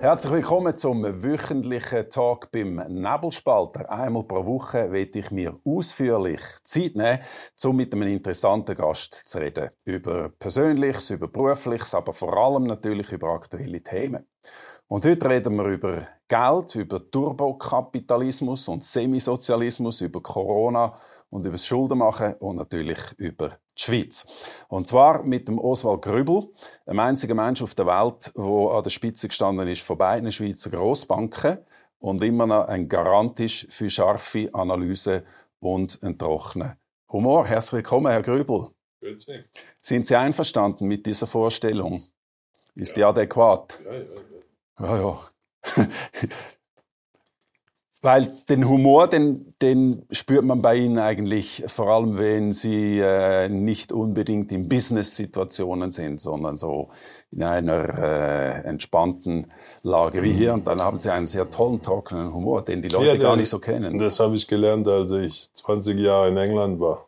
Herzlich 0.00 0.32
willkommen 0.32 0.74
zum 0.76 1.02
wöchentlichen 1.04 2.08
Talk 2.08 2.50
beim 2.50 2.76
Nebelspalter. 2.88 3.90
Einmal 3.90 4.22
pro 4.22 4.46
Woche 4.46 4.90
werde 4.90 5.18
ich 5.18 5.30
mir 5.30 5.60
ausführlich 5.62 6.40
Zeit 6.64 6.96
nehmen, 6.96 7.18
um 7.62 7.76
mit 7.76 7.92
einem 7.92 8.08
interessanten 8.08 8.74
Gast 8.76 9.12
zu 9.14 9.38
reden. 9.38 9.68
Über 9.84 10.30
Persönliches, 10.30 11.10
über 11.10 11.28
Berufliches, 11.28 11.94
aber 11.94 12.14
vor 12.14 12.34
allem 12.34 12.64
natürlich 12.64 13.12
über 13.12 13.28
aktuelle 13.28 13.82
Themen. 13.82 14.26
Und 14.88 15.04
heute 15.04 15.28
reden 15.28 15.54
wir 15.56 15.66
über 15.66 16.06
Geld, 16.28 16.74
über 16.76 17.10
Turbokapitalismus 17.10 18.68
und 18.68 18.82
Semisozialismus, 18.82 20.00
über 20.00 20.22
Corona 20.22 20.96
und 21.30 21.42
über 21.42 21.52
das 21.52 21.66
Schuldenmachen 21.66 22.34
und 22.34 22.56
natürlich 22.56 22.98
über 23.16 23.58
die 23.78 23.82
Schweiz. 23.82 24.26
Und 24.68 24.86
zwar 24.86 25.22
mit 25.22 25.48
dem 25.48 25.58
Oswald 25.58 26.02
Grübel, 26.02 26.48
einem 26.86 27.00
einzigen 27.00 27.36
Mensch 27.36 27.62
auf 27.62 27.74
der 27.74 27.86
Welt, 27.86 28.32
der 28.36 28.44
an 28.44 28.82
der 28.82 28.90
Spitze 28.90 29.28
gestanden 29.28 29.68
ist 29.68 29.82
von 29.82 29.96
beiden 29.96 30.30
Schweizer 30.30 30.70
Grossbanken 30.70 31.58
und 31.98 32.22
immer 32.22 32.46
noch 32.46 32.66
ein 32.66 32.88
Garant 32.88 33.40
ist 33.40 33.72
für 33.72 33.88
scharfe 33.88 34.50
Analyse 34.52 35.24
und 35.60 36.02
einen 36.02 36.18
trockenen 36.18 36.74
Humor. 37.10 37.46
Herzlich 37.46 37.84
willkommen, 37.84 38.10
Herr 38.10 38.22
Grübel. 38.22 38.68
Grüezi. 39.00 39.44
Sind 39.78 40.06
Sie 40.06 40.16
einverstanden 40.16 40.86
mit 40.86 41.06
dieser 41.06 41.26
Vorstellung? 41.26 42.02
Ist 42.74 42.96
ja. 42.96 43.12
die 43.12 43.20
adäquat? 43.20 43.80
Ja, 43.84 43.92
ja, 43.92 44.02
ja. 44.78 44.96
ja, 44.96 45.20
ja. 45.76 45.88
Weil 48.02 48.32
den 48.48 48.66
Humor, 48.66 49.08
den, 49.08 49.54
den 49.60 50.06
spürt 50.10 50.42
man 50.42 50.62
bei 50.62 50.76
Ihnen 50.76 50.98
eigentlich 50.98 51.64
vor 51.66 51.88
allem, 51.88 52.16
wenn 52.16 52.54
Sie 52.54 52.98
äh, 52.98 53.50
nicht 53.50 53.92
unbedingt 53.92 54.50
in 54.52 54.70
Business-Situationen 54.70 55.90
sind, 55.90 56.18
sondern 56.18 56.56
so 56.56 56.88
in 57.30 57.42
einer 57.42 57.98
äh, 57.98 58.62
entspannten 58.66 59.48
Lage 59.82 60.22
wie 60.22 60.32
hier. 60.32 60.54
Und 60.54 60.66
dann 60.66 60.80
haben 60.80 60.98
Sie 60.98 61.12
einen 61.12 61.26
sehr 61.26 61.50
tollen, 61.50 61.82
trockenen 61.82 62.32
Humor, 62.32 62.64
den 62.64 62.80
die 62.80 62.88
Leute 62.88 63.08
ja, 63.08 63.16
gar 63.16 63.36
nicht 63.36 63.50
so 63.50 63.58
kennen. 63.58 63.98
Das 63.98 64.18
habe 64.18 64.34
ich 64.34 64.48
gelernt, 64.48 64.88
als 64.88 65.10
ich 65.10 65.52
20 65.52 65.98
Jahre 65.98 66.28
in 66.28 66.38
England 66.38 66.80
war. 66.80 67.06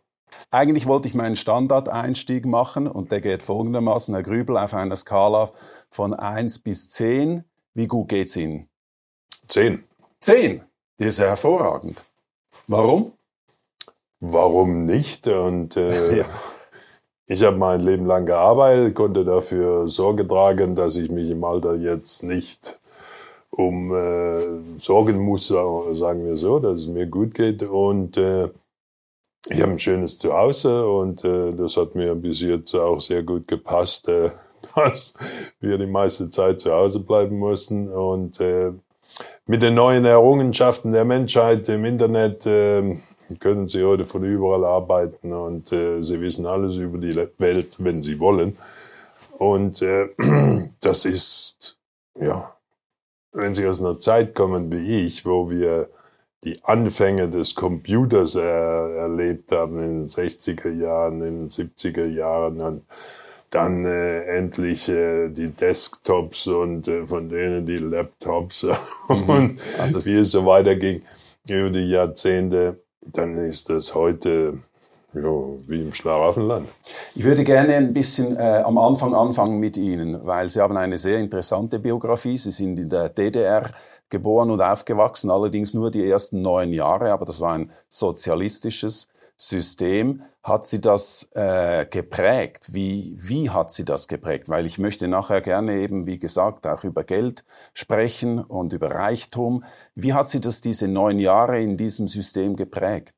Eigentlich 0.50 0.86
wollte 0.86 1.08
ich 1.08 1.14
meinen 1.14 1.36
Standardeinstieg 1.36 2.44
machen 2.44 2.86
und 2.86 3.12
der 3.12 3.22
geht 3.22 3.42
folgendermaßen, 3.42 4.14
Herr 4.14 4.22
Grübel, 4.22 4.58
auf 4.58 4.74
einer 4.74 4.96
Skala 4.96 5.52
von 5.88 6.12
1 6.12 6.58
bis 6.58 6.90
10. 6.90 7.44
Wie 7.72 7.86
gut 7.86 8.08
geht's 8.08 8.36
Ihnen? 8.36 8.68
10. 9.48 9.84
10? 10.20 10.62
Die 11.02 11.08
ist 11.08 11.18
ja 11.18 11.26
hervorragend. 11.26 12.00
Warum? 12.68 13.10
Warum 14.20 14.86
nicht? 14.86 15.26
Und 15.26 15.76
äh, 15.76 16.16
ja. 16.18 16.24
ich 17.26 17.42
habe 17.42 17.56
mein 17.56 17.80
Leben 17.80 18.06
lang 18.06 18.24
gearbeitet, 18.24 18.94
konnte 18.94 19.24
dafür 19.24 19.88
Sorge 19.88 20.28
tragen, 20.28 20.76
dass 20.76 20.94
ich 20.94 21.10
mich 21.10 21.28
im 21.28 21.42
Alter 21.42 21.74
jetzt 21.74 22.22
nicht 22.22 22.78
um 23.50 23.92
äh, 23.92 24.78
sorgen 24.78 25.18
muss, 25.18 25.48
sagen 25.48 26.24
wir 26.24 26.36
so, 26.36 26.60
dass 26.60 26.82
es 26.82 26.86
mir 26.86 27.06
gut 27.06 27.34
geht. 27.34 27.64
Und 27.64 28.16
äh, 28.16 28.50
ich 29.48 29.60
habe 29.60 29.72
ein 29.72 29.80
schönes 29.80 30.18
Zuhause 30.18 30.86
und 30.86 31.24
äh, 31.24 31.50
das 31.50 31.76
hat 31.76 31.96
mir 31.96 32.14
bis 32.14 32.42
jetzt 32.42 32.76
auch 32.76 33.00
sehr 33.00 33.24
gut 33.24 33.48
gepasst, 33.48 34.08
äh, 34.08 34.30
dass 34.76 35.14
wir 35.58 35.78
die 35.78 35.86
meiste 35.86 36.30
Zeit 36.30 36.60
zu 36.60 36.70
Hause 36.70 37.00
bleiben 37.00 37.40
mussten. 37.40 37.92
Und 37.92 38.40
äh, 38.40 38.72
mit 39.46 39.62
den 39.62 39.74
neuen 39.74 40.04
Errungenschaften 40.04 40.92
der 40.92 41.04
Menschheit 41.04 41.68
im 41.68 41.84
Internet 41.84 42.46
äh, 42.46 42.96
können 43.40 43.66
Sie 43.66 43.84
heute 43.84 44.04
von 44.04 44.24
überall 44.24 44.64
arbeiten 44.64 45.32
und 45.32 45.72
äh, 45.72 46.02
Sie 46.02 46.20
wissen 46.20 46.46
alles 46.46 46.76
über 46.76 46.98
die 46.98 47.16
Welt, 47.38 47.76
wenn 47.78 48.02
Sie 48.02 48.20
wollen. 48.20 48.56
Und 49.38 49.82
äh, 49.82 50.08
das 50.80 51.04
ist, 51.04 51.78
ja, 52.18 52.56
wenn 53.32 53.54
Sie 53.54 53.66
aus 53.66 53.80
einer 53.80 53.98
Zeit 53.98 54.34
kommen 54.34 54.70
wie 54.70 55.06
ich, 55.06 55.24
wo 55.24 55.50
wir 55.50 55.88
die 56.44 56.60
Anfänge 56.64 57.28
des 57.28 57.54
Computers 57.54 58.34
er, 58.34 58.94
erlebt 58.96 59.52
haben 59.52 59.78
in 59.78 60.00
den 60.00 60.08
60er 60.08 60.70
Jahren, 60.70 61.22
in 61.22 61.46
den 61.46 61.48
70er 61.48 62.06
Jahren 62.06 62.60
und 62.60 62.84
dann 63.52 63.84
äh, 63.84 64.22
endlich 64.24 64.88
äh, 64.88 65.28
die 65.28 65.50
Desktops 65.50 66.46
und 66.46 66.88
äh, 66.88 67.06
von 67.06 67.28
denen 67.28 67.66
die 67.66 67.76
Laptops 67.76 68.64
mhm. 69.08 69.28
und 69.28 69.60
also 69.78 70.04
wie 70.04 70.18
es 70.18 70.32
so 70.32 70.44
weiterging 70.46 71.02
über 71.46 71.70
die 71.70 71.88
Jahrzehnte, 71.88 72.80
dann 73.02 73.34
ist 73.34 73.68
das 73.68 73.94
heute 73.94 74.58
ja, 75.12 75.30
wie 75.66 75.82
im 75.82 75.92
Schlaraffenland. 75.92 76.68
Ich 77.14 77.24
würde 77.24 77.44
gerne 77.44 77.74
ein 77.74 77.92
bisschen 77.92 78.34
äh, 78.36 78.62
am 78.64 78.78
Anfang 78.78 79.14
anfangen 79.14 79.60
mit 79.60 79.76
Ihnen, 79.76 80.24
weil 80.24 80.48
Sie 80.48 80.60
haben 80.60 80.76
eine 80.78 80.96
sehr 80.96 81.18
interessante 81.18 81.78
Biografie. 81.78 82.38
Sie 82.38 82.50
sind 82.50 82.78
in 82.78 82.88
der 82.88 83.10
DDR 83.10 83.70
geboren 84.08 84.50
und 84.50 84.62
aufgewachsen, 84.62 85.30
allerdings 85.30 85.74
nur 85.74 85.90
die 85.90 86.08
ersten 86.08 86.40
neun 86.40 86.72
Jahre, 86.72 87.12
aber 87.12 87.26
das 87.26 87.40
war 87.40 87.52
ein 87.52 87.70
sozialistisches 87.90 89.08
System. 89.42 90.22
Hat 90.44 90.64
sie 90.66 90.80
das 90.80 91.30
äh, 91.34 91.84
geprägt? 91.86 92.68
Wie, 92.72 93.16
wie 93.16 93.50
hat 93.50 93.72
sie 93.72 93.84
das 93.84 94.06
geprägt? 94.06 94.48
Weil 94.48 94.66
ich 94.66 94.78
möchte 94.78 95.08
nachher 95.08 95.40
gerne 95.40 95.76
eben, 95.78 96.06
wie 96.06 96.18
gesagt, 96.18 96.66
auch 96.66 96.84
über 96.84 97.02
Geld 97.02 97.44
sprechen 97.74 98.38
und 98.38 98.72
über 98.72 98.90
Reichtum. 98.90 99.64
Wie 99.94 100.14
hat 100.14 100.28
sie 100.28 100.40
das 100.40 100.60
diese 100.60 100.86
neun 100.86 101.18
Jahre 101.18 101.60
in 101.60 101.76
diesem 101.76 102.06
System 102.06 102.54
geprägt? 102.54 103.14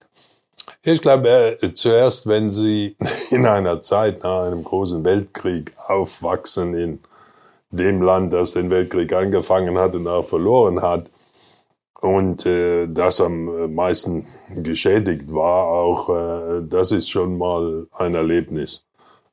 Ich 0.82 1.02
glaube, 1.02 1.58
äh, 1.60 1.74
zuerst, 1.74 2.26
wenn 2.26 2.50
Sie 2.50 2.96
in 3.30 3.46
einer 3.46 3.82
Zeit 3.82 4.22
nach 4.22 4.46
einem 4.46 4.64
großen 4.64 5.04
Weltkrieg 5.04 5.74
aufwachsen 5.88 6.74
in 6.74 6.98
dem 7.70 8.00
Land, 8.00 8.32
das 8.32 8.52
den 8.52 8.70
Weltkrieg 8.70 9.12
angefangen 9.12 9.76
hat 9.78 9.94
und 9.94 10.08
auch 10.08 10.26
verloren 10.26 10.80
hat, 10.80 11.10
und 12.00 12.44
äh, 12.46 12.86
das 12.86 13.20
am 13.20 13.74
meisten 13.74 14.26
geschädigt 14.56 15.32
war, 15.32 15.66
auch 15.66 16.08
äh, 16.08 16.62
das 16.68 16.92
ist 16.92 17.08
schon 17.08 17.38
mal 17.38 17.86
ein 17.92 18.14
Erlebnis, 18.14 18.84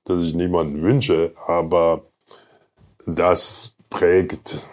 das 0.05 0.19
ich 0.19 0.33
niemandem 0.33 0.81
wünsche, 0.81 1.31
aber 1.47 2.03
das 3.05 3.73
prägt 3.89 4.65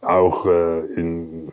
auch 0.00 0.46
äh, 0.46 0.80
im 0.94 1.52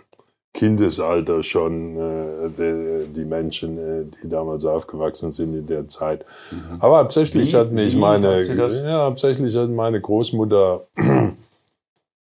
Kindesalter 0.56 1.44
schon 1.44 1.98
äh, 1.98 2.50
die, 2.58 3.14
die 3.14 3.26
Menschen, 3.26 3.78
äh, 3.78 4.06
die 4.24 4.30
damals 4.30 4.66
aufgewachsen 4.66 5.32
sind 5.32 5.54
in 5.54 5.68
der 5.68 5.88
Zeit. 5.88 6.26
Mhm. 6.50 6.78
Aber 6.80 7.00
hauptsächlich 7.00 7.54
hat 7.54 7.72
mich 7.72 7.96
meine, 7.96 8.38
hat 8.38 8.72
ja, 8.84 9.06
hauptsächlich 9.06 9.56
hat 9.56 9.70
meine 9.70 10.00
Großmutter 10.00 10.88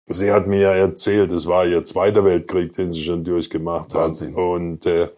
Sie 0.08 0.32
hat 0.32 0.48
mir 0.48 0.68
erzählt, 0.68 1.32
es 1.32 1.48
war 1.48 1.66
ihr 1.66 1.84
zweiter 1.84 2.24
Weltkrieg, 2.24 2.74
den 2.74 2.92
sie 2.92 3.04
schon 3.04 3.24
durchgemacht 3.24 3.94
Wahnsinn. 3.96 4.36
hat. 4.36 4.38
Und 4.38 4.86
äh, 4.86 5.10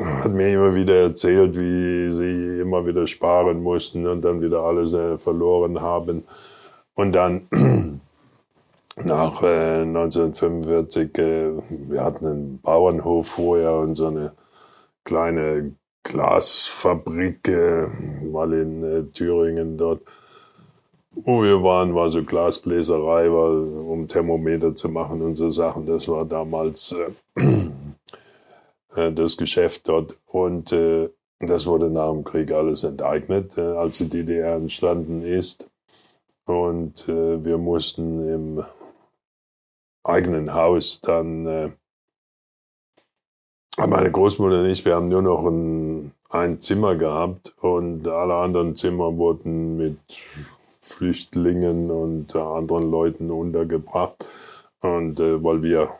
hat 0.00 0.32
mir 0.32 0.48
immer 0.48 0.74
wieder 0.74 0.96
erzählt, 0.96 1.56
wie 1.58 2.10
sie 2.10 2.60
immer 2.60 2.86
wieder 2.86 3.06
sparen 3.06 3.62
mussten 3.62 4.06
und 4.06 4.22
dann 4.22 4.40
wieder 4.40 4.60
alles 4.62 4.94
äh, 4.94 5.18
verloren 5.18 5.80
haben. 5.80 6.24
Und 6.94 7.12
dann 7.12 7.46
nach 8.96 9.42
äh, 9.42 9.82
1945, 9.82 11.18
äh, 11.18 11.52
wir 11.68 12.02
hatten 12.02 12.26
einen 12.26 12.60
Bauernhof 12.60 13.28
vorher 13.28 13.74
und 13.74 13.96
so 13.96 14.06
eine 14.06 14.32
kleine 15.04 15.74
Glasfabrik 16.04 17.48
äh, 17.48 17.86
mal 18.24 18.52
in 18.54 18.82
äh, 18.82 19.02
Thüringen 19.04 19.76
dort. 19.76 20.02
Wo 21.16 21.42
wir 21.42 21.62
waren, 21.62 21.94
war 21.94 22.08
so 22.08 22.24
Glasbläserei, 22.24 23.30
weil, 23.30 23.86
um 23.86 24.08
Thermometer 24.08 24.74
zu 24.74 24.88
machen 24.88 25.22
und 25.22 25.36
so 25.36 25.50
Sachen. 25.50 25.86
Das 25.86 26.08
war 26.08 26.24
damals 26.24 26.92
äh, 27.36 27.40
äh, 28.96 29.12
das 29.12 29.36
Geschäft 29.36 29.88
dort. 29.88 30.18
Und 30.26 30.72
äh, 30.72 31.08
das 31.40 31.66
wurde 31.66 31.90
nach 31.90 32.10
dem 32.10 32.24
Krieg 32.24 32.52
alles 32.52 32.84
enteignet, 32.84 33.56
äh, 33.56 33.60
als 33.60 33.98
die 33.98 34.08
DDR 34.08 34.56
entstanden 34.56 35.22
ist. 35.22 35.70
Und 36.46 37.08
äh, 37.08 37.44
wir 37.44 37.58
mussten 37.58 38.28
im 38.28 38.64
eigenen 40.02 40.52
Haus 40.52 41.00
dann, 41.00 41.46
äh, 41.46 41.70
meine 43.76 44.12
Großmutter 44.12 44.60
und 44.60 44.66
ich, 44.66 44.84
wir 44.84 44.94
haben 44.94 45.08
nur 45.08 45.22
noch 45.22 45.46
ein, 45.46 46.12
ein 46.30 46.60
Zimmer 46.60 46.94
gehabt 46.94 47.54
und 47.60 48.06
alle 48.06 48.34
anderen 48.34 48.76
Zimmer 48.76 49.16
wurden 49.16 49.76
mit 49.76 49.98
Flüchtlingen 50.84 51.90
und 51.90 52.34
äh, 52.34 52.38
anderen 52.38 52.90
Leuten 52.90 53.30
untergebracht. 53.30 54.26
Und 54.80 55.18
äh, 55.18 55.42
weil 55.42 55.62
wir 55.62 55.90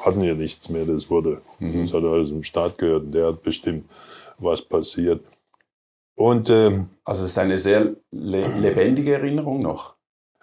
hatten 0.00 0.22
ja 0.22 0.34
nichts 0.34 0.68
mehr, 0.68 0.84
das 0.84 1.08
wurde, 1.08 1.40
mhm. 1.60 1.82
das 1.82 1.94
hat 1.94 2.04
alles 2.04 2.30
im 2.30 2.42
Staat 2.42 2.76
gehört 2.78 3.04
und 3.04 3.12
der 3.14 3.28
hat 3.28 3.42
bestimmt, 3.42 3.88
was 4.38 4.60
passiert. 4.62 5.24
Und, 6.16 6.50
äh, 6.50 6.80
also 7.04 7.24
es 7.24 7.30
ist 7.30 7.38
eine 7.38 7.58
sehr 7.58 7.94
le 8.10 8.46
lebendige 8.60 9.14
Erinnerung 9.14 9.62
noch. 9.62 9.94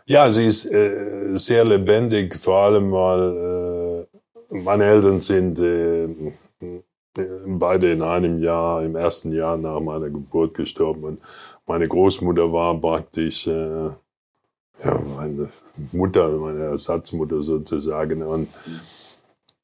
Ja, 0.06 0.32
sie 0.32 0.46
ist 0.46 0.66
äh, 0.66 1.38
sehr 1.38 1.66
lebendig, 1.66 2.36
vor 2.36 2.58
allem 2.64 2.92
weil 2.92 4.08
äh, 4.52 4.56
meine 4.56 4.86
Eltern 4.86 5.22
sind 5.22 5.60
äh, 5.60 6.08
beide 7.46 7.92
in 7.92 8.02
einem 8.02 8.40
Jahr, 8.40 8.84
im 8.84 8.96
ersten 8.96 9.34
Jahr 9.34 9.58
nach 9.58 9.80
meiner 9.80 10.10
Geburt 10.10 10.54
gestorben. 10.54 11.04
Und 11.04 11.20
meine 11.72 11.88
Großmutter 11.88 12.52
war 12.52 12.78
praktisch, 12.78 13.48
äh, 13.48 13.86
ja, 14.84 15.02
meine 15.16 15.48
Mutter, 15.94 16.28
meine 16.32 16.64
Ersatzmutter 16.66 17.42
sozusagen. 17.42 18.24
Und 18.24 18.50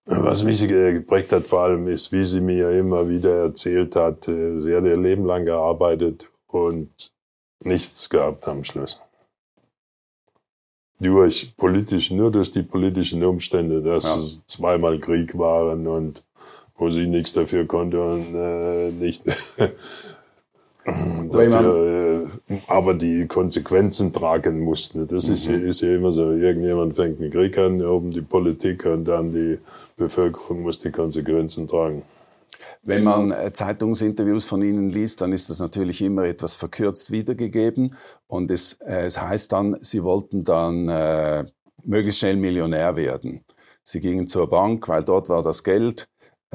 was 0.05 0.41
mich 0.41 0.65
geprägt 0.65 1.33
hat 1.33 1.47
vor 1.47 1.63
allem 1.63 1.85
ist, 1.89 2.13
wie 2.13 2.23
sie 2.23 2.39
mir 2.39 2.71
immer 2.71 3.09
wieder 3.09 3.43
erzählt 3.43 3.97
hat, 3.97 4.25
äh, 4.29 4.61
sie 4.61 4.73
hat 4.73 4.85
ihr 4.85 4.95
Leben 4.95 5.25
lang 5.25 5.43
gearbeitet 5.43 6.31
und 6.47 6.89
nichts 7.65 8.09
gehabt 8.09 8.47
am 8.47 8.63
Schluss. 8.63 9.01
Durch 11.01 11.53
politisch, 11.57 12.09
nur 12.11 12.31
durch 12.31 12.51
die 12.51 12.63
politischen 12.63 13.21
Umstände, 13.21 13.81
dass 13.81 14.05
ja. 14.05 14.15
es 14.15 14.41
zweimal 14.47 14.97
Krieg 14.99 15.37
waren 15.37 15.85
und 15.87 16.23
wo 16.77 16.89
sie 16.89 17.05
nichts 17.05 17.33
dafür 17.33 17.65
konnte 17.65 18.01
und 18.01 18.33
äh, 18.33 18.91
nicht 18.91 19.25
dafür, 21.31 22.27
äh, 22.49 22.57
aber 22.67 22.93
die 22.93 23.27
Konsequenzen 23.27 24.13
tragen 24.13 24.61
mussten. 24.61 25.07
Das 25.07 25.27
mhm. 25.27 25.33
ist, 25.33 25.47
ist 25.47 25.81
ja 25.81 25.95
immer 25.95 26.11
so. 26.11 26.31
Irgendjemand 26.31 26.95
fängt 26.95 27.19
einen 27.19 27.31
Krieg 27.31 27.57
an, 27.57 27.81
oben 27.81 28.11
die 28.11 28.21
Politik 28.21 28.85
und 28.85 29.05
dann 29.05 29.33
die 29.33 29.59
Bevölkerung 29.97 30.61
muss 30.61 30.79
die 30.79 30.91
Konsequenzen 30.91 31.67
tragen. 31.67 32.03
Wenn 32.83 33.03
man 33.03 33.31
äh, 33.31 33.51
Zeitungsinterviews 33.51 34.45
von 34.45 34.61
Ihnen 34.61 34.89
liest, 34.89 35.19
dann 35.19 35.33
ist 35.33 35.49
das 35.49 35.59
natürlich 35.59 36.01
immer 36.01 36.23
etwas 36.23 36.55
verkürzt 36.55 37.11
wiedergegeben. 37.11 37.95
Und 38.27 38.49
es, 38.51 38.73
äh, 38.73 39.05
es 39.05 39.19
heißt 39.19 39.51
dann, 39.51 39.77
Sie 39.81 40.03
wollten 40.03 40.43
dann 40.43 40.87
äh, 40.87 41.45
möglichst 41.83 42.19
schnell 42.19 42.37
Millionär 42.37 42.95
werden. 42.95 43.43
Sie 43.83 43.99
gingen 43.99 44.27
zur 44.27 44.49
Bank, 44.49 44.87
weil 44.87 45.03
dort 45.03 45.27
war 45.27 45.43
das 45.43 45.63
Geld. 45.63 46.07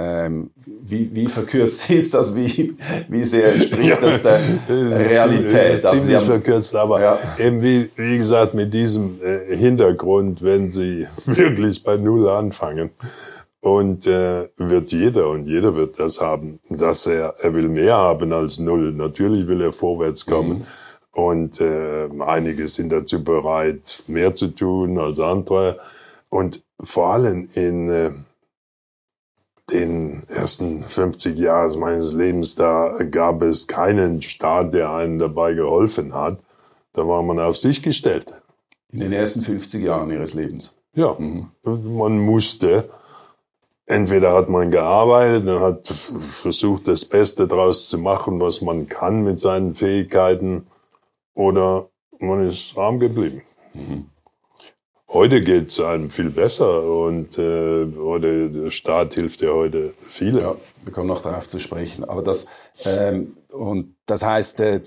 Ähm, 0.03 0.51
wie, 0.57 1.15
wie 1.15 1.27
verkürzt 1.27 1.91
ist 1.91 2.15
das? 2.15 2.35
Wie, 2.35 2.75
wie 3.09 3.25
sehr 3.25 3.53
entspricht 3.53 4.03
das 4.03 4.23
der 4.23 4.41
Realität? 4.69 5.85
Das 5.85 5.95
ist 5.95 6.01
ziemlich 6.01 6.17
also 6.17 6.33
verkürzt, 6.33 6.75
aber 6.75 7.01
ja. 7.01 7.19
eben 7.39 7.63
wie, 7.63 7.91
wie 7.97 8.17
gesagt, 8.17 8.55
mit 8.55 8.73
diesem 8.75 9.19
äh, 9.23 9.55
Hintergrund, 9.57 10.43
wenn 10.43 10.71
Sie 10.71 11.07
wirklich 11.27 11.83
bei 11.83 11.97
Null 11.97 12.29
anfangen 12.29 12.91
und 13.61 14.07
äh, 14.09 14.49
wird 14.57 14.91
jeder 14.91 15.29
und 15.29 15.47
jeder 15.47 15.77
wird 15.77 16.01
das 16.01 16.21
haben, 16.21 16.59
dass 16.69 17.07
er, 17.07 17.35
er 17.41 17.55
will 17.55 17.69
mehr 17.69 17.97
haben 17.97 18.33
als 18.33 18.59
Null. 18.59 18.93
Natürlich 18.93 19.47
will 19.47 19.61
er 19.61 19.73
vorwärts 19.73 20.27
kommen. 20.27 20.59
Mhm. 20.59 20.65
Und 21.13 21.61
äh, 21.61 22.09
einige 22.21 22.67
sind 22.69 22.91
dazu 22.91 23.23
bereit, 23.23 24.03
mehr 24.07 24.35
zu 24.35 24.49
tun 24.49 24.99
als 24.99 25.21
andere. 25.21 25.79
Und 26.29 26.65
vor 26.83 27.13
allem 27.13 27.49
in 27.55 27.89
äh, 27.89 28.11
den 29.71 30.25
ersten 30.29 30.83
50 30.83 31.39
Jahren 31.39 31.79
meines 31.79 32.13
Lebens, 32.13 32.55
da 32.55 32.99
gab 33.11 33.43
es 33.43 33.67
keinen 33.67 34.23
Staat, 34.23 34.75
der 34.75 34.91
einem 34.91 35.19
dabei 35.19 35.55
geholfen 35.55 36.15
hat. 36.15 36.39
Da 36.93 37.07
war 37.07 37.23
man 37.23 37.39
auf 37.39 37.57
sich 37.57 37.83
gestellt. 37.83 38.43
In 38.91 39.01
den 39.01 39.13
ersten 39.13 39.43
50 39.43 39.83
Jahren 39.85 40.11
Ihres 40.11 40.35
Lebens? 40.35 40.77
Ja, 40.95 41.17
mhm. 41.19 41.49
man 41.65 42.19
musste. 42.19 42.91
Entweder 43.87 44.35
hat 44.35 44.49
man 44.49 44.71
gearbeitet 44.71 45.47
und 45.49 45.61
hat 45.61 45.87
versucht, 45.89 46.89
das 46.89 47.05
Beste 47.05 47.47
daraus 47.47 47.89
zu 47.89 47.99
machen, 47.99 48.41
was 48.41 48.61
man 48.61 48.89
kann 48.89 49.23
mit 49.23 49.41
seinen 49.41 49.75
Fähigkeiten, 49.75 50.67
oder 51.35 51.89
man 52.19 52.47
ist 52.47 52.77
arm 52.77 53.01
geblieben. 53.01 53.43
Mhm. 53.75 54.07
Heute 55.13 55.43
geht 55.43 55.69
es 55.69 55.79
einem 55.79 56.09
viel 56.09 56.31
besser 56.31 56.85
und 56.85 57.39
äh, 57.39 57.85
oder 57.85 58.49
der 58.49 58.71
Staat 58.71 59.13
hilft 59.13 59.43
ja 59.43 59.51
heute 59.51 59.93
viele. 60.07 60.41
Ja, 60.41 60.55
wir 60.85 60.93
kommen 60.93 61.09
noch 61.09 61.21
darauf 61.21 61.47
zu 61.47 61.59
sprechen. 61.59 62.05
Aber 62.05 62.23
das 62.23 62.49
ähm, 62.87 63.35
und 63.51 63.95
das 64.07 64.25
heißt, 64.25 64.61
äh, 64.61 64.81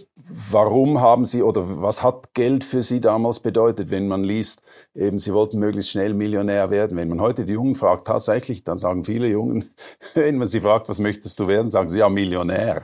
warum 0.49 0.99
haben 0.99 1.25
Sie 1.25 1.43
oder 1.43 1.79
was 1.81 2.01
hat 2.01 2.33
Geld 2.33 2.63
für 2.63 2.81
Sie 2.81 3.01
damals 3.01 3.39
bedeutet, 3.39 3.91
wenn 3.91 4.07
man 4.07 4.23
liest, 4.23 4.63
eben 4.95 5.19
Sie 5.19 5.31
wollten 5.31 5.59
möglichst 5.59 5.91
schnell 5.91 6.15
Millionär 6.15 6.71
werden? 6.71 6.97
Wenn 6.97 7.09
man 7.09 7.21
heute 7.21 7.45
die 7.45 7.53
Jungen 7.53 7.75
fragt, 7.75 8.07
tatsächlich, 8.07 8.63
dann 8.63 8.77
sagen 8.77 9.03
viele 9.03 9.27
Jungen, 9.27 9.75
wenn 10.15 10.39
man 10.39 10.47
sie 10.47 10.61
fragt, 10.61 10.89
was 10.89 10.99
möchtest 10.99 11.39
du 11.39 11.47
werden, 11.47 11.69
sagen 11.69 11.87
sie 11.87 11.99
ja 11.99 12.09
Millionär. 12.09 12.83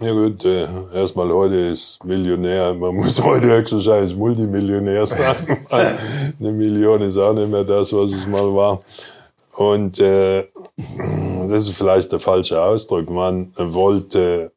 Ja 0.00 0.12
gut, 0.12 0.44
äh, 0.44 0.68
erstmal 0.94 1.32
heute 1.32 1.56
ist 1.56 2.04
Millionär, 2.04 2.72
man 2.72 2.94
muss 2.94 3.20
heute 3.24 3.48
höchstwahrscheinlich 3.48 4.14
Multimillionär 4.14 5.04
sein, 5.06 5.34
eine 5.70 6.52
Million 6.52 7.02
ist 7.02 7.18
auch 7.18 7.32
nicht 7.32 7.50
mehr 7.50 7.64
das, 7.64 7.92
was 7.92 8.12
es 8.12 8.26
mal 8.28 8.54
war. 8.54 8.80
Und 9.56 9.98
äh, 9.98 10.46
das 11.48 11.68
ist 11.68 11.76
vielleicht 11.76 12.12
der 12.12 12.20
falsche 12.20 12.62
Ausdruck. 12.62 13.10
Man 13.10 13.52
wollte 13.56 14.52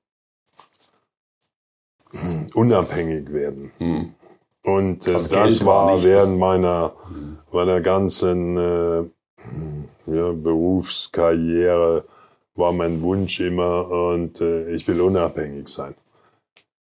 unabhängig 2.53 3.33
werden. 3.33 3.71
Hm. 3.79 4.13
Und 4.63 5.07
äh, 5.07 5.13
das, 5.13 5.29
das 5.29 5.65
war 5.65 6.03
während 6.03 6.37
meiner, 6.37 6.93
meiner 7.51 7.81
ganzen 7.81 8.57
äh, 8.57 9.03
ja, 10.05 10.31
Berufskarriere 10.33 12.03
war 12.55 12.73
mein 12.73 13.01
Wunsch 13.01 13.39
immer 13.39 13.89
und 13.89 14.41
äh, 14.41 14.71
ich 14.71 14.87
will 14.87 15.01
unabhängig 15.01 15.67
sein. 15.67 15.95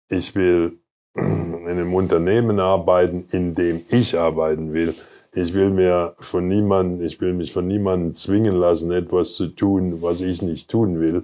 Ich 0.09 0.35
will 0.35 0.79
in 1.15 1.67
einem 1.67 1.93
Unternehmen 1.93 2.59
arbeiten, 2.59 3.25
in 3.31 3.55
dem 3.55 3.81
ich 3.89 4.17
arbeiten 4.17 4.73
will. 4.73 4.95
Ich 5.33 5.53
will 5.53 5.69
mir 5.69 6.13
von 6.17 6.47
niemandem, 6.47 7.05
ich 7.05 7.19
will 7.19 7.33
mich 7.33 7.51
von 7.51 7.67
niemandem 7.67 8.15
zwingen 8.15 8.55
lassen, 8.55 8.91
etwas 8.91 9.35
zu 9.35 9.47
tun, 9.47 10.01
was 10.01 10.21
ich 10.21 10.41
nicht 10.41 10.69
tun 10.69 10.99
will. 10.99 11.23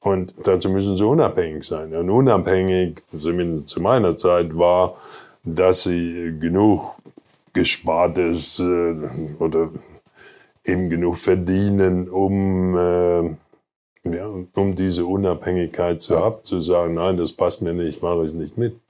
Und 0.00 0.34
dazu 0.44 0.70
müssen 0.70 0.96
sie 0.96 1.04
unabhängig 1.04 1.64
sein. 1.64 1.94
Und 1.94 2.10
unabhängig, 2.10 3.02
zumindest 3.16 3.68
zu 3.68 3.80
meiner 3.80 4.16
Zeit, 4.16 4.56
war, 4.56 4.96
dass 5.44 5.82
sie 5.82 6.36
genug 6.38 6.94
Gespartes 7.52 8.60
äh, 8.60 8.94
oder 9.38 9.70
eben 10.64 10.88
genug 10.88 11.16
verdienen, 11.16 12.08
um 12.08 12.76
äh, 12.76 13.34
ja, 14.04 14.26
um 14.26 14.74
diese 14.74 15.04
Unabhängigkeit 15.06 16.02
zu 16.02 16.18
haben, 16.18 16.36
zu 16.44 16.60
sagen, 16.60 16.94
nein, 16.94 17.16
das 17.16 17.32
passt 17.32 17.62
mir 17.62 17.74
nicht, 17.74 18.02
mache 18.02 18.26
ich 18.26 18.32
nicht 18.32 18.56
mit. 18.56 18.80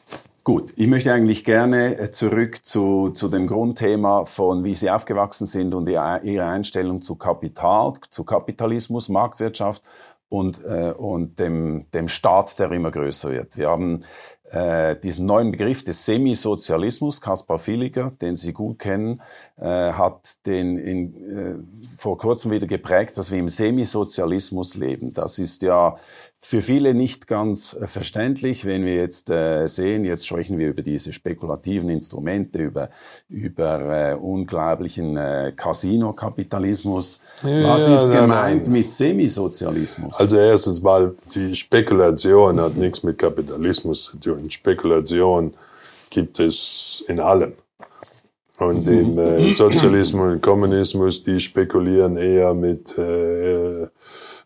Gut, 0.42 0.72
ich 0.76 0.86
möchte 0.86 1.12
eigentlich 1.12 1.44
gerne 1.44 1.98
äh, 1.98 2.10
zurück 2.10 2.64
zu, 2.64 3.10
zu 3.10 3.28
dem 3.28 3.46
Grundthema 3.46 4.24
von, 4.24 4.64
wie 4.64 4.74
Sie 4.74 4.90
aufgewachsen 4.90 5.46
sind 5.46 5.74
und 5.74 5.88
Ihre 5.88 6.46
Einstellung 6.46 7.02
zu 7.02 7.16
Kapital, 7.16 7.92
zu 8.08 8.24
Kapitalismus, 8.24 9.10
Marktwirtschaft 9.10 9.82
und, 10.30 10.64
äh, 10.64 10.92
und 10.96 11.38
dem, 11.38 11.86
dem 11.92 12.08
Staat, 12.08 12.58
der 12.58 12.72
immer 12.72 12.90
größer 12.90 13.30
wird. 13.30 13.58
Wir 13.58 13.68
haben 13.68 14.00
äh, 14.50 14.96
diesen 14.96 15.26
neuen 15.26 15.50
Begriff 15.50 15.84
des 15.84 16.04
Semisozialismus, 16.04 17.20
Kaspar 17.20 17.58
Villiger, 17.64 18.12
den 18.20 18.36
Sie 18.36 18.52
gut 18.52 18.78
kennen, 18.78 19.22
äh, 19.56 19.64
hat 19.92 20.34
den 20.46 20.76
in, 20.76 21.14
äh, 21.14 21.96
vor 21.96 22.18
kurzem 22.18 22.50
wieder 22.50 22.66
geprägt, 22.66 23.16
dass 23.16 23.30
wir 23.30 23.38
im 23.38 23.48
Semisozialismus 23.48 24.74
leben. 24.74 25.12
Das 25.12 25.38
ist 25.38 25.62
ja 25.62 25.96
für 26.42 26.62
viele 26.62 26.94
nicht 26.94 27.26
ganz 27.26 27.76
äh, 27.78 27.86
verständlich, 27.86 28.64
wenn 28.64 28.86
wir 28.86 28.96
jetzt 28.96 29.30
äh, 29.30 29.66
sehen, 29.66 30.06
jetzt 30.06 30.26
sprechen 30.26 30.56
wir 30.58 30.68
über 30.68 30.80
diese 30.80 31.12
spekulativen 31.12 31.90
Instrumente, 31.90 32.58
über, 32.58 32.88
über 33.28 33.80
äh, 33.80 34.14
unglaublichen 34.14 35.18
äh, 35.18 35.52
Casino-Kapitalismus. 35.54 37.20
Ja, 37.42 37.68
Was 37.68 37.86
ist 37.86 38.08
ja, 38.08 38.22
gemeint 38.22 38.62
nein. 38.62 38.72
mit 38.72 38.90
Semisozialismus? 38.90 40.18
Also 40.18 40.38
erstens 40.38 40.80
mal, 40.80 41.14
die 41.34 41.54
Spekulation 41.54 42.58
hat 42.58 42.74
nichts 42.74 43.02
mit 43.02 43.18
Kapitalismus 43.18 44.04
zu 44.04 44.16
tun. 44.16 44.48
Spekulation 44.48 45.52
gibt 46.08 46.40
es 46.40 47.04
in 47.06 47.20
allem. 47.20 47.52
Und 48.58 48.86
mhm. 48.86 48.92
im 48.92 49.18
äh, 49.18 49.52
Sozialismus 49.52 50.32
und 50.32 50.42
Kommunismus, 50.42 51.22
die 51.22 51.38
spekulieren 51.38 52.16
eher 52.16 52.54
mit 52.54 52.96
äh, 52.96 53.88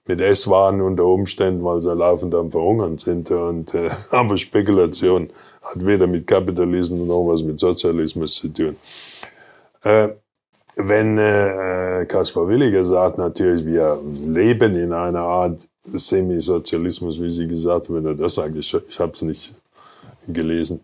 mit 0.07 0.21
Esswaren 0.21 0.81
unter 0.81 1.05
Umständen, 1.05 1.65
weil 1.65 1.83
sie 1.83 1.95
laufend 1.95 2.35
am 2.35 2.51
Verhungern 2.51 2.99
sind. 2.99 3.31
Und, 3.31 3.75
äh, 3.75 3.91
aber 4.11 4.37
Spekulation 4.37 5.31
hat 5.63 5.85
weder 5.85 6.07
mit 6.07 6.27
Kapitalismus 6.27 7.07
noch 7.07 7.27
was 7.27 7.43
mit 7.43 7.59
Sozialismus 7.59 8.35
zu 8.35 8.49
tun. 8.49 8.77
Äh, 9.83 10.09
wenn 10.77 11.19
äh, 11.19 12.05
Kaspar 12.07 12.49
Williger 12.49 12.85
sagt, 12.85 13.19
natürlich, 13.19 13.65
wir 13.65 14.01
leben 14.03 14.77
in 14.77 14.93
einer 14.93 15.21
Art 15.21 15.69
Semisozialismus, 15.85 17.21
wie 17.21 17.31
Sie 17.31 17.47
gesagt 17.47 17.89
haben, 17.89 17.97
wenn 17.97 18.07
er 18.07 18.15
das 18.15 18.35
sagt, 18.35 18.57
ich, 18.57 18.75
ich 18.89 18.99
habe 18.99 19.13
es 19.13 19.23
nicht 19.23 19.61
gelesen, 20.27 20.81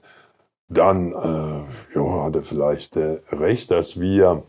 dann 0.68 1.12
äh, 1.12 1.96
ja, 1.96 2.24
hat 2.24 2.36
er 2.36 2.42
vielleicht 2.42 2.96
äh, 2.96 3.18
recht, 3.32 3.70
dass 3.70 3.98
wir, 3.98 4.44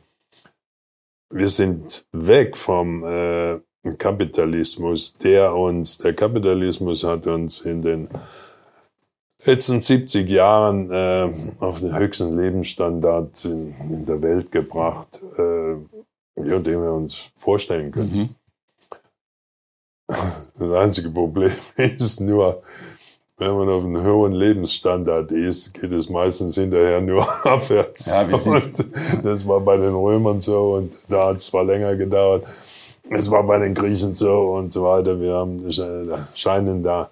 wir 1.32 1.50
sind 1.50 2.06
weg 2.12 2.56
vom 2.56 3.04
äh, 3.04 3.60
Kapitalismus, 3.98 5.14
der 5.14 5.56
uns, 5.56 5.98
der 5.98 6.14
Kapitalismus 6.14 7.04
hat 7.04 7.26
uns 7.28 7.62
in 7.62 7.82
den 7.82 8.08
letzten 9.44 9.82
70 9.82 10.30
Jahren 10.30 10.92
äh, 10.92 11.30
auf 11.60 11.80
den 11.80 11.96
höchsten 11.98 12.38
Lebensstandard 12.38 13.44
in, 13.46 13.74
in 13.90 14.06
der 14.06 14.22
Welt 14.22 14.52
gebracht, 14.52 15.20
äh, 15.38 15.72
ja, 16.36 16.60
den 16.60 16.82
wir 16.82 16.94
uns 16.94 17.32
vorstellen 17.36 17.92
können. 17.92 18.14
Mhm. 18.14 18.30
Das 20.60 20.74
einzige 20.74 21.10
Problem 21.10 21.52
ist 21.78 22.20
nur, 22.22 22.62
wenn 23.38 23.56
man 23.56 23.70
auf 23.70 23.84
einem 23.84 24.06
hohen 24.06 24.34
Lebensstandard 24.34 25.32
ist, 25.32 25.74
geht 25.74 25.92
es 25.92 26.10
meistens 26.10 26.54
hinterher 26.56 27.02
nur 27.02 27.28
abwärts. 27.46 28.08
Ja, 28.08 28.26
das 29.24 29.48
war 29.48 29.60
bei 29.62 29.78
den 29.78 29.96
Römern 29.96 30.42
so 30.42 30.74
und 30.74 30.94
da 31.10 31.30
hat 31.30 31.38
es 31.38 31.46
zwar 31.46 31.64
länger 31.64 31.96
gedauert. 31.96 32.46
Es 33.14 33.30
war 33.30 33.44
bei 33.44 33.60
den 33.60 33.74
Griechen 33.74 34.16
so 34.16 34.54
und 34.54 34.72
so 34.72 34.84
weiter. 34.84 35.20
Wir 35.20 35.36
haben, 35.36 35.70
scheinen 36.34 36.82
da 36.84 37.10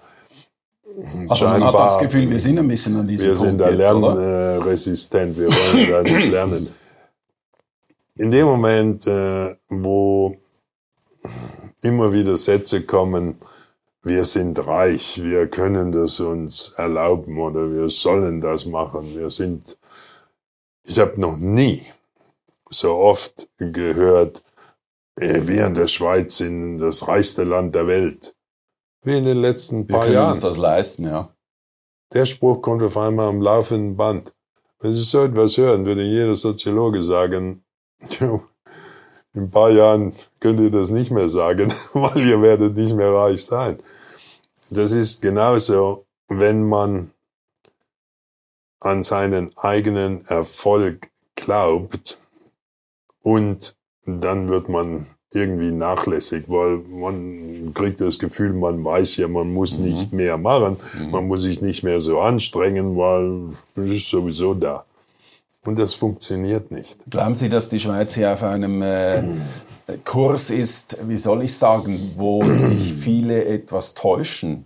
also 1.28 1.46
man 1.46 1.64
hat 1.64 1.76
das 1.76 2.00
Gefühl, 2.00 2.30
wir 2.30 2.40
sind 2.40 2.58
ein 2.58 2.68
bisschen 2.68 2.98
an 2.98 3.08
diesem 3.08 3.32
wir 3.32 3.38
Punkt 3.38 3.60
Wir 3.60 3.68
sind 3.68 3.94
da 3.94 4.00
lernresistent, 4.00 5.38
wir 5.38 5.48
wollen 5.48 5.90
da 5.90 6.02
nicht 6.02 6.28
lernen. 6.32 6.70
In 8.16 8.32
dem 8.32 8.46
Moment, 8.46 9.08
äh, 9.08 9.56
wo 9.70 10.36
immer 11.82 12.12
wieder 12.12 12.36
Sätze 12.38 12.82
kommen, 12.82 13.36
wir 14.04 14.26
sind 14.26 14.66
reich, 14.66 15.22
wir 15.24 15.48
können 15.48 15.92
das 15.92 16.20
uns 16.20 16.74
erlauben 16.76 17.40
oder 17.40 17.72
wir 17.72 17.90
sollen 17.90 18.42
das 18.42 18.66
machen. 18.66 19.16
Wir 19.16 19.30
sind, 19.30 19.78
ich 20.84 21.00
habe 21.00 21.20
noch 21.20 21.38
nie 21.38 21.84
so 22.70 22.96
oft 22.96 23.48
gehört, 23.58 24.38
äh, 24.38 24.49
wir 25.20 25.68
in 25.68 25.74
der 25.74 25.88
Schweiz 25.88 26.38
sind 26.38 26.78
das 26.78 27.08
reichste 27.08 27.44
Land 27.44 27.76
der 27.76 27.88
Welt. 27.88 28.36
Wie 29.04 29.18
in 29.18 29.26
den 29.26 29.42
letzten 29.42 29.88
paar 29.88 30.00
Jahren. 30.00 30.10
Wir 30.10 30.20
können 30.20 30.32
uns 30.32 30.42
das 30.42 30.58
leisten, 30.58 31.06
ja. 31.06 31.34
Der 32.14 32.26
Spruch 32.26 32.62
kommt 32.62 32.82
auf 32.84 32.98
einmal 32.98 33.28
am 33.28 33.42
laufenden 33.42 33.96
Band. 33.96 34.34
Wenn 34.80 34.94
Sie 34.94 35.04
so 35.04 35.24
etwas 35.24 35.58
hören, 35.58 35.86
würde 35.86 36.04
jeder 36.04 36.36
Soziologe 36.36 37.04
sagen, 37.04 37.64
in 38.20 38.42
ein 39.36 39.52
paar 39.52 39.70
Jahren 39.70 40.16
könnt 40.40 40.60
ihr 40.60 40.72
das 40.72 40.90
nicht 40.90 41.12
mehr 41.12 41.30
sagen, 41.30 41.72
weil 41.94 42.18
ihr 42.26 42.42
werdet 42.42 42.76
nicht 42.76 42.96
mehr 42.96 43.14
reich 43.14 43.46
sein. 43.46 43.80
Das 44.70 44.92
ist 44.92 45.22
genauso, 45.22 46.06
wenn 46.28 46.64
man 46.64 47.12
an 48.80 49.04
seinen 49.04 49.56
eigenen 49.58 50.26
Erfolg 50.26 51.10
glaubt 51.36 52.18
und 53.22 53.76
dann 54.22 54.50
wird 54.50 54.70
man 54.70 55.06
irgendwie 55.34 55.72
nachlässig, 55.72 56.46
weil 56.48 56.78
man 56.90 57.74
kriegt 57.74 58.02
das 58.02 58.18
Gefühl, 58.18 58.54
man 58.54 58.84
weiß 58.84 59.18
ja, 59.18 59.28
man 59.28 59.54
muss 59.54 59.78
mhm. 59.78 59.86
nicht 59.86 60.12
mehr 60.12 60.38
machen, 60.38 60.78
mhm. 60.98 61.12
man 61.12 61.28
muss 61.28 61.44
sich 61.44 61.62
nicht 61.62 61.84
mehr 61.84 62.02
so 62.02 62.20
anstrengen, 62.20 62.98
weil 62.98 63.56
es 63.76 63.92
ist 63.92 64.10
sowieso 64.10 64.54
da. 64.54 64.86
Und 65.66 65.78
das 65.78 65.94
funktioniert 65.94 66.72
nicht. 66.72 66.98
Glauben 67.10 67.36
Sie, 67.36 67.50
dass 67.50 67.70
die 67.70 67.80
Schweiz 67.80 68.16
hier 68.16 68.34
auf 68.34 68.44
einem 68.44 68.82
äh, 68.82 69.22
Kurs 70.06 70.50
ist, 70.50 70.98
wie 71.08 71.18
soll 71.18 71.44
ich 71.44 71.56
sagen, 71.56 72.14
wo 72.16 72.42
sich 72.44 72.94
viele 73.00 73.46
etwas 73.46 73.94
täuschen? 73.94 74.66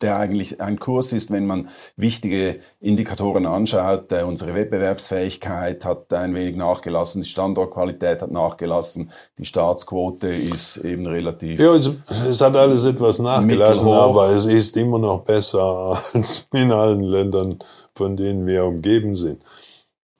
Der 0.00 0.16
eigentlich 0.18 0.60
ein 0.60 0.78
Kurs 0.78 1.12
ist, 1.12 1.30
wenn 1.30 1.46
man 1.46 1.68
wichtige 1.96 2.60
Indikatoren 2.80 3.46
anschaut. 3.46 4.12
Äh, 4.12 4.22
unsere 4.22 4.54
Wettbewerbsfähigkeit 4.54 5.84
hat 5.84 6.12
ein 6.12 6.34
wenig 6.34 6.56
nachgelassen, 6.56 7.22
die 7.22 7.28
Standortqualität 7.28 8.22
hat 8.22 8.30
nachgelassen, 8.30 9.10
die 9.38 9.44
Staatsquote 9.44 10.28
ist 10.28 10.76
eben 10.78 11.06
relativ. 11.06 11.58
Ja, 11.58 11.74
es, 11.74 11.90
es 12.28 12.40
hat 12.40 12.56
alles 12.56 12.84
etwas 12.84 13.18
nachgelassen, 13.18 13.88
aber 13.88 14.30
es 14.30 14.46
ist 14.46 14.76
immer 14.76 14.98
noch 14.98 15.22
besser 15.22 16.00
als 16.12 16.48
in 16.52 16.70
allen 16.70 17.02
Ländern, 17.02 17.58
von 17.94 18.16
denen 18.16 18.46
wir 18.46 18.64
umgeben 18.64 19.16
sind. 19.16 19.42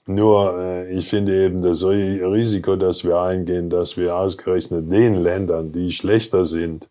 Nur, 0.09 0.57
äh, 0.59 0.93
ich 0.93 1.09
finde 1.09 1.45
eben 1.45 1.63
das 1.63 1.85
Risiko, 1.85 2.77
das 2.77 3.05
wir 3.05 3.21
eingehen, 3.21 3.71
dass 3.71 3.97
wir 3.97 4.17
ausgerechnet 4.17 4.91
den 4.91 5.23
Ländern, 5.23 5.73
die 5.73 5.93
schlechter 5.93 6.45
sind 6.45 6.89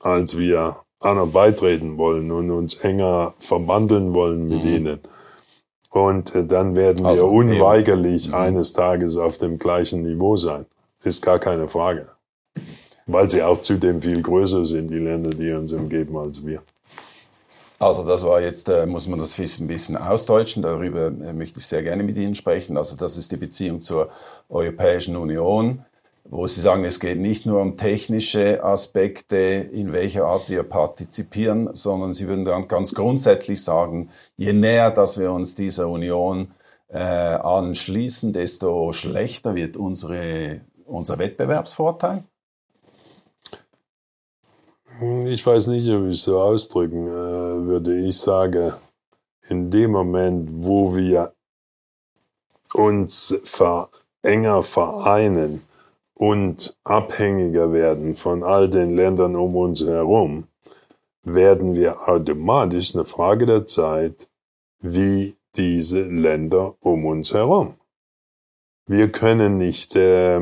als 0.00 0.36
wir, 0.36 0.76
einer 1.00 1.26
beitreten 1.26 1.96
wollen 1.96 2.30
und 2.30 2.50
uns 2.50 2.74
enger 2.76 3.34
verwandeln 3.38 4.14
wollen 4.14 4.48
mit 4.48 4.64
mhm. 4.64 4.70
ihnen. 4.70 5.00
Und 5.90 6.34
äh, 6.34 6.44
dann 6.44 6.76
werden 6.76 7.04
wir 7.04 7.10
also, 7.10 7.28
unweigerlich 7.28 8.28
mhm. 8.28 8.34
eines 8.34 8.72
Tages 8.72 9.16
auf 9.16 9.38
dem 9.38 9.58
gleichen 9.58 10.02
Niveau 10.02 10.36
sein. 10.36 10.66
Ist 11.02 11.22
gar 11.22 11.38
keine 11.38 11.68
Frage. 11.68 12.08
Weil 13.06 13.30
sie 13.30 13.42
auch 13.42 13.62
zudem 13.62 14.02
viel 14.02 14.20
größer 14.20 14.64
sind, 14.64 14.90
die 14.90 14.98
Länder, 14.98 15.30
die 15.30 15.52
uns 15.52 15.72
umgeben, 15.72 16.16
als 16.16 16.44
wir. 16.44 16.62
Also 17.78 18.04
das 18.04 18.24
war 18.24 18.40
jetzt, 18.40 18.68
äh, 18.68 18.86
muss 18.86 19.06
man 19.06 19.20
das 19.20 19.38
ein 19.38 19.68
bisschen 19.68 19.96
ausdeutschen, 19.96 20.64
darüber 20.64 21.06
äh, 21.06 21.32
möchte 21.32 21.60
ich 21.60 21.66
sehr 21.66 21.84
gerne 21.84 22.02
mit 22.02 22.16
Ihnen 22.16 22.34
sprechen. 22.34 22.76
Also 22.76 22.96
das 22.96 23.16
ist 23.16 23.30
die 23.30 23.36
Beziehung 23.36 23.80
zur 23.80 24.10
Europäischen 24.48 25.16
Union 25.16 25.84
wo 26.30 26.46
Sie 26.46 26.60
sagen, 26.60 26.84
es 26.84 27.00
geht 27.00 27.18
nicht 27.18 27.46
nur 27.46 27.60
um 27.60 27.76
technische 27.76 28.62
Aspekte, 28.62 29.36
in 29.36 29.92
welcher 29.92 30.26
Art 30.26 30.50
wir 30.50 30.62
partizipieren, 30.62 31.74
sondern 31.74 32.12
Sie 32.12 32.28
würden 32.28 32.44
dann 32.44 32.68
ganz 32.68 32.94
grundsätzlich 32.94 33.62
sagen, 33.64 34.10
je 34.36 34.52
näher, 34.52 34.90
dass 34.90 35.18
wir 35.18 35.32
uns 35.32 35.54
dieser 35.54 35.88
Union 35.88 36.52
äh, 36.88 36.98
anschließen, 36.98 38.32
desto 38.32 38.92
schlechter 38.92 39.54
wird 39.54 39.76
unsere, 39.76 40.60
unser 40.84 41.18
Wettbewerbsvorteil? 41.18 42.24
Ich 45.26 45.46
weiß 45.46 45.68
nicht, 45.68 45.88
ob 45.90 46.06
ich 46.06 46.16
es 46.16 46.24
so 46.24 46.40
ausdrücken 46.40 47.06
äh, 47.06 47.10
würde. 47.10 47.98
Ich 48.00 48.18
sage, 48.18 48.74
in 49.48 49.70
dem 49.70 49.92
Moment, 49.92 50.50
wo 50.52 50.94
wir 50.94 51.32
uns 52.74 53.34
ver 53.44 53.88
enger 54.22 54.62
vereinen, 54.62 55.62
und 56.18 56.76
abhängiger 56.82 57.72
werden 57.72 58.16
von 58.16 58.42
all 58.42 58.68
den 58.68 58.94
Ländern 58.94 59.36
um 59.36 59.56
uns 59.56 59.80
herum, 59.80 60.48
werden 61.22 61.74
wir 61.74 62.08
automatisch 62.08 62.94
eine 62.94 63.04
Frage 63.04 63.46
der 63.46 63.66
Zeit, 63.66 64.28
wie 64.80 65.36
diese 65.56 66.02
Länder 66.02 66.74
um 66.80 67.06
uns 67.06 67.32
herum. 67.32 67.74
Wir 68.86 69.10
können 69.12 69.58
nicht, 69.58 69.94
äh, 69.94 70.40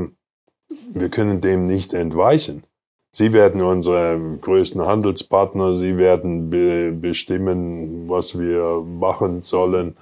wir 0.93 1.09
können 1.11 1.41
dem 1.41 1.67
nicht 1.67 1.93
entweichen. 1.93 2.65
Sie 3.13 3.33
werden 3.33 3.63
unsere 3.63 4.19
größten 4.41 4.85
Handelspartner, 4.85 5.75
sie 5.75 5.97
werden 5.99 6.51
be 6.51 6.93
bestimmen, 6.93 8.09
was 8.09 8.39
wir 8.39 8.83
machen 8.83 9.43
sollen 9.43 9.97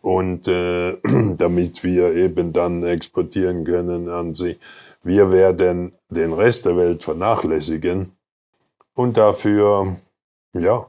und 0.00 0.48
äh, 0.48 0.96
damit 1.36 1.82
wir 1.84 2.14
eben 2.14 2.52
dann 2.52 2.82
exportieren 2.82 3.64
können 3.64 4.08
an 4.08 4.34
sie. 4.34 4.56
Wir 5.02 5.30
werden 5.30 5.92
den 6.10 6.32
Rest 6.32 6.66
der 6.66 6.76
Welt 6.76 7.04
vernachlässigen 7.04 8.12
und 8.94 9.16
dafür, 9.16 9.96
ja. 10.52 10.86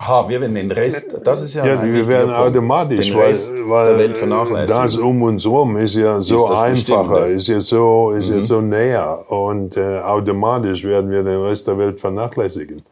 Ha, 0.00 0.28
wir 0.28 0.40
werden 0.40 0.54
den 0.54 0.70
Rest, 0.70 1.14
das 1.24 1.42
ist 1.42 1.54
ja, 1.54 1.66
ja 1.66 1.84
wir 1.84 2.06
werden 2.08 2.32
automatisch, 2.32 3.14
weil, 3.14 3.34
weil 3.68 4.66
das 4.66 4.96
um 4.96 5.22
uns 5.22 5.44
herum 5.44 5.76
ist 5.76 5.94
ja 5.94 6.18
so 6.20 6.36
ist 6.36 6.58
einfacher, 6.58 7.26
ist 7.26 7.48
ja 7.48 7.60
so, 7.60 8.12
ist 8.12 8.30
mhm. 8.30 8.36
ja 8.36 8.40
so 8.40 8.60
näher 8.62 9.30
und 9.30 9.76
äh, 9.76 9.98
automatisch 10.00 10.84
werden 10.84 11.10
wir 11.10 11.22
den 11.22 11.42
Rest 11.42 11.68
der 11.68 11.76
Welt 11.76 12.00
vernachlässigen. 12.00 12.82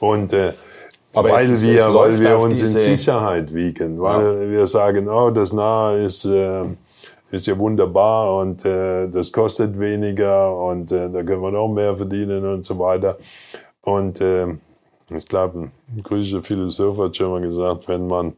Und 0.00 0.32
äh, 0.32 0.52
aber 1.14 1.30
weil 1.30 1.50
es, 1.50 1.64
wir, 1.64 1.80
es 1.80 1.94
weil 1.94 2.18
wir 2.18 2.38
uns 2.38 2.60
in 2.60 2.66
Sicherheit 2.66 3.54
wiegen, 3.54 4.00
weil 4.00 4.42
ja. 4.42 4.50
wir 4.50 4.66
sagen, 4.66 5.08
oh, 5.08 5.30
das 5.30 5.52
Nahe 5.52 6.04
ist 6.04 6.24
äh, 6.24 6.64
ist 7.30 7.46
ja 7.46 7.58
wunderbar 7.58 8.36
und 8.38 8.64
äh, 8.64 9.08
das 9.08 9.32
kostet 9.32 9.78
weniger 9.78 10.56
und 10.56 10.92
äh, 10.92 11.10
da 11.10 11.22
können 11.22 11.42
wir 11.42 11.50
noch 11.50 11.68
mehr 11.68 11.96
verdienen 11.96 12.46
und 12.46 12.64
so 12.64 12.78
weiter. 12.78 13.18
Und 13.82 14.20
äh, 14.20 14.46
ich 15.10 15.26
glaube, 15.26 15.70
ein 15.88 16.02
griechischer 16.02 16.42
Philosoph 16.42 16.98
hat 16.98 17.16
schon 17.16 17.30
mal 17.30 17.40
gesagt, 17.40 17.88
wenn 17.88 18.06
man 18.06 18.36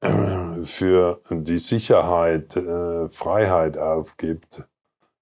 äh, 0.00 0.64
für 0.64 1.20
die 1.30 1.58
Sicherheit 1.58 2.56
äh, 2.56 3.08
Freiheit 3.08 3.78
aufgibt, 3.78 4.68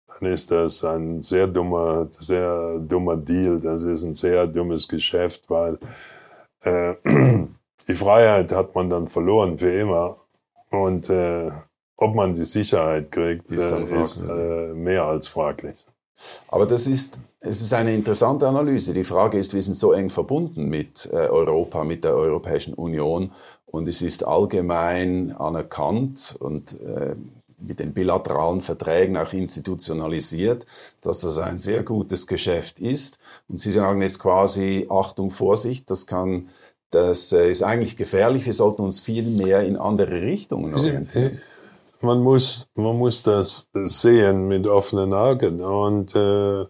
dann 0.07 0.33
ist 0.33 0.51
das 0.51 0.85
ein 0.85 1.23
sehr 1.23 1.47
dummer, 1.47 2.09
sehr 2.11 2.79
dummer 2.79 3.17
Deal. 3.17 3.61
Das 3.61 3.83
ist 3.83 4.03
ein 4.03 4.15
sehr 4.15 4.47
dummes 4.47 4.89
Geschäft, 4.89 5.49
weil 5.49 5.79
äh, 6.65 6.95
die 7.89 7.95
Freiheit 7.95 8.53
hat 8.53 8.75
man 8.75 8.91
dann 8.91 9.09
verloren 9.09 9.59
für 9.59 9.73
immer. 9.73 10.17
Und 10.71 11.11
äh, 11.11 11.51
ob 12.02 12.14
man 12.14 12.35
die 12.35 12.44
Sicherheit 12.44 13.12
kriegt, 13.12 13.50
ist, 13.50 13.71
äh, 13.71 14.02
ist 14.02 14.23
äh, 14.28 14.75
mehr 14.75 15.04
als 15.04 15.28
fraglich. 15.28 15.87
Aber 16.49 16.66
das 16.66 16.87
ist, 16.87 17.18
es 17.40 17.62
ist 17.62 17.73
eine 17.73 17.94
interessante 17.94 18.47
Analyse. 18.47 18.92
Die 18.92 19.04
Frage 19.04 19.38
ist, 19.38 19.54
wir 19.54 19.62
sind 19.62 19.76
so 19.76 19.92
eng 19.92 20.11
verbunden 20.11 20.68
mit 20.68 21.09
äh, 21.12 21.16
Europa, 21.16 21.85
mit 21.85 22.04
der 22.04 22.14
Europäischen 22.14 22.75
Union 22.75 23.32
und 23.66 23.88
es 23.88 24.02
ist 24.02 24.26
allgemein 24.26 25.32
anerkannt 25.32 26.37
und 26.38 26.80
äh, 26.80 27.16
mit 27.59 27.78
den 27.78 27.92
bilateralen 27.92 28.61
Verträgen 28.61 29.16
auch 29.16 29.32
institutionalisiert, 29.32 30.66
dass 31.00 31.21
das 31.21 31.38
ein 31.38 31.59
sehr 31.59 31.85
gutes 31.85 32.26
Geschäft 32.26 32.80
ist. 32.80 33.21
Und 33.49 33.59
Sie 33.59 33.71
sagen 33.71 34.02
jetzt 34.02 34.18
quasi, 34.18 34.88
Achtung, 34.90 35.30
Vorsicht, 35.30 35.88
das 35.88 36.09
kann, 36.09 36.49
das 36.90 37.32
äh, 37.32 37.50
ist 37.50 37.62
eigentlich 37.62 37.97
gefährlich, 37.97 38.47
wir 38.47 38.52
sollten 38.52 38.82
uns 38.82 38.99
viel 38.99 39.30
mehr 39.30 39.61
in 39.62 39.76
andere 39.76 40.23
Richtungen 40.23 40.75
orientieren 40.75 41.38
man 42.02 42.21
muss, 42.21 42.68
man 42.75 42.99
muss 42.99 43.23
das 43.23 43.71
sehen 43.73 44.49
mit 44.49 44.66
offenen 44.66 45.14
Augen. 45.14 45.61
Und 45.61 46.14
äh, 46.14 46.66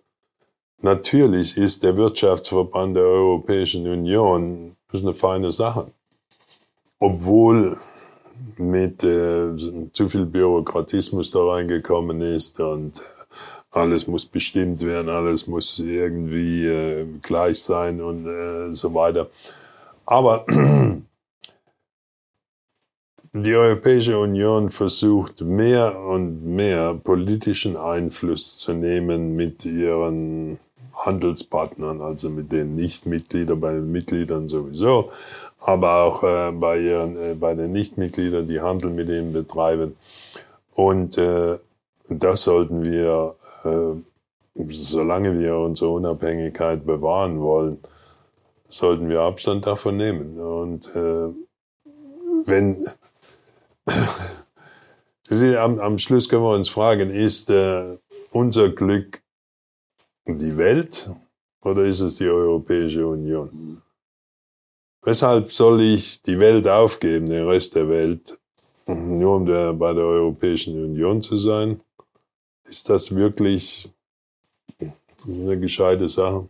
natürlich 0.83 1.57
ist 1.57 1.83
der 1.83 1.97
Wirtschaftsverband 1.97 2.97
der 2.97 3.05
Europäischen 3.05 3.87
Union 3.87 4.77
ist 4.93 5.03
eine 5.03 5.15
feine 5.15 5.53
Sache. 5.53 5.87
Obwohl 6.99 7.79
mit 8.59 9.03
äh, 9.03 9.57
zu 9.93 10.09
viel 10.09 10.27
Bürokratismus 10.27 11.31
da 11.31 11.41
reingekommen 11.45 12.21
ist 12.21 12.61
und 12.61 13.01
alles 13.71 14.07
muss 14.07 14.27
bestimmt 14.27 14.83
werden, 14.83 15.09
alles 15.09 15.47
muss 15.47 15.79
irgendwie 15.79 16.67
äh, 16.67 17.07
gleich 17.23 17.63
sein 17.63 18.03
und 18.03 18.27
äh, 18.27 18.75
so 18.75 18.95
weiter. 18.95 19.31
Aber 20.05 20.45
die 23.35 23.55
Europäische 23.55 24.19
Union 24.19 24.71
versucht 24.71 25.41
mehr 25.41 25.99
und 25.99 26.45
mehr 26.45 26.95
politischen 26.95 27.77
Einfluss 27.77 28.59
zu 28.59 28.75
nehmen 28.75 29.35
mit 29.35 29.65
ihren 29.65 30.59
Handelspartnern, 30.95 32.03
also 32.03 32.29
mit 32.29 32.53
den 32.53 32.75
Nichtmitgliedern, 32.77 33.59
bei 33.59 33.73
den 33.73 33.91
Mitgliedern 33.91 34.49
sowieso, 34.49 35.11
aber 35.59 36.03
auch 36.03 36.23
äh, 36.23 36.53
bei, 36.53 36.79
ihren, 36.79 37.17
äh, 37.17 37.35
bei 37.35 37.55
den 37.55 37.73
Nichtmitgliedern, 37.73 38.47
die 38.47 38.61
Handel 38.61 38.91
mit 38.91 39.09
ihnen 39.09 39.33
betreiben. 39.33 39.97
Und 40.75 41.17
äh, 41.17 41.59
das 42.09 42.43
sollten 42.43 42.85
wir, 42.85 43.35
äh, 43.65 44.63
solange 44.71 45.39
wir 45.39 45.57
unsere 45.57 45.91
Unabhängigkeit 45.91 46.85
bewahren 46.85 47.41
wollen, 47.41 47.79
sollten 48.69 49.09
wir 49.09 49.23
Abstand 49.23 49.67
davon 49.67 49.97
nehmen. 49.97 50.39
Und 50.39 50.95
äh, 50.95 51.29
wenn 55.29 55.57
am, 55.57 55.79
am 55.79 55.99
Schluss 55.99 56.29
können 56.29 56.43
wir 56.43 56.55
uns 56.55 56.69
fragen, 56.69 57.11
ist 57.11 57.51
äh, 57.51 57.99
unser 58.31 58.71
Glück 58.71 59.23
die 60.27 60.57
Welt 60.57 61.11
oder 61.63 61.85
ist 61.85 62.01
es 62.01 62.17
die 62.17 62.29
Europäische 62.29 63.07
Union? 63.07 63.83
Weshalb 65.03 65.51
soll 65.51 65.81
ich 65.83 66.23
die 66.23 66.39
Welt 66.39 66.69
aufgeben, 66.69 67.27
den 67.27 67.49
Rest 67.49 67.75
der 67.75 67.89
Welt, 67.89 68.39
nur 68.87 69.37
um 69.37 69.47
der, 69.47 69.73
bei 69.73 69.93
der 69.93 70.05
Europäischen 70.05 70.83
Union 70.83 71.21
zu 71.21 71.37
sein? 71.37 71.81
Ist 72.65 72.89
das 72.89 73.15
wirklich 73.15 73.91
eine 75.27 75.59
gescheite 75.59 76.09
Sache? 76.09 76.49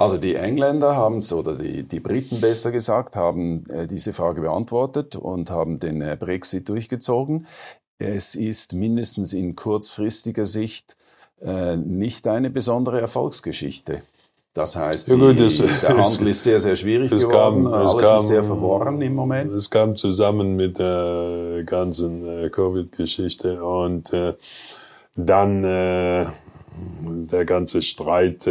Also 0.00 0.16
die 0.16 0.34
Engländer 0.34 0.96
haben 0.96 1.18
es, 1.18 1.30
oder 1.30 1.56
die, 1.56 1.82
die 1.82 2.00
Briten 2.00 2.40
besser 2.40 2.72
gesagt, 2.72 3.16
haben 3.16 3.64
äh, 3.68 3.86
diese 3.86 4.14
Frage 4.14 4.40
beantwortet 4.40 5.14
und 5.14 5.50
haben 5.50 5.78
den 5.78 6.00
äh, 6.00 6.16
Brexit 6.18 6.70
durchgezogen. 6.70 7.46
Es 7.98 8.34
ist 8.34 8.72
mindestens 8.72 9.34
in 9.34 9.56
kurzfristiger 9.56 10.46
Sicht 10.46 10.96
äh, 11.42 11.76
nicht 11.76 12.26
eine 12.28 12.48
besondere 12.48 12.98
Erfolgsgeschichte. 12.98 14.00
Das 14.54 14.74
heißt, 14.74 15.08
ja, 15.08 15.16
gut, 15.16 15.38
die, 15.38 15.44
es, 15.44 15.58
der 15.58 15.98
Handel 16.04 16.28
ist 16.28 16.44
sehr, 16.44 16.60
sehr 16.60 16.76
schwierig 16.76 17.12
es 17.12 17.28
geworden. 17.28 17.64
Kam, 17.64 17.74
Alles 17.74 17.98
kam, 18.02 18.20
ist 18.20 18.28
sehr 18.28 18.42
verworren 18.42 19.02
im 19.02 19.14
Moment. 19.14 19.52
Es 19.52 19.68
kam 19.68 19.96
zusammen 19.96 20.56
mit 20.56 20.78
der 20.78 21.62
ganzen 21.66 22.26
äh, 22.26 22.48
Covid-Geschichte 22.48 23.62
und 23.62 24.14
äh, 24.14 24.32
dann 25.14 25.62
äh, 25.62 26.24
der 27.02 27.44
ganze 27.44 27.82
Streit 27.82 28.46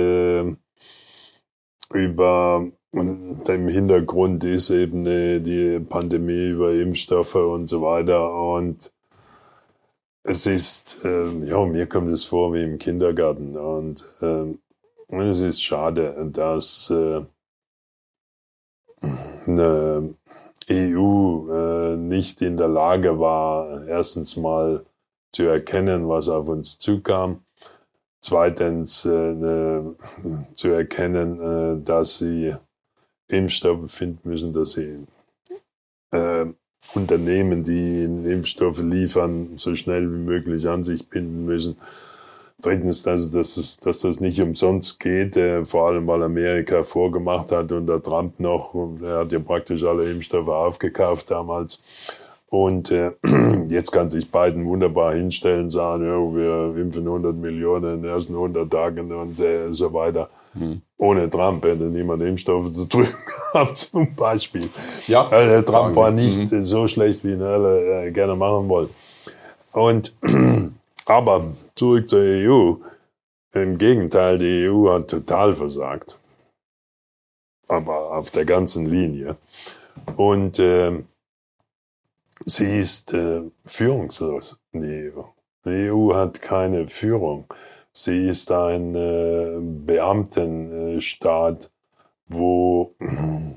über 1.93 2.65
dem 3.01 3.67
Hintergrund 3.67 4.43
ist 4.43 4.69
eben 4.69 5.05
äh, 5.05 5.39
die 5.39 5.79
Pandemie 5.79 6.50
über 6.50 6.74
Impfstoffe 6.74 7.36
und 7.36 7.67
so 7.67 7.81
weiter. 7.81 8.34
Und 8.34 8.91
es 10.24 10.46
ist, 10.46 11.05
äh, 11.05 11.46
ja, 11.46 11.63
mir 11.65 11.88
kommt 11.88 12.12
es 12.12 12.24
vor 12.24 12.53
wie 12.53 12.63
im 12.63 12.77
Kindergarten. 12.77 13.58
Und 13.58 14.03
äh, 14.22 15.17
es 15.17 15.41
ist 15.41 15.62
schade, 15.62 16.29
dass 16.31 16.89
äh, 16.89 17.22
eine 19.48 20.15
EU 20.69 21.49
äh, 21.52 21.97
nicht 21.97 22.41
in 22.41 22.58
der 22.58 22.67
Lage 22.67 23.19
war, 23.19 23.86
erstens 23.88 24.36
mal 24.36 24.86
zu 25.32 25.43
erkennen, 25.43 26.10
was 26.10 26.28
auf 26.28 26.47
uns 26.47 26.80
zukam, 26.80 27.43
zweitens 28.21 29.05
äh, 29.05 29.34
ne, 29.34 29.95
zu 30.53 30.69
erkennen, 30.69 31.39
äh, 31.39 31.84
dass 31.84 32.17
sie 32.17 32.53
Impfstoffe 33.27 33.91
finden 33.91 34.29
müssen, 34.29 34.53
dass 34.53 34.73
sie 34.73 35.05
äh, 36.12 36.45
Unternehmen, 36.95 37.63
die 37.63 38.03
Impfstoffe 38.03 38.82
liefern, 38.82 39.58
so 39.58 39.75
schnell 39.75 40.12
wie 40.12 40.17
möglich 40.17 40.67
an 40.67 40.84
sich 40.84 41.08
binden 41.08 41.45
müssen. 41.45 41.77
Drittens, 42.62 43.03
dass, 43.03 43.32
dass, 43.32 43.55
das, 43.55 43.77
dass 43.77 43.99
das 43.99 44.19
nicht 44.19 44.41
umsonst 44.41 44.99
geht, 44.99 45.38
äh, 45.38 45.65
vor 45.65 45.88
allem 45.88 46.08
weil 46.08 46.23
Amerika 46.23 46.84
vorgemacht 46.84 47.51
hat 47.51 47.71
und 47.71 47.88
der 47.88 48.01
Trump 48.01 48.39
noch, 48.39 48.75
er 49.01 49.19
hat 49.19 49.32
ja 49.32 49.39
praktisch 49.39 49.84
alle 49.84 50.12
Impfstoffe 50.12 50.49
aufgekauft 50.49 51.32
damals. 51.32 51.79
Und 52.49 52.89
äh, 52.91 53.12
jetzt 53.69 53.91
kann 53.91 54.09
sich 54.09 54.31
Biden 54.31 54.65
wunderbar 54.65 55.13
hinstellen, 55.13 55.69
sagen, 55.69 56.05
ja, 56.05 56.35
wir 56.35 56.81
impfen 56.81 57.05
100 57.05 57.35
Millionen 57.35 57.95
in 57.95 58.01
den 58.01 58.12
ersten 58.12 58.33
100 58.33 58.69
Tagen 58.71 59.12
und 59.12 59.39
äh, 59.39 59.71
so 59.71 59.93
weiter. 59.93 60.29
Hm. 60.53 60.81
Ohne 60.97 61.29
Trump 61.29 61.63
hätte 61.63 61.83
niemand 61.83 62.23
Impfstoffe 62.23 62.73
zu 62.73 62.85
drüben 62.85 63.13
gehabt, 63.53 63.77
zum 63.77 64.15
Beispiel. 64.15 64.69
Ja, 65.05 65.27
also, 65.27 65.71
Trump 65.71 65.95
war 65.95 66.09
nicht 66.09 66.51
mhm. 66.51 66.63
so 66.63 66.88
schlecht, 66.88 67.23
wie 67.23 67.33
ihn 67.33 67.41
alle 67.43 68.05
äh, 68.07 68.12
gerne 68.12 68.35
machen 68.35 68.67
wollen. 68.67 68.89
Und, 69.71 70.13
aber 71.05 71.53
zurück 71.75 72.09
zur 72.09 72.21
EU. 72.21 72.73
Im 73.53 73.77
Gegenteil, 73.77 74.38
die 74.38 74.67
EU 74.69 74.89
hat 74.89 75.07
total 75.07 75.55
versagt. 75.55 76.19
Aber 77.67 78.17
auf 78.17 78.31
der 78.31 78.45
ganzen 78.45 78.88
Linie. 78.88 79.38
Und 80.15 80.57
äh, 80.59 81.03
sie 82.45 82.80
ist 82.80 83.13
äh, 83.13 83.41
führungslos, 83.65 84.60
die 84.73 85.12
EU. 85.15 85.23
Die 85.65 85.91
EU 85.91 86.13
hat 86.13 86.41
keine 86.41 86.88
Führung. 86.88 87.45
Sie 87.91 88.30
ist 88.30 88.52
ein 88.52 88.95
äh, 88.95 89.58
Beamtenstaat, 89.60 91.69
wo 92.28 92.95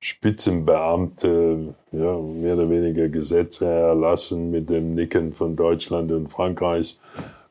Spitzenbeamte 0.00 1.74
ja, 1.92 2.18
mehr 2.18 2.54
oder 2.54 2.68
weniger 2.68 3.08
Gesetze 3.08 3.66
erlassen 3.66 4.50
mit 4.50 4.68
dem 4.68 4.94
Nicken 4.94 5.32
von 5.32 5.56
Deutschland 5.56 6.12
und 6.12 6.28
Frankreich. 6.28 6.98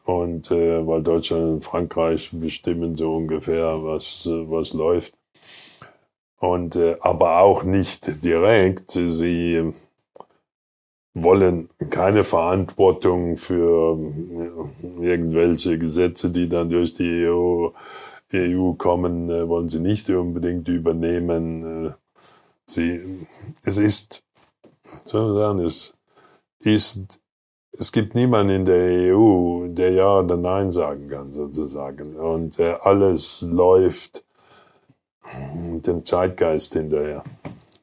Und 0.06 0.52
äh, 0.52 0.86
weil 0.86 1.02
Deutschland 1.02 1.46
und 1.46 1.64
Frankreich 1.64 2.30
bestimmen 2.34 2.96
so 2.96 3.16
ungefähr, 3.16 3.84
was, 3.84 4.28
was 4.28 4.74
läuft. 4.74 5.14
Und 6.38 6.76
äh, 6.76 6.98
aber 7.00 7.40
auch 7.40 7.64
nicht 7.64 8.24
direkt. 8.24 8.92
Sie 8.92 9.74
wollen 11.14 11.70
keine 11.90 12.24
Verantwortung 12.24 13.38
für 13.38 13.98
äh, 13.98 15.06
irgendwelche 15.06 15.78
Gesetze, 15.78 16.32
die 16.32 16.50
dann 16.50 16.70
durch 16.70 16.94
die 16.96 17.28
EU, 17.28 17.70
EU 18.34 18.74
kommen, 18.74 19.30
äh, 19.30 19.48
wollen 19.48 19.70
sie 19.70 19.80
nicht 19.80 20.10
unbedingt 20.10 20.68
übernehmen. 20.68 21.88
Äh, 21.88 21.92
sie, 22.66 23.28
es 23.64 23.78
ist, 23.78 24.24
soll 25.04 25.36
sagen, 25.36 25.60
es 25.60 25.96
ist, 26.64 27.20
es 27.72 27.92
gibt 27.92 28.16
niemanden 28.16 28.56
in 28.56 28.66
der 28.66 29.16
EU, 29.16 29.68
der 29.68 29.92
Ja 29.92 30.20
oder 30.20 30.38
Nein 30.38 30.72
sagen 30.72 31.10
kann, 31.10 31.32
sozusagen. 31.32 32.16
Und 32.16 32.60
alles 32.60 33.42
läuft 33.42 34.24
dem 35.86 36.04
Zeitgeist 36.04 36.74
hinterher. 36.74 37.24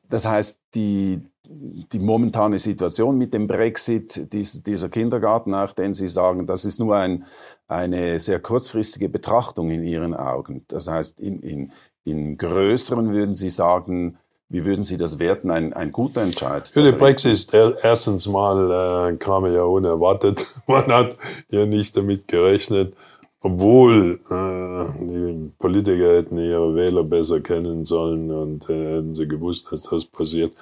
Das 0.09 0.27
heißt, 0.27 0.57
die, 0.75 1.21
die 1.53 1.99
momentane 1.99 2.59
Situation 2.59 3.19
mit 3.19 3.35
dem 3.35 3.47
Brexit, 3.49 4.33
dies, 4.33 4.63
dieser 4.63 4.89
Kindergarten, 4.89 5.55
auch 5.55 5.73
den 5.73 5.95
Sie 5.95 6.07
sagen, 6.07 6.47
das 6.47 6.65
ist 6.65 6.79
nur 6.79 6.97
ein, 6.97 7.25
eine 7.67 8.21
sehr 8.21 8.39
kurzfristige 8.39 9.09
Betrachtung 9.09 9.71
in 9.71 9.83
Ihren 9.83 10.15
Augen. 10.15 10.65
Das 10.69 10.89
heißt, 10.89 11.19
in, 11.19 11.41
in, 11.41 11.73
in 12.05 12.39
größeren 12.39 13.13
würden 13.13 13.35
Sie 13.35 13.51
sagen, 13.51 14.19
wie 14.49 14.65
würden 14.65 14.83
Sie 14.83 14.97
das 14.97 15.19
werten, 15.19 15.51
ein, 15.51 15.73
ein 15.73 15.91
guter 15.91 16.23
Entscheid? 16.23 16.71
Ja, 16.75 16.83
der 16.83 16.93
Brexit 16.93 17.53
erstens 17.53 18.29
mal 18.29 19.13
äh, 19.13 19.17
kam 19.17 19.47
ja 19.47 19.63
unerwartet. 19.63 20.47
Man 20.67 20.87
hat 20.87 21.17
ja 21.49 21.67
nicht 21.67 21.97
damit 21.97 22.29
gerechnet, 22.29 22.95
obwohl 23.41 24.21
äh, 24.31 25.05
die 25.05 25.51
Politiker 25.59 26.15
hätten 26.15 26.39
ihre 26.39 26.75
Wähler 26.77 27.05
besser 27.05 27.41
kennen 27.41 27.85
sollen 27.85 28.31
und 28.31 28.69
äh, 28.71 28.97
hätten 28.97 29.15
sie 29.15 29.27
gewusst, 29.27 29.73
dass 29.73 29.83
das 29.83 30.05
passiert. 30.05 30.53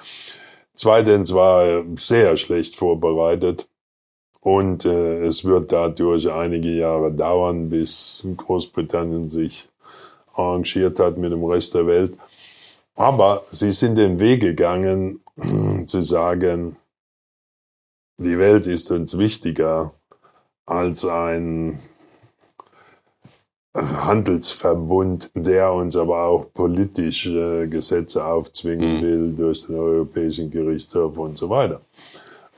Zweitens 0.78 1.34
war 1.34 1.64
er 1.64 1.84
sehr 1.96 2.36
schlecht 2.36 2.76
vorbereitet 2.76 3.68
und 4.40 4.84
äh, 4.84 5.26
es 5.26 5.44
wird 5.44 5.72
dadurch 5.72 6.30
einige 6.30 6.68
Jahre 6.68 7.10
dauern, 7.12 7.68
bis 7.68 8.24
Großbritannien 8.36 9.28
sich 9.28 9.70
arrangiert 10.32 11.00
hat 11.00 11.18
mit 11.18 11.32
dem 11.32 11.44
Rest 11.44 11.74
der 11.74 11.88
Welt. 11.88 12.16
Aber 12.94 13.42
sie 13.50 13.72
sind 13.72 13.96
den 13.96 14.20
Weg 14.20 14.40
gegangen, 14.40 15.20
zu 15.88 16.00
sagen, 16.00 16.76
die 18.16 18.38
Welt 18.38 18.68
ist 18.68 18.92
uns 18.92 19.18
wichtiger 19.18 19.92
als 20.64 21.04
ein 21.04 21.80
Handelsverbund, 23.74 25.30
der 25.34 25.72
uns 25.72 25.96
aber 25.96 26.24
auch 26.24 26.46
politisch 26.52 27.26
äh, 27.26 27.66
Gesetze 27.66 28.24
aufzwingen 28.24 28.98
mhm. 28.98 29.02
will 29.02 29.34
durch 29.36 29.66
den 29.66 29.76
Europäischen 29.76 30.50
Gerichtshof 30.50 31.16
und 31.18 31.38
so 31.38 31.50
weiter. 31.50 31.80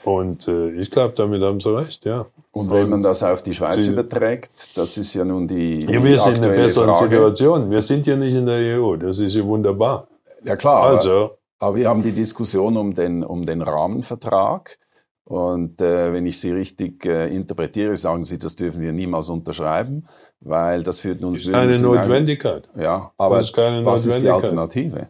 Und 0.04 0.48
äh, 0.48 0.70
ich 0.70 0.90
glaube, 0.90 1.14
damit 1.14 1.42
haben 1.42 1.60
Sie 1.60 1.76
recht, 1.76 2.06
ja. 2.06 2.24
Und 2.52 2.70
wenn 2.70 2.88
man 2.88 3.02
das 3.02 3.22
auf 3.22 3.42
die 3.42 3.52
Schweiz 3.52 3.76
Sie, 3.76 3.92
überträgt, 3.92 4.76
das 4.76 4.96
ist 4.96 5.14
ja 5.14 5.24
nun 5.24 5.46
die. 5.46 5.84
Ja, 5.84 6.02
wir 6.02 6.18
sind 6.18 6.38
in 6.38 6.44
einer 6.44 6.54
besseren 6.54 6.96
Frage. 6.96 7.10
Situation. 7.10 7.70
Wir 7.70 7.80
sind 7.80 8.06
ja 8.06 8.16
nicht 8.16 8.34
in 8.34 8.46
der 8.46 8.80
EU. 8.80 8.96
Das 8.96 9.18
ist 9.18 9.34
ja 9.34 9.44
wunderbar. 9.44 10.08
Ja 10.44 10.56
klar. 10.56 10.82
Also, 10.84 11.10
aber, 11.10 11.36
aber 11.58 11.76
wir 11.76 11.88
haben 11.88 12.02
die 12.02 12.12
Diskussion 12.12 12.76
um 12.76 12.94
den, 12.94 13.22
um 13.22 13.44
den 13.44 13.60
Rahmenvertrag. 13.60 14.78
Und 15.24 15.80
äh, 15.80 16.12
wenn 16.12 16.26
ich 16.26 16.40
Sie 16.40 16.50
richtig 16.50 17.06
äh, 17.06 17.34
interpretiere, 17.34 17.96
sagen 17.96 18.24
Sie, 18.24 18.38
das 18.38 18.56
dürfen 18.56 18.80
wir 18.80 18.92
niemals 18.92 19.28
unterschreiben, 19.28 20.06
weil 20.40 20.82
das 20.82 20.98
führt 20.98 21.22
uns... 21.22 21.40
Ist 21.42 21.52
keine 21.52 21.78
Notwendigkeit. 21.78 22.68
Ja, 22.76 23.12
aber 23.16 23.36
das 23.36 23.46
ist 23.46 23.52
keine 23.52 23.84
was 23.84 24.06
ist 24.06 24.22
die 24.22 24.28
Alternative? 24.28 25.08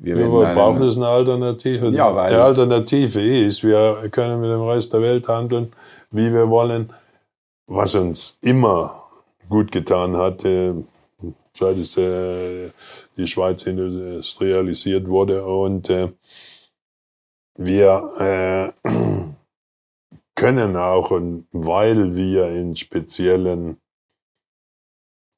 Wir 0.00 0.26
aber 0.26 0.54
braucht 0.54 0.80
es 0.82 0.96
eine 0.96 1.08
Alternative? 1.08 1.88
Ja, 1.88 2.14
weil 2.14 2.28
die 2.28 2.36
Alternative 2.36 3.20
ist, 3.20 3.64
wir 3.64 4.08
können 4.10 4.40
mit 4.40 4.50
dem 4.50 4.62
Rest 4.62 4.92
der 4.92 5.02
Welt 5.02 5.26
handeln, 5.26 5.72
wie 6.12 6.32
wir 6.32 6.48
wollen, 6.48 6.92
was 7.66 7.96
uns 7.96 8.38
immer 8.42 8.92
gut 9.48 9.72
getan 9.72 10.16
hat, 10.16 10.44
äh, 10.44 10.72
seit 11.52 11.78
es, 11.78 11.96
äh, 11.96 12.70
die 13.16 13.26
Schweiz 13.26 13.64
industrialisiert 13.64 15.08
wurde 15.08 15.44
und 15.44 15.90
äh, 15.90 16.08
wir 17.56 18.72
äh, 18.84 19.27
können 20.38 20.76
auch, 20.76 21.10
weil 21.52 22.14
wir 22.14 22.48
in 22.50 22.76
speziellen 22.76 23.78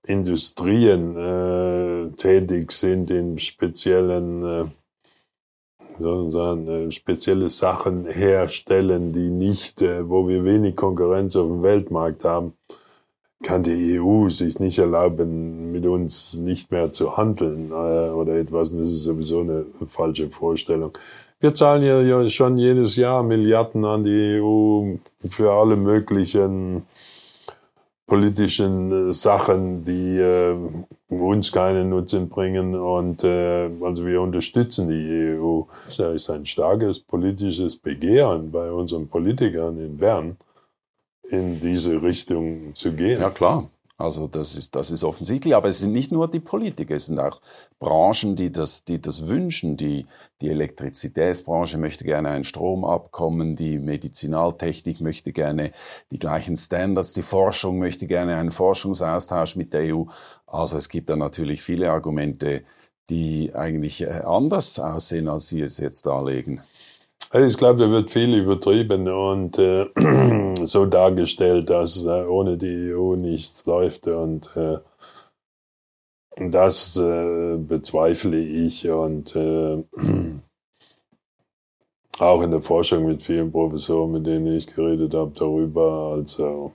Industrien 0.06 1.16
äh, 1.16 2.10
tätig 2.16 2.70
sind, 2.72 3.10
in 3.10 3.38
speziellen, 3.38 4.42
äh, 4.44 6.30
sagen, 6.30 6.68
äh, 6.68 6.90
spezielle 6.90 7.48
Sachen 7.48 8.04
herstellen, 8.06 9.14
die 9.14 9.30
nicht, 9.30 9.80
äh, 9.80 10.06
wo 10.06 10.28
wir 10.28 10.44
wenig 10.44 10.76
Konkurrenz 10.76 11.34
auf 11.34 11.48
dem 11.48 11.62
Weltmarkt 11.62 12.26
haben, 12.26 12.52
kann 13.42 13.62
die 13.62 13.98
EU 13.98 14.28
sich 14.28 14.60
nicht 14.60 14.78
erlauben, 14.78 15.72
mit 15.72 15.86
uns 15.86 16.34
nicht 16.34 16.70
mehr 16.70 16.92
zu 16.92 17.16
handeln 17.16 17.70
äh, 17.70 18.10
oder 18.10 18.34
etwas. 18.34 18.70
das 18.70 18.88
ist 18.88 19.04
sowieso 19.04 19.40
eine 19.40 19.64
falsche 19.86 20.28
Vorstellung. 20.28 20.92
Wir 21.42 21.54
zahlen 21.54 21.82
ja 21.82 22.28
schon 22.28 22.58
jedes 22.58 22.96
Jahr 22.96 23.22
Milliarden 23.22 23.84
an 23.86 24.04
die 24.04 24.38
EU 24.38 24.96
für 25.30 25.52
alle 25.52 25.76
möglichen 25.76 26.84
politischen 28.10 29.10
äh, 29.10 29.14
Sachen, 29.14 29.82
die 29.82 30.18
äh, 30.18 30.54
uns 31.08 31.50
keinen 31.50 31.88
Nutzen 31.88 32.28
bringen. 32.28 32.74
Und 32.74 33.24
äh, 33.24 33.70
also 33.80 34.04
wir 34.04 34.20
unterstützen 34.20 34.88
die 34.88 35.38
EU. 35.38 35.62
Da 35.96 36.12
ist 36.12 36.28
ein 36.28 36.44
starkes 36.44 37.00
politisches 37.00 37.76
Begehren 37.76 38.50
bei 38.50 38.70
unseren 38.70 39.08
Politikern 39.08 39.78
in 39.78 39.96
Bern, 39.96 40.36
in 41.30 41.60
diese 41.60 42.02
Richtung 42.02 42.74
zu 42.74 42.92
gehen. 42.92 43.18
Ja 43.18 43.30
klar. 43.30 43.70
Also 44.00 44.28
das 44.28 44.56
ist, 44.56 44.76
das 44.76 44.90
ist 44.90 45.04
offensichtlich, 45.04 45.54
aber 45.54 45.68
es 45.68 45.80
sind 45.80 45.92
nicht 45.92 46.10
nur 46.10 46.26
die 46.30 46.40
Politiker, 46.40 46.94
es 46.94 47.06
sind 47.06 47.20
auch 47.20 47.42
Branchen, 47.78 48.34
die 48.34 48.50
das, 48.50 48.84
die 48.84 48.98
das 48.98 49.26
wünschen. 49.26 49.76
Die, 49.76 50.06
die 50.40 50.48
Elektrizitätsbranche 50.48 51.76
möchte 51.76 52.04
gerne 52.04 52.30
ein 52.30 52.44
Stromabkommen, 52.44 53.56
die 53.56 53.78
Medizinaltechnik 53.78 55.02
möchte 55.02 55.32
gerne 55.32 55.72
die 56.10 56.18
gleichen 56.18 56.56
Standards, 56.56 57.12
die 57.12 57.20
Forschung 57.20 57.78
möchte 57.78 58.06
gerne 58.06 58.36
einen 58.36 58.50
Forschungsaustausch 58.50 59.56
mit 59.56 59.74
der 59.74 59.94
EU. 59.94 60.04
Also 60.46 60.78
es 60.78 60.88
gibt 60.88 61.10
da 61.10 61.16
natürlich 61.16 61.60
viele 61.60 61.90
Argumente, 61.90 62.62
die 63.10 63.54
eigentlich 63.54 64.00
äh, 64.00 64.22
anders 64.24 64.78
aussehen, 64.78 65.28
als 65.28 65.48
Sie 65.48 65.60
es 65.60 65.76
jetzt 65.76 66.06
darlegen. 66.06 66.62
Also 67.32 67.46
ich 67.46 67.56
glaube, 67.56 67.78
da 67.78 67.90
wird 67.90 68.10
viel 68.10 68.34
übertrieben 68.34 69.06
und 69.06 69.56
äh, 69.56 69.86
so 70.66 70.84
dargestellt, 70.84 71.70
dass 71.70 72.04
äh, 72.04 72.24
ohne 72.24 72.56
die 72.56 72.92
EU 72.92 73.14
nichts 73.14 73.64
läuft 73.66 74.08
und 74.08 74.50
äh, 74.56 74.78
das 76.36 76.96
äh, 76.96 77.56
bezweifle 77.56 78.36
ich 78.36 78.90
und 78.90 79.36
äh, 79.36 79.84
auch 82.18 82.42
in 82.42 82.50
der 82.50 82.62
Forschung 82.62 83.06
mit 83.06 83.22
vielen 83.22 83.52
Professoren, 83.52 84.10
mit 84.10 84.26
denen 84.26 84.48
ich 84.56 84.66
geredet 84.66 85.14
habe, 85.14 85.30
darüber. 85.32 86.14
Also 86.16 86.74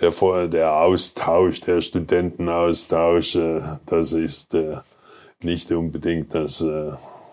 der, 0.00 0.48
der 0.48 0.80
Austausch, 0.80 1.60
der 1.60 1.82
Studentenaustausch, 1.82 3.36
äh, 3.36 3.60
das 3.84 4.12
ist 4.12 4.56
nicht 5.42 5.70
unbedingt 5.72 6.34
das 6.34 6.64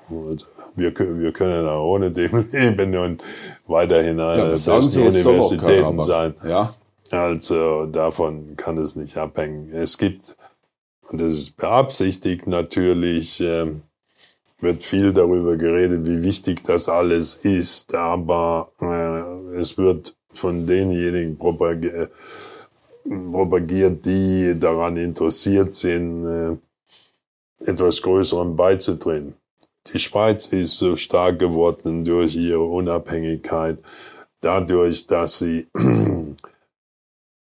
also 0.09 0.45
wir, 0.75 0.93
wir 0.97 1.31
können 1.31 1.67
auch 1.67 1.85
ohne 1.85 2.11
dem 2.11 2.45
leben 2.51 2.95
und 2.97 3.23
weiterhin 3.67 4.19
eine 4.19 4.37
ja, 4.37 4.45
der 4.45 4.51
besten 4.51 5.01
Universitäten 5.01 5.99
sein. 5.99 6.35
Ja. 6.47 6.73
Also 7.11 7.85
davon 7.85 8.55
kann 8.57 8.77
es 8.77 8.95
nicht 8.95 9.17
abhängen. 9.17 9.71
Es 9.71 9.97
gibt, 9.97 10.35
und 11.09 11.21
das 11.21 11.33
ist 11.33 11.57
beabsichtigt 11.57 12.47
natürlich, 12.47 13.39
äh, 13.41 13.67
wird 14.59 14.83
viel 14.83 15.13
darüber 15.13 15.55
geredet, 15.55 16.05
wie 16.05 16.23
wichtig 16.23 16.63
das 16.63 16.89
alles 16.89 17.35
ist, 17.35 17.93
aber 17.93 18.71
äh, 18.81 19.59
es 19.59 19.77
wird 19.77 20.15
von 20.33 20.67
denjenigen 20.67 21.37
propagi 21.37 22.07
propagiert, 23.07 24.05
die 24.05 24.59
daran 24.59 24.97
interessiert 24.97 25.75
sind, 25.75 26.25
äh, 26.25 26.57
etwas 27.65 28.01
Größerem 28.01 28.55
beizutreten. 28.55 29.35
Die 29.93 29.99
Schweiz 29.99 30.47
ist 30.47 30.77
so 30.77 30.95
stark 30.95 31.39
geworden 31.39 32.03
durch 32.03 32.35
ihre 32.35 32.63
Unabhängigkeit, 32.63 33.79
dadurch, 34.41 35.07
dass 35.07 35.39
sie 35.39 35.67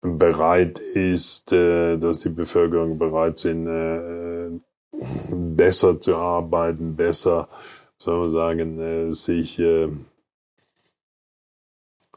bereit 0.01 0.79
ist, 0.79 1.51
äh, 1.51 1.97
dass 1.97 2.19
die 2.19 2.29
Bevölkerung 2.29 2.97
bereit 2.97 3.39
sind, 3.39 3.67
äh, 3.67 4.49
besser 5.29 5.99
zu 5.99 6.15
arbeiten, 6.15 6.95
besser, 6.95 7.49
soll 7.97 8.19
man 8.19 8.31
sagen, 8.31 8.79
äh, 8.79 9.13
sich 9.13 9.61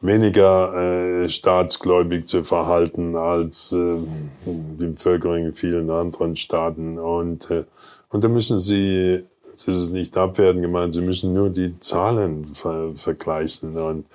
weniger 0.03 1.29
staatsgläubig 1.29 2.27
zu 2.27 2.43
verhalten 2.43 3.17
als 3.17 3.69
die 3.69 4.87
Bevölkerung 4.87 5.37
in 5.37 5.55
vielen 5.55 5.91
anderen 5.91 6.37
Staaten. 6.37 6.99
Und, 6.99 7.51
und 8.09 8.25
da 8.25 8.29
müssen 8.29 8.61
sie 8.61 9.27
das 9.67 9.77
ist 9.77 9.91
nicht 9.91 10.17
abwertend 10.17 10.63
gemeint, 10.63 10.95
Sie 10.95 11.01
müssen 11.01 11.33
nur 11.33 11.51
die 11.51 11.79
Zahlen 11.81 12.47
ver 12.55 12.93
vergleichen. 12.95 13.77
Und 13.77 14.07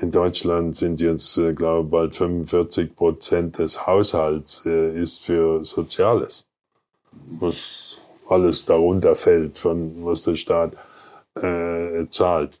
in 0.00 0.10
Deutschland 0.10 0.76
sind 0.76 1.00
jetzt, 1.00 1.36
äh, 1.38 1.52
glaube 1.54 1.86
ich, 1.86 1.90
bald 1.90 2.16
45 2.16 2.94
Prozent 2.94 3.58
des 3.58 3.86
Haushalts 3.86 4.64
äh, 4.66 5.00
ist 5.00 5.20
für 5.20 5.64
Soziales. 5.64 6.46
Was 7.38 7.98
alles 8.28 8.64
darunter 8.64 9.16
fällt, 9.16 9.58
von 9.58 10.04
was 10.04 10.22
der 10.22 10.34
Staat 10.34 10.72
äh, 11.36 12.06
zahlt. 12.10 12.58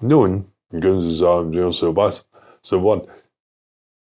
Nun, 0.00 0.46
können 0.70 1.02
Sie 1.02 1.16
sagen, 1.16 1.52
ja, 1.52 1.70
so 1.70 1.94
was, 1.94 2.26
so 2.62 2.82
what. 2.82 3.06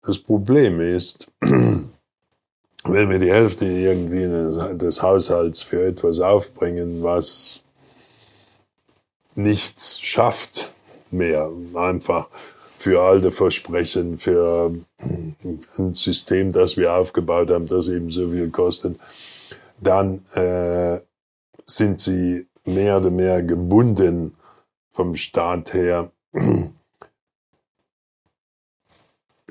Das 0.03 0.18
Problem 0.18 0.81
ist, 0.81 1.31
wenn 2.85 3.11
wir 3.11 3.19
die 3.19 3.33
Hälfte 3.33 3.66
irgendwie 3.66 4.27
des 4.77 5.03
Haushalts 5.03 5.62
für 5.62 5.85
etwas 5.85 6.21
aufbringen, 6.21 7.03
was 7.03 7.62
nichts 9.35 10.01
schafft 10.01 10.73
mehr, 11.11 11.51
einfach 11.75 12.29
für 12.79 13.03
alte 13.03 13.31
Versprechen, 13.31 14.19
für 14.19 14.73
ein 15.79 15.95
System, 15.95 16.53
das 16.53 16.77
wir 16.77 16.95
aufgebaut 16.95 17.51
haben, 17.51 17.66
das 17.66 17.88
eben 17.88 18.11
so 18.11 18.31
viel 18.31 18.49
kostet, 18.51 18.99
dann 19.79 20.23
äh, 20.35 21.01
sind 21.66 22.01
sie 22.01 22.47
mehr 22.64 22.99
oder 22.99 23.11
mehr 23.11 23.43
gebunden 23.43 24.35
vom 24.93 25.14
Staat 25.14 25.75
her 25.75 26.11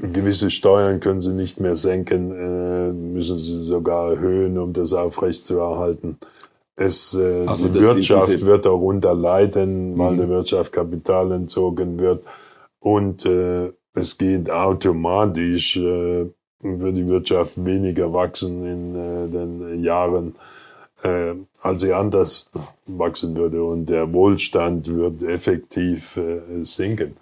gewisse 0.02 0.50
Steuern 0.50 1.00
können 1.00 1.22
sie 1.22 1.34
nicht 1.34 1.60
mehr 1.60 1.76
senken, 1.76 2.32
äh, 2.32 2.92
müssen 2.92 3.38
sie 3.38 3.64
sogar 3.64 4.12
erhöhen, 4.12 4.58
um 4.58 4.74
das 4.74 4.94
aufrechtzuerhalten. 4.94 6.18
Es, 6.76 7.14
äh, 7.14 7.46
also 7.46 7.68
die 7.68 7.82
Wirtschaft 7.82 8.46
wird 8.46 8.66
darunter 8.66 9.14
leiden, 9.14 9.98
weil 9.98 10.14
mhm. 10.14 10.18
der 10.18 10.30
Wirtschaft 10.30 10.72
Kapital 10.72 11.32
entzogen 11.34 12.00
wird. 12.00 12.24
Und 12.80 13.26
äh, 13.26 13.74
es 13.94 14.18
geht 14.18 14.50
automatisch, 14.50 15.76
äh, 15.76 16.28
wird 16.62 16.96
die 16.96 17.08
Wirtschaft 17.08 17.66
weniger 17.66 18.14
wachsen 18.14 18.64
in 18.64 18.96
äh, 18.96 19.28
den 19.28 19.82
Jahren, 19.82 20.36
äh, 21.04 21.34
als 21.62 21.82
sie 21.82 21.94
anders 21.94 22.50
wachsen 22.86 23.36
würde. 23.36 23.62
Und 23.62 23.88
der 23.90 24.12
Wohlstand 24.14 24.88
wird 24.88 25.22
effektiv 25.24 26.16
äh, 26.16 26.64
sinken. 26.64 27.18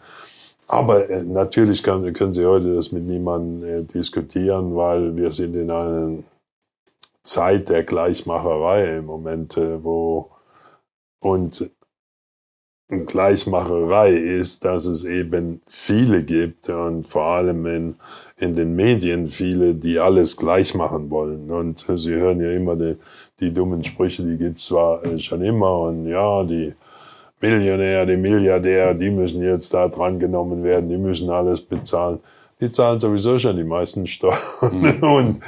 Aber 0.67 1.09
äh, 1.09 1.23
natürlich 1.23 1.81
kann, 1.81 2.11
können 2.13 2.33
Sie 2.33 2.45
heute 2.45 2.75
das 2.75 2.91
mit 2.91 3.03
niemandem 3.03 3.67
äh, 3.67 3.83
diskutieren, 3.83 4.75
weil 4.75 5.15
wir 5.15 5.31
sind 5.31 5.55
in 5.55 5.71
einer 5.71 6.17
Zeit 7.23 7.69
der 7.69 7.83
Gleichmacherei 7.83 8.97
im 8.97 9.05
Moment, 9.05 9.57
äh, 9.57 9.83
wo 9.83 10.31
und 11.19 11.71
Gleichmacherei 12.89 14.11
ist, 14.11 14.63
dass 14.63 14.85
es 14.85 15.03
eben 15.03 15.61
viele 15.67 16.23
gibt 16.23 16.69
und 16.69 17.05
vor 17.05 17.23
allem 17.23 17.65
in, 17.65 17.95
in 18.37 18.55
den 18.55 18.77
Medien 18.77 19.27
viele, 19.27 19.75
die 19.75 19.99
alles 19.99 20.37
gleich 20.37 20.73
machen 20.73 21.09
wollen. 21.09 21.51
Und 21.51 21.79
Sie 21.79 22.13
hören 22.13 22.39
ja 22.39 22.49
immer 22.51 22.77
die, 22.77 22.95
die 23.41 23.53
dummen 23.53 23.83
Sprüche, 23.83 24.23
die 24.23 24.37
gibt's 24.37 24.67
zwar 24.67 25.01
schon 25.19 25.41
immer 25.41 25.79
und 25.81 26.07
ja, 26.07 26.45
die 26.45 26.75
Millionär, 27.41 28.05
die 28.05 28.17
Milliardär, 28.17 28.93
die 28.93 29.11
müssen 29.11 29.41
jetzt 29.41 29.73
da 29.73 29.87
dran 29.87 30.19
genommen 30.19 30.63
werden, 30.63 30.89
die 30.89 30.97
müssen 30.97 31.29
alles 31.29 31.61
bezahlen. 31.61 32.19
Die 32.59 32.71
zahlen 32.71 32.99
sowieso 32.99 33.37
schon 33.37 33.57
die 33.57 33.63
meisten 33.63 34.07
Steuern. 34.07 34.37
Mhm. 34.71 35.03
Und 35.03 35.39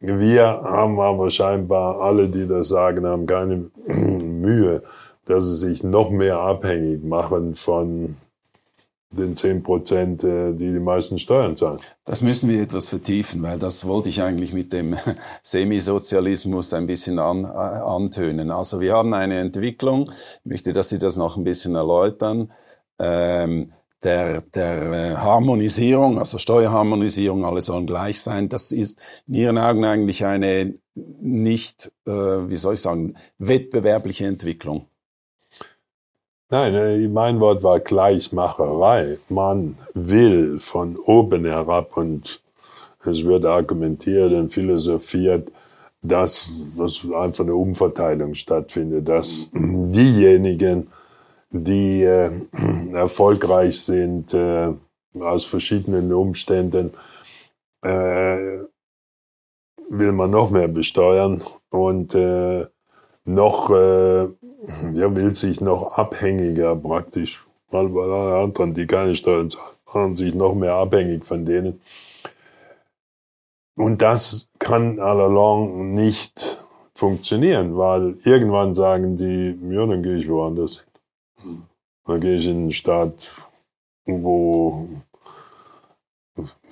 wir 0.00 0.44
haben 0.44 0.98
aber 1.00 1.30
scheinbar 1.30 2.00
alle, 2.00 2.28
die 2.28 2.46
das 2.46 2.68
sagen, 2.68 3.06
haben 3.06 3.26
keine 3.26 3.70
Mühe, 3.86 4.82
dass 5.26 5.44
sie 5.44 5.68
sich 5.68 5.84
noch 5.84 6.10
mehr 6.10 6.38
abhängig 6.38 7.04
machen 7.04 7.54
von 7.54 8.16
den 9.10 9.36
10 9.36 9.62
Prozent, 9.62 10.22
äh, 10.24 10.52
die 10.52 10.72
die 10.72 10.80
meisten 10.80 11.18
Steuern 11.18 11.56
zahlen. 11.56 11.78
Das 12.04 12.22
müssen 12.22 12.48
wir 12.50 12.62
etwas 12.62 12.88
vertiefen, 12.88 13.42
weil 13.42 13.58
das 13.58 13.86
wollte 13.86 14.08
ich 14.08 14.22
eigentlich 14.22 14.52
mit 14.52 14.72
dem 14.72 14.96
Semisozialismus 15.42 16.72
ein 16.74 16.86
bisschen 16.86 17.18
an, 17.18 17.44
äh, 17.44 17.48
antönen. 17.48 18.50
Also 18.50 18.80
wir 18.80 18.94
haben 18.94 19.14
eine 19.14 19.38
Entwicklung, 19.38 20.12
ich 20.44 20.50
möchte, 20.50 20.72
dass 20.72 20.90
Sie 20.90 20.98
das 20.98 21.16
noch 21.16 21.36
ein 21.36 21.44
bisschen 21.44 21.74
erläutern, 21.74 22.52
ähm, 22.98 23.72
der, 24.02 24.42
der 24.42 24.92
äh, 24.92 25.14
Harmonisierung, 25.16 26.18
also 26.18 26.38
Steuerharmonisierung, 26.38 27.44
alle 27.44 27.62
sollen 27.62 27.86
gleich 27.86 28.20
sein. 28.20 28.48
Das 28.48 28.70
ist 28.72 29.00
in 29.26 29.34
Ihren 29.34 29.58
Augen 29.58 29.84
eigentlich 29.84 30.24
eine 30.24 30.78
nicht, 30.94 31.92
äh, 32.06 32.10
wie 32.10 32.56
soll 32.56 32.74
ich 32.74 32.80
sagen, 32.80 33.14
wettbewerbliche 33.38 34.26
Entwicklung. 34.26 34.88
Nein, 36.50 36.74
äh, 36.74 37.08
mein 37.08 37.40
Wort 37.40 37.62
war 37.62 37.78
Gleichmacherei. 37.78 39.18
Man 39.28 39.76
will 39.92 40.58
von 40.58 40.96
oben 40.96 41.44
herab 41.44 41.94
und 41.98 42.40
es 43.04 43.22
wird 43.22 43.44
argumentiert 43.44 44.32
und 44.32 44.50
philosophiert, 44.50 45.52
dass, 46.00 46.48
dass 46.74 47.04
einfach 47.14 47.44
eine 47.44 47.54
Umverteilung 47.54 48.34
stattfindet, 48.34 49.06
dass 49.08 49.50
diejenigen, 49.52 50.88
die 51.50 52.04
äh, 52.04 52.30
erfolgreich 52.94 53.82
sind, 53.82 54.32
äh, 54.32 54.72
aus 55.20 55.44
verschiedenen 55.44 56.10
Umständen, 56.14 56.92
äh, 57.82 58.60
will 59.90 60.12
man 60.12 60.30
noch 60.30 60.48
mehr 60.50 60.68
besteuern 60.68 61.42
und 61.68 62.14
äh, 62.14 62.64
noch 63.26 63.70
ja, 64.92 65.14
will 65.14 65.34
sich 65.34 65.60
noch 65.60 65.98
abhängiger 65.98 66.74
praktisch, 66.76 67.44
weil 67.70 67.86
alle 67.86 68.42
anderen, 68.42 68.74
die 68.74 68.86
keine 68.86 69.14
Steuern 69.14 69.50
zahlen, 69.50 69.76
machen 69.86 70.16
sich 70.16 70.34
noch 70.34 70.54
mehr 70.54 70.74
abhängig 70.74 71.24
von 71.24 71.44
denen. 71.44 71.80
Und 73.76 74.02
das 74.02 74.50
kann 74.58 74.98
à 74.98 75.14
la 75.14 75.26
longue 75.26 75.84
nicht 75.84 76.64
funktionieren, 76.94 77.76
weil 77.76 78.16
irgendwann 78.24 78.74
sagen 78.74 79.16
die, 79.16 79.56
ja, 79.70 79.86
dann 79.86 80.02
gehe 80.02 80.16
ich 80.16 80.28
woanders 80.28 80.78
hin. 80.78 81.62
Dann 82.04 82.20
gehe 82.20 82.36
ich 82.36 82.48
in 82.48 82.56
einen 82.56 82.72
Staat, 82.72 83.30
wo, 84.04 84.88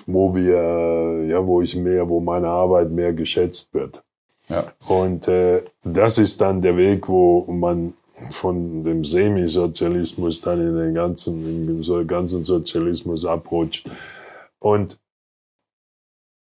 wo 0.07 0.35
wir, 0.35 1.25
ja, 1.27 1.47
wo 1.47 1.61
ich 1.61 1.77
mehr, 1.77 2.09
wo 2.09 2.19
meine 2.19 2.49
Arbeit 2.49 2.91
mehr 2.91 3.13
geschätzt 3.13 3.73
wird. 3.73 4.03
Ja. 4.49 4.73
Und 4.87 5.29
äh, 5.29 5.63
das 5.83 6.19
ist 6.19 6.41
dann 6.41 6.61
der 6.63 6.77
Weg, 6.77 7.09
wo 7.09 7.45
man 7.49 7.95
von 8.31 8.85
dem 8.85 9.05
Semisozialismus 9.05 10.41
dann 10.41 10.61
in 10.61 10.77
den 10.77 10.95
ganzen, 10.95 11.45
in 11.47 11.83
den 11.83 12.07
ganzen 12.07 12.45
Sozialismus 12.45 13.25
abrutscht. 13.25 13.91
Und 14.59 14.99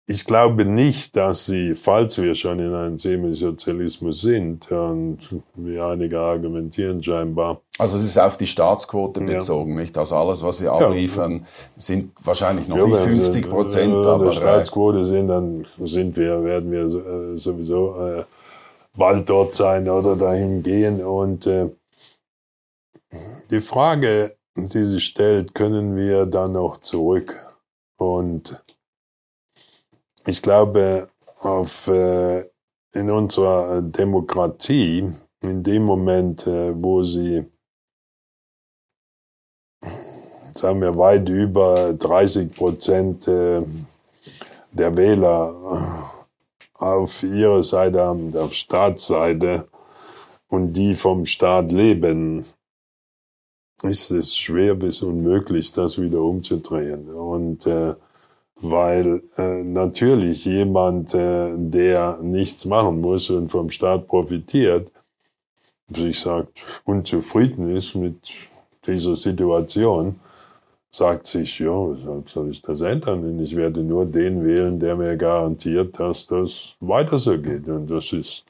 ich 0.07 0.27
glaube 0.27 0.67
nicht, 0.67 1.17
dass 1.17 1.47
sie, 1.47 1.75
falls 1.75 2.21
wir 2.21 2.35
schon 2.35 2.59
in 2.59 2.75
einem 2.75 2.99
Semisozialismus 2.99 4.21
sind, 4.21 4.71
und 4.71 5.19
wie 5.55 5.81
einige 5.81 6.21
argumentieren 6.21 7.03
scheinbar. 7.03 7.63
Also 7.79 7.97
es 7.97 8.05
ist 8.05 8.19
auf 8.19 8.37
die 8.37 8.47
Staatsquote 8.47 9.23
bezogen, 9.23 9.75
ja. 9.75 9.81
nicht? 9.81 9.97
Also 9.97 10.17
alles, 10.17 10.43
was 10.43 10.61
wir 10.61 10.73
abliefern, 10.73 11.47
sind 11.77 12.13
wahrscheinlich 12.23 12.69
noch 12.69 12.77
ja, 12.77 12.87
nicht 12.87 12.99
50 12.99 13.49
Prozent. 13.49 13.95
Wenn 13.95 14.03
wir 14.03 14.19
der 14.19 14.33
Staatsquote 14.33 15.07
sind, 15.07 15.29
dann 15.29 15.67
sind 15.79 16.17
wir, 16.19 16.45
werden 16.45 16.71
wir 16.71 16.85
äh, 16.85 17.39
sowieso 17.39 17.97
äh, 18.05 18.25
bald 18.95 19.29
dort 19.31 19.55
sein 19.55 19.89
oder 19.89 20.17
dahin 20.17 20.63
gehen. 20.63 21.03
Und 21.03 21.47
äh, 21.47 21.71
die 23.51 23.63
Frage, 23.63 24.37
die 24.55 24.85
sich 24.85 25.05
stellt, 25.05 25.55
können 25.55 25.97
wir 25.97 26.27
dann 26.27 26.53
noch 26.53 26.77
zurück? 26.77 27.41
Und 27.97 28.63
ich 30.27 30.43
glaube, 30.43 31.09
auf, 31.39 31.87
äh, 31.89 32.41
in 32.93 33.11
unserer 33.11 33.83
Demokratie, 33.83 35.13
in 35.43 35.63
dem 35.63 35.85
Moment, 35.85 36.47
äh, 36.47 36.73
wo 36.75 37.03
sie, 37.03 37.45
sagen 40.55 40.81
wir, 40.81 40.97
weit 40.97 41.29
über 41.29 41.93
30 41.93 42.55
Prozent 42.55 43.29
äh, 43.29 43.63
der 44.73 44.97
Wähler 44.97 46.11
auf 46.75 47.23
ihrer 47.23 47.63
Seite 47.63 48.03
haben, 48.03 48.37
auf 48.37 48.55
Staatsseite, 48.55 49.69
und 50.49 50.73
die 50.73 50.95
vom 50.95 51.27
Staat 51.27 51.73
leben, 51.73 52.45
ist 53.83 54.11
es 54.11 54.37
schwer 54.37 54.75
bis 54.75 55.03
unmöglich, 55.03 55.73
das 55.73 56.01
wieder 56.01 56.21
umzudrehen. 56.21 57.11
Und 57.11 57.67
äh, 57.67 57.95
weil 58.71 59.23
äh, 59.37 59.63
natürlich 59.63 60.45
jemand, 60.45 61.15
äh, 61.15 61.53
der 61.57 62.19
nichts 62.23 62.65
machen 62.65 63.01
muss 63.01 63.31
und 63.31 63.51
vom 63.51 63.71
Staat 63.71 64.09
profitiert, 64.09 64.91
sich 65.89 66.21
sagt, 66.21 66.63
unzufrieden 66.85 67.77
ist 67.77 67.95
mit 67.95 68.17
dieser 68.87 69.17
Situation, 69.17 70.19
sagt 70.91 71.27
sich, 71.27 71.59
ja, 71.59 71.91
weshalb 71.91 72.31
soll 72.31 72.51
ich 72.51 72.63
das 72.63 72.81
ändern? 72.81 73.39
ich 73.41 73.57
werde 73.57 73.83
nur 73.83 74.07
den 74.07 74.45
wählen, 74.45 74.79
der 74.79 74.97
mir 74.97 75.17
garantiert, 75.17 75.99
dass 75.99 76.27
das 76.27 76.77
weiter 76.81 77.19
so 77.19 77.37
geht. 77.39 77.67
Und 77.67 77.91
das 77.91 78.13
ist 78.13 78.45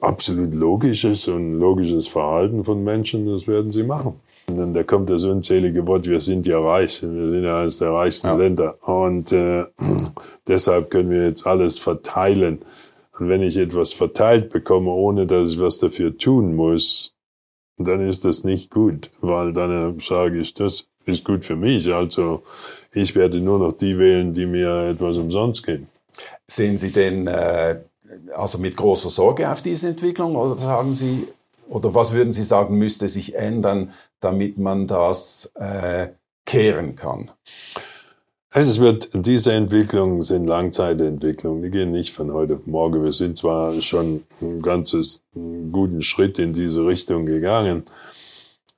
absolut 0.00 0.54
logisches 0.54 1.28
und 1.28 1.58
logisches 1.58 2.08
Verhalten 2.08 2.64
von 2.64 2.82
Menschen, 2.82 3.26
das 3.26 3.46
werden 3.46 3.70
sie 3.70 3.82
machen. 3.82 4.20
Und 4.48 4.56
dann 4.56 4.72
da 4.72 4.82
kommt 4.82 5.10
das 5.10 5.24
unzählige 5.24 5.86
Wort, 5.86 6.06
wir 6.08 6.20
sind 6.20 6.46
ja 6.46 6.58
reich, 6.58 7.02
wir 7.02 7.30
sind 7.30 7.44
ja 7.44 7.60
eines 7.60 7.78
der 7.78 7.90
reichsten 7.90 8.28
ja. 8.28 8.36
Länder. 8.36 8.76
Und 8.80 9.30
äh, 9.32 9.64
deshalb 10.48 10.90
können 10.90 11.10
wir 11.10 11.26
jetzt 11.26 11.46
alles 11.46 11.78
verteilen. 11.78 12.60
Und 13.18 13.28
wenn 13.28 13.42
ich 13.42 13.58
etwas 13.58 13.92
verteilt 13.92 14.50
bekomme, 14.50 14.90
ohne 14.90 15.26
dass 15.26 15.52
ich 15.52 15.60
was 15.60 15.78
dafür 15.78 16.16
tun 16.16 16.54
muss, 16.54 17.14
dann 17.76 18.00
ist 18.00 18.24
das 18.24 18.42
nicht 18.42 18.70
gut, 18.70 19.10
weil 19.20 19.52
dann 19.52 19.98
äh, 19.98 20.02
sage 20.02 20.40
ich, 20.40 20.54
das 20.54 20.86
ist 21.04 21.24
gut 21.24 21.44
für 21.44 21.56
mich. 21.56 21.92
Also 21.92 22.42
ich 22.92 23.14
werde 23.14 23.40
nur 23.40 23.58
noch 23.58 23.72
die 23.72 23.98
wählen, 23.98 24.32
die 24.32 24.46
mir 24.46 24.88
etwas 24.90 25.18
umsonst 25.18 25.64
geben. 25.64 25.88
Sehen 26.46 26.78
Sie 26.78 26.90
denn 26.90 27.26
äh, 27.26 27.80
also 28.34 28.58
mit 28.58 28.76
großer 28.76 29.10
Sorge 29.10 29.50
auf 29.50 29.62
diese 29.62 29.88
Entwicklung 29.88 30.36
oder 30.36 30.56
sagen 30.56 30.94
Sie, 30.94 31.28
oder 31.68 31.94
was 31.94 32.12
würden 32.12 32.32
Sie 32.32 32.44
sagen, 32.44 32.78
müsste 32.78 33.08
sich 33.08 33.34
ändern, 33.34 33.92
damit 34.20 34.58
man 34.58 34.86
das 34.86 35.52
äh, 35.54 36.08
kehren 36.44 36.96
kann? 36.96 37.30
Es 38.50 38.80
wird, 38.80 39.10
diese 39.12 39.52
Entwicklungen 39.52 40.22
sind 40.22 40.46
Langzeitentwicklungen, 40.46 41.62
die 41.62 41.70
gehen 41.70 41.90
nicht 41.90 42.14
von 42.14 42.32
heute 42.32 42.54
auf 42.54 42.66
morgen. 42.66 43.04
Wir 43.04 43.12
sind 43.12 43.36
zwar 43.36 43.78
schon 43.82 44.24
ein 44.40 44.62
ganzes 44.62 45.22
einen 45.36 45.70
guten 45.70 46.02
Schritt 46.02 46.38
in 46.38 46.54
diese 46.54 46.86
Richtung 46.86 47.26
gegangen, 47.26 47.84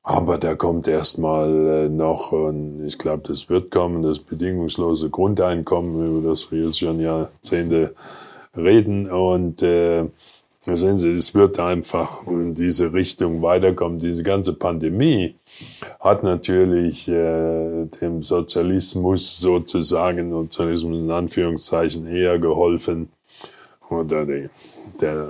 aber 0.03 0.39
da 0.39 0.57
kommt 0.57 0.89
erstmal 0.89 1.51
äh, 1.69 1.89
noch, 1.89 2.33
und 2.33 2.85
ich 2.85 2.99
glaube, 2.99 3.23
das 3.29 3.49
wird 3.49 3.71
kommen, 3.71 4.03
das 4.03 4.19
bedingungslose 4.19 5.09
Grundeinkommen, 5.09 6.19
über 6.19 6.31
das 6.31 6.51
wir 6.51 6.65
jetzt 6.65 6.81
schon 6.81 6.99
Jahrzehnte 6.99 7.95
reden 8.57 9.09
und 9.09 9.63
äh, 9.63 10.07
Sehen 10.63 10.99
Sie, 10.99 11.13
es 11.13 11.35
wird 11.35 11.59
einfach 11.59 12.27
in 12.27 12.55
diese 12.55 12.93
Richtung 12.93 13.41
weiterkommen. 13.41 13.99
Diese 13.99 14.23
ganze 14.23 14.53
Pandemie 14.53 15.37
hat 15.99 16.23
natürlich 16.23 17.09
äh, 17.09 17.87
dem 17.87 18.23
Sozialismus 18.23 19.39
sozusagen, 19.39 20.31
Sozialismus 20.31 20.99
in 20.99 21.11
Anführungszeichen, 21.11 22.07
eher 22.07 22.39
geholfen. 22.39 23.09
oder 23.89 24.27
die, 24.27 24.51
der 25.01 25.27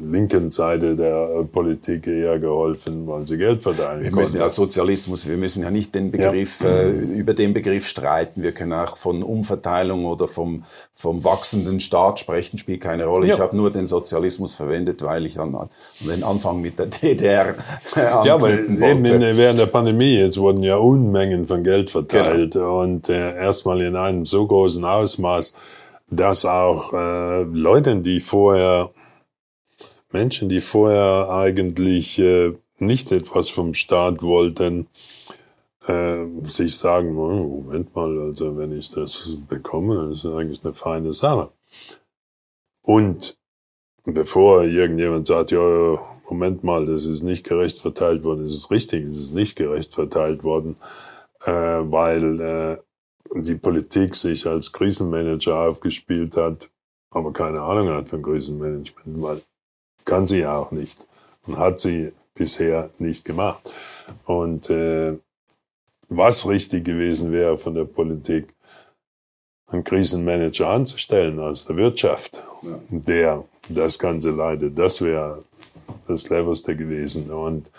linken 0.00 0.50
Seite 0.50 0.96
der 0.96 1.44
Politik 1.52 2.06
eher 2.06 2.38
geholfen, 2.38 3.06
weil 3.06 3.26
sie 3.26 3.36
Geld 3.36 3.62
verteilen 3.62 4.00
Wir 4.02 4.10
konnten. 4.10 4.20
müssen 4.20 4.38
ja 4.40 4.48
Sozialismus, 4.48 5.28
wir 5.28 5.36
müssen 5.36 5.62
ja 5.62 5.70
nicht 5.70 5.94
den 5.94 6.10
Begriff, 6.10 6.60
Ja. 6.62 6.68
äh, 6.68 6.90
über 6.90 7.34
den 7.34 7.54
Begriff 7.54 7.86
streiten. 7.86 8.42
Wir 8.42 8.52
können 8.52 8.72
auch 8.72 8.96
von 8.96 9.22
Umverteilung 9.22 10.04
oder 10.04 10.28
vom, 10.28 10.64
vom 10.92 11.24
wachsenden 11.24 11.80
Staat 11.80 12.20
sprechen, 12.20 12.58
spielt 12.58 12.80
keine 12.80 13.06
Rolle. 13.06 13.26
Ich 13.26 13.32
Ja. 13.32 13.38
habe 13.38 13.56
nur 13.56 13.70
den 13.70 13.86
Sozialismus 13.86 14.54
verwendet, 14.54 15.02
weil 15.02 15.26
ich 15.26 15.34
dann 15.34 15.54
an 15.54 15.68
den 16.00 16.22
Anfang 16.22 16.60
mit 16.60 16.78
der 16.78 16.86
DDR 17.02 17.48
äh, 17.96 18.00
Ja, 18.00 18.40
weil 18.40 18.58
anknüpfen 18.60 18.82
eben 18.82 19.04
in, 19.22 19.36
während 19.36 19.58
der 19.58 19.66
Pandemie 19.66 20.18
jetzt 20.18 20.38
wurden 20.38 20.62
ja 20.62 20.76
Unmengen 20.76 21.46
von 21.46 21.62
Geld 21.64 21.90
verteilt 21.90 22.52
Genau. 22.54 22.80
und 22.82 23.08
äh, 23.08 23.34
erstmal 23.36 23.80
in 23.82 23.96
einem 23.96 24.26
so 24.26 24.46
großen 24.46 24.84
Ausmaß, 24.84 25.52
dass 26.08 26.44
auch 26.44 26.92
äh, 26.92 27.42
Leute, 27.42 27.96
die 27.96 28.20
vorher, 28.20 28.90
Menschen, 30.12 30.48
die 30.48 30.60
vorher 30.60 31.28
eigentlich 31.30 32.18
äh, 32.18 32.54
nicht 32.78 33.12
etwas 33.12 33.48
vom 33.48 33.74
Staat 33.74 34.22
wollten, 34.22 34.86
äh, 35.86 36.24
sich 36.48 36.76
sagen, 36.76 37.16
oh, 37.16 37.62
Moment 37.62 37.94
mal, 37.94 38.18
also 38.20 38.56
wenn 38.56 38.76
ich 38.76 38.90
das 38.90 39.36
bekomme, 39.48 40.08
das 40.08 40.24
ist 40.24 40.26
eigentlich 40.26 40.64
eine 40.64 40.74
feine 40.74 41.12
Sache. 41.12 41.50
Und 42.82 43.36
bevor 44.04 44.62
irgendjemand 44.64 45.26
sagt, 45.26 45.50
ja, 45.50 45.98
Moment 46.28 46.64
mal, 46.64 46.86
das 46.86 47.06
ist 47.06 47.22
nicht 47.22 47.44
gerecht 47.44 47.78
verteilt 47.78 48.24
worden, 48.24 48.44
das 48.44 48.54
ist 48.54 48.70
richtig, 48.70 49.06
das 49.08 49.18
ist 49.18 49.34
nicht 49.34 49.56
gerecht 49.56 49.94
verteilt 49.94 50.44
worden, 50.44 50.76
äh, 51.44 51.52
weil 51.52 52.40
äh, 52.40 52.78
die 53.34 53.56
Politik 53.56 54.14
sich 54.14 54.46
als 54.46 54.72
Krisenmanager 54.72 55.58
aufgespielt 55.68 56.36
hat, 56.36 56.70
aber 57.10 57.32
keine 57.32 57.60
Ahnung 57.60 57.88
hat 57.90 58.08
von 58.08 58.22
Krisenmanagement, 58.22 59.22
weil 59.22 59.42
kann 60.04 60.26
sie 60.26 60.38
ja 60.38 60.56
auch 60.56 60.70
nicht 60.70 61.06
und 61.46 61.58
hat 61.58 61.80
sie 61.80 62.12
bisher 62.34 62.90
nicht 62.98 63.24
gemacht. 63.24 63.74
Und 64.24 64.70
äh, 64.70 65.18
was 66.08 66.48
richtig 66.48 66.84
gewesen 66.84 67.32
wäre 67.32 67.58
von 67.58 67.74
der 67.74 67.84
Politik, 67.84 68.54
einen 69.66 69.82
Krisenmanager 69.82 70.68
anzustellen 70.68 71.40
aus 71.40 71.64
der 71.66 71.76
Wirtschaft, 71.76 72.44
der 72.88 73.44
das 73.68 73.98
Ganze 73.98 74.30
leitet, 74.30 74.78
das 74.78 75.00
wäre 75.00 75.42
das 76.06 76.24
cleverste 76.24 76.76
gewesen. 76.76 77.30
Und 77.30 77.70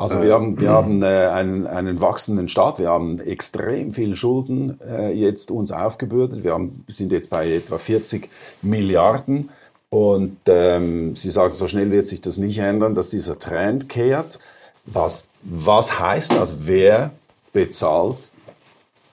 Also 0.00 0.22
wir 0.22 0.32
haben, 0.32 0.58
wir 0.58 0.70
haben 0.78 1.02
äh, 1.02 1.06
einen, 1.06 1.66
einen 1.66 2.00
wachsenden 2.00 2.48
Staat, 2.48 2.78
wir 2.78 2.88
haben 2.88 3.20
extrem 3.20 3.92
viel 3.92 4.16
Schulden 4.16 4.80
äh, 4.80 5.12
jetzt 5.12 5.50
uns 5.50 5.72
aufgebürdet. 5.72 6.42
Wir 6.42 6.54
haben, 6.54 6.84
sind 6.88 7.12
jetzt 7.12 7.28
bei 7.28 7.52
etwa 7.52 7.76
40 7.76 8.30
Milliarden. 8.62 9.50
Und 9.90 10.38
ähm, 10.46 11.14
Sie 11.16 11.30
sagen, 11.30 11.52
so 11.52 11.66
schnell 11.66 11.90
wird 11.90 12.06
sich 12.06 12.22
das 12.22 12.38
nicht 12.38 12.58
ändern, 12.58 12.94
dass 12.94 13.10
dieser 13.10 13.38
Trend 13.38 13.90
kehrt. 13.90 14.38
Was, 14.86 15.26
was 15.42 15.98
heißt 15.98 16.32
das? 16.32 16.66
Wer 16.66 17.10
bezahlt 17.52 18.32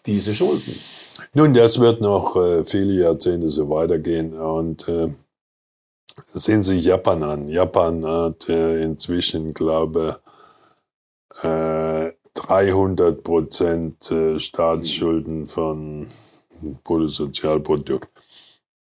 diese 0.06 0.34
Schulden? 0.34 0.73
nun, 1.34 1.54
das 1.54 1.80
wird 1.80 2.00
noch 2.00 2.36
äh, 2.38 2.63
viele 2.63 2.93
Jahrzehnte 2.93 3.50
so 3.50 3.69
weitergehen. 3.69 4.39
Und 4.39 4.88
äh, 4.88 5.10
sehen 6.15 6.63
Sie 6.63 6.78
Japan 6.78 7.23
an. 7.23 7.50
Japan 7.50 8.06
hat 8.06 8.47
äh, 8.47 8.82
inzwischen, 8.82 9.54
glaube 9.54 10.19
äh, 11.43 12.12
300 12.34 13.23
Prozent 13.23 14.12
äh, 14.12 14.39
Staatsschulden 14.39 15.47
von 15.47 16.08
Bruttosozialprodukt. 16.84 18.10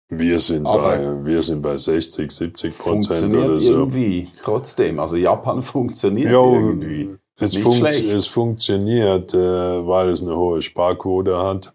Wir 0.08 0.40
sind, 0.40 0.66
Aber 0.66 0.82
bei, 0.96 1.24
wir 1.24 1.42
sind 1.42 1.62
bei 1.62 1.76
60, 1.76 2.30
70 2.30 2.76
Prozent 2.76 3.34
oder 3.34 3.60
so. 3.60 3.72
irgendwie 3.72 4.28
trotzdem. 4.42 4.98
Also 4.98 5.16
Japan 5.16 5.62
funktioniert 5.62 6.32
Ja, 6.32 6.42
irgendwie. 6.42 7.16
Es, 7.36 7.52
Nicht 7.52 7.62
funkt, 7.62 7.78
schlecht. 7.78 8.04
es 8.12 8.26
funktioniert, 8.26 9.32
äh, 9.32 9.86
weil 9.86 10.08
es 10.10 10.20
eine 10.22 10.36
hohe 10.36 10.60
Sparquote 10.60 11.38
hat. 11.38 11.74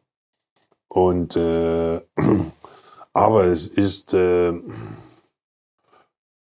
Und 0.89 1.35
äh, 1.35 2.01
aber 3.13 3.45
es 3.45 3.67
ist, 3.67 4.13
äh, 4.13 4.53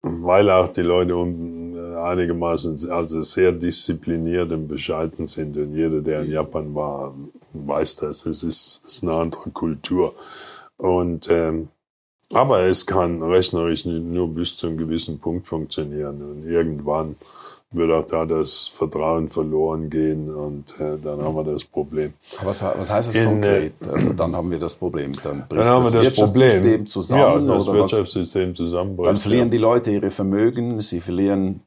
weil 0.01 0.51
auch 0.51 0.67
die 0.67 0.81
Leute 0.81 1.15
um, 1.15 1.31
äh, 1.33 1.66
einigermaßen 1.97 2.89
also 2.89 3.21
sehr 3.23 3.51
diszipliniert 3.51 4.51
und 4.51 4.67
bescheiden 4.67 5.27
sind. 5.27 5.57
Und 5.57 5.73
jeder, 5.73 6.01
der 6.01 6.21
in 6.21 6.31
Japan 6.31 6.73
war, 6.73 7.13
weiß 7.53 7.97
das. 7.97 8.25
Es 8.25 8.43
ist, 8.43 8.81
ist 8.85 9.03
eine 9.03 9.13
andere 9.13 9.49
Kultur. 9.51 10.13
Und 10.77 11.27
ähm, 11.29 11.69
aber 12.33 12.59
es 12.61 12.85
kann 12.85 13.23
rechnerisch 13.23 13.85
nur 13.85 14.27
bis 14.27 14.57
zu 14.57 14.67
einem 14.67 14.77
gewissen 14.77 15.19
Punkt 15.19 15.47
funktionieren. 15.47 16.21
Und 16.21 16.43
irgendwann 16.45 17.15
wird 17.71 17.91
auch 17.91 18.05
da 18.05 18.25
das 18.25 18.67
Vertrauen 18.67 19.29
verloren 19.29 19.89
gehen 19.89 20.33
und 20.33 20.79
äh, 20.79 20.97
dann 21.03 21.21
haben 21.21 21.35
wir 21.35 21.43
das 21.43 21.65
Problem. 21.65 22.13
Was, 22.43 22.63
was 22.63 22.89
heißt 22.89 23.09
das 23.09 23.15
In, 23.15 23.25
konkret? 23.25 23.73
Also 23.85 24.13
dann 24.13 24.35
haben 24.35 24.49
wir 24.49 24.59
das 24.59 24.75
Problem. 24.75 25.11
Dann 25.21 25.47
bricht 25.47 25.61
Dann 25.61 25.67
haben 25.67 25.83
wir 25.83 25.91
das 25.91 26.05
Wirtschaftssystem 26.05 26.61
Problem. 26.61 26.87
zusammen 26.87 27.47
ja, 27.47 27.55
das 27.55 27.67
oder 27.67 27.79
was? 27.79 27.91
Wirtschaftssystem 27.91 28.55
zusammenbricht. 28.55 29.09
Dann 29.09 29.17
verlieren 29.17 29.47
ja. 29.47 29.51
die 29.51 29.57
Leute 29.57 29.91
ihre 29.91 30.09
Vermögen, 30.09 30.79
sie 30.81 31.01
verlieren. 31.01 31.61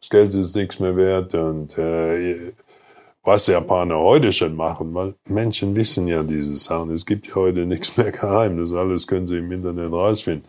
Das 0.00 0.10
Geld 0.10 0.34
ist 0.34 0.54
nichts 0.54 0.78
mehr 0.78 0.96
wert 0.96 1.34
und 1.34 1.76
äh, 1.78 2.52
was 3.28 3.46
Japaner 3.46 3.98
heute 3.98 4.32
schon 4.32 4.56
machen, 4.56 4.94
weil 4.94 5.14
Menschen 5.28 5.76
wissen 5.76 6.08
ja 6.08 6.22
diese 6.22 6.56
Sachen. 6.56 6.90
Es 6.92 7.04
gibt 7.04 7.26
ja 7.26 7.34
heute 7.34 7.66
nichts 7.66 7.96
mehr 7.96 8.10
geheim. 8.10 8.56
Das 8.58 8.72
alles 8.72 9.06
können 9.06 9.26
sie 9.26 9.38
im 9.38 9.52
Internet 9.52 9.92
rausfinden. 9.92 10.48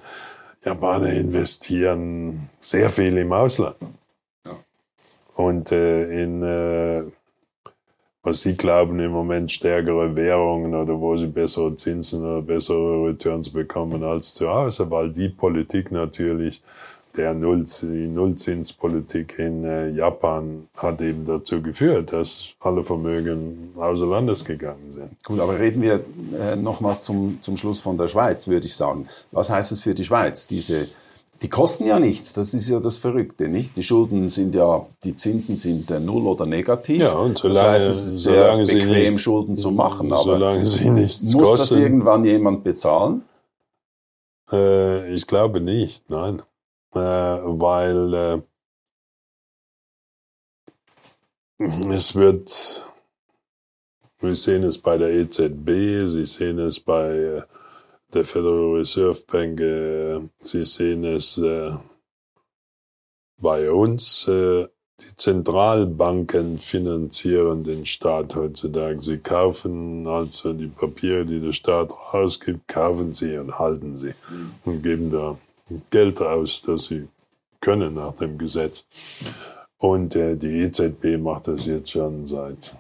Japaner 0.64 1.12
investieren 1.12 2.50
sehr 2.60 2.90
viel 2.90 3.18
im 3.18 3.34
Ausland. 3.34 3.78
Ja. 4.46 4.58
Und 5.36 5.72
äh, 5.72 6.24
in, 6.24 6.44
äh, 6.44 7.04
was 8.22 8.42
sie 8.42 8.56
glauben, 8.56 9.00
im 9.00 9.12
Moment 9.12 9.52
stärkere 9.52 10.16
Währungen 10.16 10.76
oder 10.76 11.00
wo 11.00 11.18
sie 11.18 11.28
bessere 11.28 11.76
Zinsen 11.76 12.24
oder 12.24 12.42
bessere 12.42 13.08
Returns 13.08 13.50
bekommen 13.50 14.04
als 14.04 14.34
zu 14.34 14.50
Hause, 14.50 14.90
weil 14.92 15.12
die 15.12 15.30
Politik 15.30 15.92
natürlich 15.92 16.62
der 17.18 17.34
die 17.34 18.08
Nullzinspolitik 18.08 19.40
in 19.40 19.64
äh, 19.64 19.90
Japan 19.90 20.68
hat 20.78 21.02
eben 21.02 21.26
dazu 21.26 21.62
geführt, 21.62 22.14
dass 22.14 22.54
alle 22.60 22.84
Vermögen 22.84 23.74
außer 23.78 24.06
Landes 24.06 24.46
gegangen 24.46 24.92
sind. 24.92 25.24
Gut, 25.26 25.40
aber 25.40 25.60
reden 25.60 25.82
wir 25.82 26.04
äh, 26.40 26.56
nochmals 26.56 27.04
zum, 27.04 27.40
zum 27.42 27.58
Schluss 27.58 27.80
von 27.82 27.98
der 27.98 28.08
Schweiz, 28.08 28.48
würde 28.48 28.68
ich 28.68 28.76
sagen. 28.76 29.08
Was 29.32 29.50
heißt 29.50 29.72
es 29.72 29.82
für 29.82 29.94
die 29.94 30.06
Schweiz? 30.06 30.48
Diese, 30.48 30.88
die 31.42 31.50
kosten 31.50 31.86
ja 31.86 32.00
nichts, 32.00 32.34
das 32.34 32.54
ist 32.54 32.70
ja 32.70 32.80
das 32.80 32.98
Verrückte, 32.98 33.48
nicht? 33.48 33.76
Die 33.76 33.84
Schulden 33.84 34.30
sind 34.30 34.54
ja, 34.56 34.86
die 35.04 35.16
Zinsen 35.16 35.56
sind 35.56 35.90
äh, 35.92 36.00
null 36.00 36.28
oder 36.28 36.46
negativ. 36.46 37.02
Ja, 37.02 37.14
und 37.14 37.38
solange, 37.38 37.60
das 37.60 37.68
heißt, 37.68 37.90
es 37.90 38.06
ist 38.06 38.24
sehr 38.24 38.58
bequem, 38.58 39.14
nicht, 39.14 39.20
Schulden 39.20 39.58
zu 39.58 39.72
machen. 39.72 40.12
Aber 40.14 40.24
solange 40.24 40.66
sie 40.66 40.90
nichts 40.90 41.34
muss 41.34 41.52
das 41.52 41.60
kosten, 41.62 41.82
irgendwann 41.82 42.24
jemand 42.24 42.64
bezahlen? 42.64 43.24
äh, 44.52 45.14
ich 45.14 45.28
glaube 45.28 45.62
nicht, 45.62 46.10
nein. 46.10 46.42
Äh, 46.94 47.00
weil 47.00 48.14
äh, 48.14 48.42
es 51.94 52.16
wird, 52.16 52.92
wir 54.20 54.36
sehen 54.36 54.64
es 54.64 54.78
bei 54.80 54.98
der 54.98 55.14
EZB, 55.14 56.08
Sie 56.08 56.26
sehen 56.26 56.58
es 56.58 56.80
bei 56.80 57.12
äh, 57.12 57.42
der 58.12 58.26
Federal 58.26 58.74
Reserve 58.78 59.22
Bank, 59.28 59.60
Sie 60.38 60.64
sehen 60.64 61.04
es 61.04 61.40
bei 63.38 63.72
uns. 63.72 64.26
Die 64.26 65.16
Zentralbanken 65.16 66.58
finanzieren 66.58 67.64
den 67.64 67.86
Staat 67.86 68.36
heutzutage. 68.36 69.00
Sie 69.00 69.20
kaufen 69.20 70.08
also 70.08 70.54
die 70.54 70.68
Papiere, 70.68 71.24
die 71.24 71.40
der 71.40 71.54
Staat 71.54 71.94
rausgibt, 72.14 72.68
kaufen 72.68 73.14
sie 73.14 73.38
und 73.38 73.60
halten 73.60 73.96
sie 73.96 74.16
und 74.66 74.82
geben 74.82 75.12
da 75.12 75.38
Geld 75.90 76.22
aus, 76.22 76.62
das 76.62 76.86
sie 76.86 77.08
können 77.62 77.96
nach 77.96 78.14
dem 78.16 78.38
Gesetz. 78.38 78.88
Und 79.78 80.16
äh, 80.16 80.36
die 80.36 80.62
EZB 80.64 81.18
macht 81.18 81.48
das 81.48 81.66
jetzt 81.66 81.92
schon 81.92 82.28
seit 82.28 82.74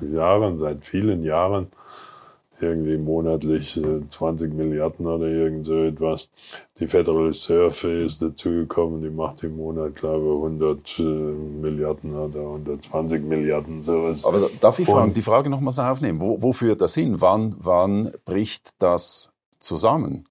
Jahren, 0.00 0.58
seit 0.58 0.84
vielen 0.84 1.22
Jahren. 1.22 1.68
Irgendwie 2.60 2.96
monatlich 2.96 3.76
äh, 3.82 4.06
20 4.08 4.54
Milliarden 4.54 5.04
oder 5.06 5.26
irgend 5.26 5.66
so 5.66 5.82
etwas. 5.82 6.28
Die 6.78 6.86
Federal 6.86 7.24
Reserve 7.26 7.88
ist 8.04 8.22
dazugekommen, 8.22 9.02
die 9.02 9.10
macht 9.10 9.42
im 9.42 9.56
Monat, 9.56 9.96
glaube 9.96 10.26
ich, 10.26 10.32
100 10.44 10.98
äh, 11.00 11.02
Milliarden 11.02 12.14
oder 12.14 12.40
120 12.40 13.24
Milliarden, 13.24 13.82
sowas. 13.82 14.24
Aber 14.24 14.48
darf 14.60 14.78
ich 14.78 14.86
Und- 14.86 14.94
fragen, 14.94 15.14
die 15.14 15.22
Frage 15.22 15.50
nochmals 15.50 15.80
aufnehmen? 15.80 16.20
Wo, 16.20 16.40
wo 16.40 16.52
führt 16.52 16.80
das 16.82 16.94
hin? 16.94 17.20
Wann, 17.20 17.56
wann 17.58 18.12
bricht 18.24 18.74
das 18.78 19.32
zusammen? 19.58 20.28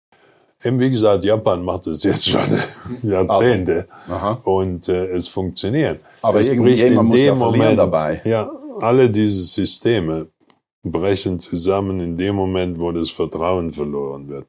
Eben 0.64 0.80
wie 0.80 0.92
gesagt, 0.92 1.24
Japan 1.24 1.64
macht 1.64 1.88
das 1.88 2.04
jetzt 2.04 2.30
schon 2.30 2.42
Jahrzehnte. 3.04 3.88
Aha. 4.10 4.42
und 4.44 4.88
äh, 4.90 5.08
es 5.08 5.28
funktioniert. 5.28 6.00
Aber 6.22 6.40
es 6.40 6.50
irgendjemand 6.50 7.10
muss 7.10 7.20
ja 7.20 7.36
verlieren 7.36 7.78
dabei. 7.78 8.22
Ja, 8.26 8.50
alle 8.80 9.10
diese 9.10 9.42
Systeme 9.42 10.28
brechen 10.84 11.40
zusammen 11.40 12.00
in 12.00 12.18
dem 12.18 12.36
Moment, 12.36 12.80
wo 12.80 12.92
das 12.92 13.10
Vertrauen 13.10 13.72
verloren 13.72 14.30
wird. 14.30 14.48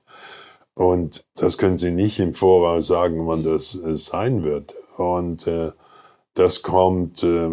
Und 0.75 1.25
das 1.37 1.59
können 1.59 1.79
Sie 1.79 1.91
nicht 1.91 2.19
im 2.19 2.33
Voraus 2.35 2.87
sagen, 2.87 3.27
wann 3.27 3.43
das 3.43 3.75
äh, 3.75 3.95
sein 3.95 4.43
wird. 4.43 4.75
Und 4.97 5.47
äh, 5.47 5.73
das 6.35 6.63
kommt 6.63 7.23
äh, 7.23 7.51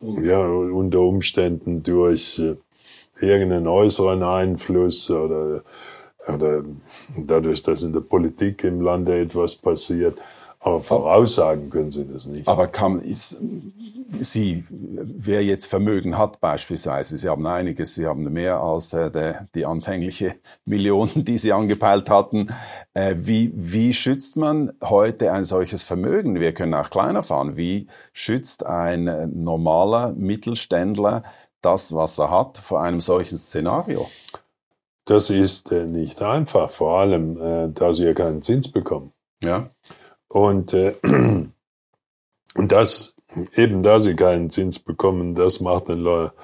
ja 0.00 0.46
unter 0.46 1.00
Umständen 1.00 1.82
durch 1.82 2.38
äh, 2.38 2.56
irgendeinen 3.20 3.66
äußeren 3.66 4.22
Einfluss 4.22 5.10
oder, 5.10 5.62
oder 6.28 6.62
dadurch, 7.16 7.62
dass 7.62 7.82
in 7.82 7.92
der 7.92 8.00
Politik 8.00 8.64
im 8.64 8.80
Lande 8.80 9.20
etwas 9.20 9.56
passiert. 9.56 10.18
Aber 10.64 10.78
voraussagen 10.78 11.70
können 11.70 11.90
Sie 11.90 12.06
das 12.06 12.26
nicht. 12.26 12.46
Aber 12.46 12.68
kann, 12.68 13.00
ist, 13.00 13.42
Sie, 14.20 14.64
wer 14.70 15.42
jetzt 15.42 15.66
Vermögen 15.66 16.16
hat 16.16 16.40
beispielsweise, 16.40 17.18
Sie 17.18 17.28
haben 17.28 17.44
einiges, 17.46 17.96
Sie 17.96 18.06
haben 18.06 18.32
mehr 18.32 18.60
als 18.60 18.92
äh, 18.92 19.10
der, 19.10 19.48
die 19.56 19.66
anfängliche 19.66 20.36
Million, 20.64 21.10
die 21.16 21.36
Sie 21.36 21.52
angepeilt 21.52 22.08
hatten. 22.08 22.50
Äh, 22.94 23.14
wie, 23.16 23.50
wie 23.54 23.92
schützt 23.92 24.36
man 24.36 24.72
heute 24.84 25.32
ein 25.32 25.42
solches 25.42 25.82
Vermögen? 25.82 26.38
Wir 26.38 26.54
können 26.54 26.74
auch 26.74 26.90
kleiner 26.90 27.22
fahren. 27.22 27.56
Wie 27.56 27.88
schützt 28.12 28.64
ein 28.64 29.08
äh, 29.08 29.26
normaler 29.26 30.12
Mittelständler 30.12 31.24
das, 31.60 31.92
was 31.92 32.18
er 32.20 32.30
hat, 32.30 32.58
vor 32.58 32.82
einem 32.82 33.00
solchen 33.00 33.36
Szenario? 33.36 34.08
Das 35.12 35.28
ist 35.28 35.70
äh, 35.72 35.84
nicht 35.84 36.22
einfach, 36.22 36.70
vor 36.70 37.00
allem, 37.00 37.36
äh, 37.36 37.68
da 37.68 37.92
Sie 37.92 38.04
ja 38.04 38.14
keinen 38.14 38.40
Zins 38.40 38.72
bekommen. 38.72 39.12
Ja. 39.42 39.68
Und, 40.28 40.72
äh, 40.72 40.94
und 41.02 41.52
das, 42.72 43.16
eben 43.54 43.82
da 43.82 43.98
sie 43.98 44.16
keinen 44.16 44.48
Zins 44.48 44.78
bekommen, 44.78 45.34
das 45.34 45.60
macht 45.60 45.90
den 45.90 45.98
Leuten, 45.98 46.34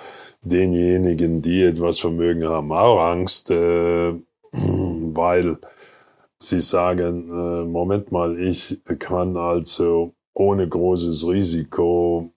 denjenigen, 0.42 1.40
die 1.40 1.62
etwas 1.62 1.98
Vermögen 1.98 2.46
haben, 2.46 2.70
auch 2.70 3.00
Angst, 3.00 3.50
äh, 3.50 4.12
weil 4.52 5.56
sie 6.38 6.60
sagen, 6.60 7.30
äh, 7.30 7.64
Moment 7.64 8.12
mal, 8.12 8.38
ich 8.38 8.82
kann 8.98 9.38
also 9.38 10.12
ohne 10.34 10.68
großes 10.68 11.26
Risiko 11.26 12.30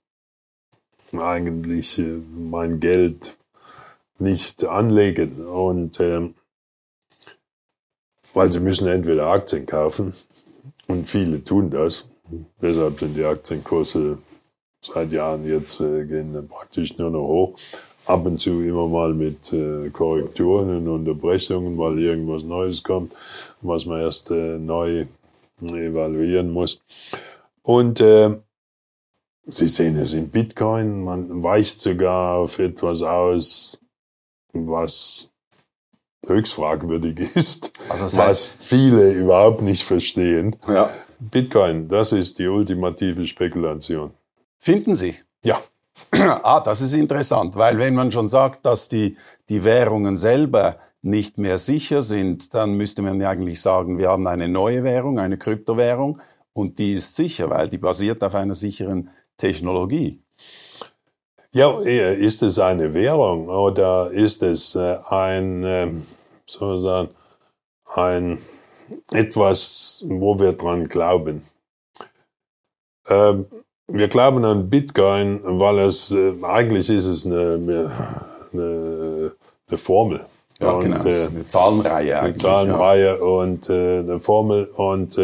eigentlich 1.11 1.99
äh, 1.99 2.21
mein 2.33 2.79
Geld 2.79 3.37
nicht 4.21 4.65
anlegen 4.65 5.45
und 5.45 5.99
äh, 5.99 6.29
weil 8.33 8.51
sie 8.51 8.59
müssen 8.59 8.87
entweder 8.87 9.27
Aktien 9.27 9.65
kaufen 9.65 10.13
und 10.87 11.07
viele 11.07 11.43
tun 11.43 11.69
das. 11.69 12.05
Deshalb 12.61 12.99
sind 12.99 13.17
die 13.17 13.25
Aktienkurse 13.25 14.19
seit 14.81 15.11
Jahren 15.11 15.45
jetzt 15.45 15.81
äh, 15.81 16.05
gehen 16.05 16.47
praktisch 16.47 16.97
nur 16.97 17.09
noch 17.09 17.27
hoch. 17.27 17.59
Ab 18.05 18.25
und 18.25 18.39
zu 18.39 18.61
immer 18.61 18.87
mal 18.87 19.13
mit 19.13 19.53
äh, 19.53 19.89
Korrekturen 19.89 20.77
und 20.77 20.87
Unterbrechungen, 20.87 21.77
weil 21.77 21.99
irgendwas 21.99 22.43
Neues 22.43 22.83
kommt, 22.83 23.13
was 23.61 23.85
man 23.85 24.01
erst 24.01 24.31
äh, 24.31 24.57
neu 24.57 25.05
evaluieren 25.61 26.51
muss. 26.51 26.81
Und 27.61 28.01
äh, 28.01 28.37
Sie 29.47 29.67
sehen 29.67 29.97
es 29.97 30.13
in 30.13 30.29
Bitcoin, 30.29 31.03
man 31.03 31.41
weicht 31.41 31.81
sogar 31.81 32.37
auf 32.37 32.59
etwas 32.59 33.01
aus, 33.01 33.79
was 34.53 35.29
höchst 36.25 36.53
fragwürdig 36.53 37.19
ist, 37.35 37.71
also 37.89 38.03
das 38.03 38.17
heißt, 38.17 38.19
was 38.19 38.57
viele 38.59 39.11
überhaupt 39.11 39.61
nicht 39.61 39.83
verstehen. 39.83 40.55
Ja. 40.67 40.89
Bitcoin, 41.19 41.87
das 41.87 42.11
ist 42.11 42.39
die 42.39 42.47
ultimative 42.47 43.25
Spekulation. 43.25 44.11
Finden 44.57 44.95
Sie? 44.95 45.15
Ja. 45.43 45.61
Ah, 46.13 46.59
das 46.59 46.81
ist 46.81 46.93
interessant, 46.93 47.55
weil 47.55 47.77
wenn 47.77 47.95
man 47.95 48.11
schon 48.11 48.27
sagt, 48.27 48.65
dass 48.65 48.89
die, 48.89 49.17
die 49.49 49.63
Währungen 49.63 50.17
selber 50.17 50.77
nicht 51.01 51.37
mehr 51.37 51.57
sicher 51.57 52.01
sind, 52.01 52.53
dann 52.53 52.75
müsste 52.75 53.01
man 53.01 53.19
ja 53.19 53.29
eigentlich 53.29 53.61
sagen, 53.61 53.97
wir 53.97 54.09
haben 54.09 54.27
eine 54.27 54.47
neue 54.47 54.83
Währung, 54.83 55.19
eine 55.19 55.37
Kryptowährung 55.37 56.19
und 56.53 56.79
die 56.79 56.93
ist 56.93 57.15
sicher, 57.15 57.49
weil 57.49 57.69
die 57.69 57.77
basiert 57.77 58.23
auf 58.23 58.35
einer 58.35 58.53
sicheren 58.53 59.09
Technologie. 59.37 60.19
Ja, 61.53 61.77
ist 61.79 62.43
es 62.43 62.59
eine 62.59 62.93
Währung 62.93 63.49
oder 63.49 64.09
ist 64.11 64.41
es 64.41 64.73
äh, 64.75 64.97
ein, 65.09 65.63
ähm, 65.65 66.07
soll 66.45 66.69
man 66.69 66.79
sagen, 66.79 67.09
ein 67.93 68.37
etwas, 69.11 70.05
wo 70.07 70.39
wir 70.39 70.53
dran 70.53 70.87
glauben? 70.87 71.43
Ähm, 73.09 73.47
wir 73.87 74.07
glauben 74.07 74.45
an 74.45 74.69
Bitcoin, 74.69 75.41
weil 75.43 75.79
es 75.79 76.11
äh, 76.11 76.33
eigentlich 76.41 76.89
ist 76.89 77.05
es 77.05 77.25
eine, 77.25 77.91
eine, 78.53 79.31
eine 79.67 79.77
Formel. 79.77 80.25
Ja, 80.61 80.71
und, 80.71 80.83
genau. 80.83 81.03
Äh, 81.03 81.27
eine 81.27 81.47
Zahlenreihe 81.47 82.17
eigentlich. 82.17 82.29
Eine 82.29 82.37
Zahlenreihe 82.37 83.17
ja. 83.17 83.21
und 83.21 83.69
eine 83.69 84.21
Formel. 84.21 84.67
Und 84.67 85.19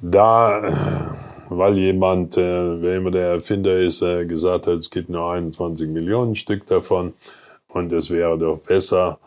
da 0.00 1.15
weil 1.48 1.78
jemand, 1.78 2.36
äh, 2.36 2.82
wer 2.82 2.96
immer 2.96 3.10
der 3.10 3.28
Erfinder 3.28 3.78
ist, 3.78 4.02
äh, 4.02 4.26
gesagt 4.26 4.66
hat, 4.66 4.74
es 4.74 4.90
gibt 4.90 5.08
nur 5.08 5.30
21 5.30 5.88
Millionen 5.88 6.36
Stück 6.36 6.66
davon 6.66 7.14
und 7.68 7.92
es 7.92 8.10
wäre 8.10 8.38
doch 8.38 8.58
besser 8.58 9.18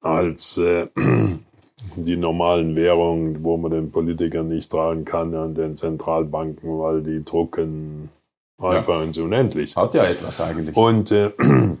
als 0.00 0.58
äh, 0.58 0.88
die 1.96 2.16
normalen 2.16 2.76
Währungen, 2.76 3.42
wo 3.42 3.56
man 3.56 3.70
den 3.70 3.90
Politikern 3.90 4.48
nicht 4.48 4.70
tragen 4.70 5.04
kann 5.04 5.34
und 5.34 5.54
den 5.56 5.76
Zentralbanken, 5.76 6.78
weil 6.78 7.02
die 7.02 7.24
drucken 7.24 8.10
einfach 8.58 8.98
ja. 8.98 9.04
ins 9.04 9.18
Unendlich. 9.18 9.76
Hat 9.76 9.94
ja 9.94 10.04
etwas 10.04 10.40
eigentlich. 10.40 10.76
Und 10.76 11.10
äh, 11.10 11.32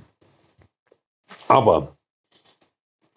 aber 1.48 1.96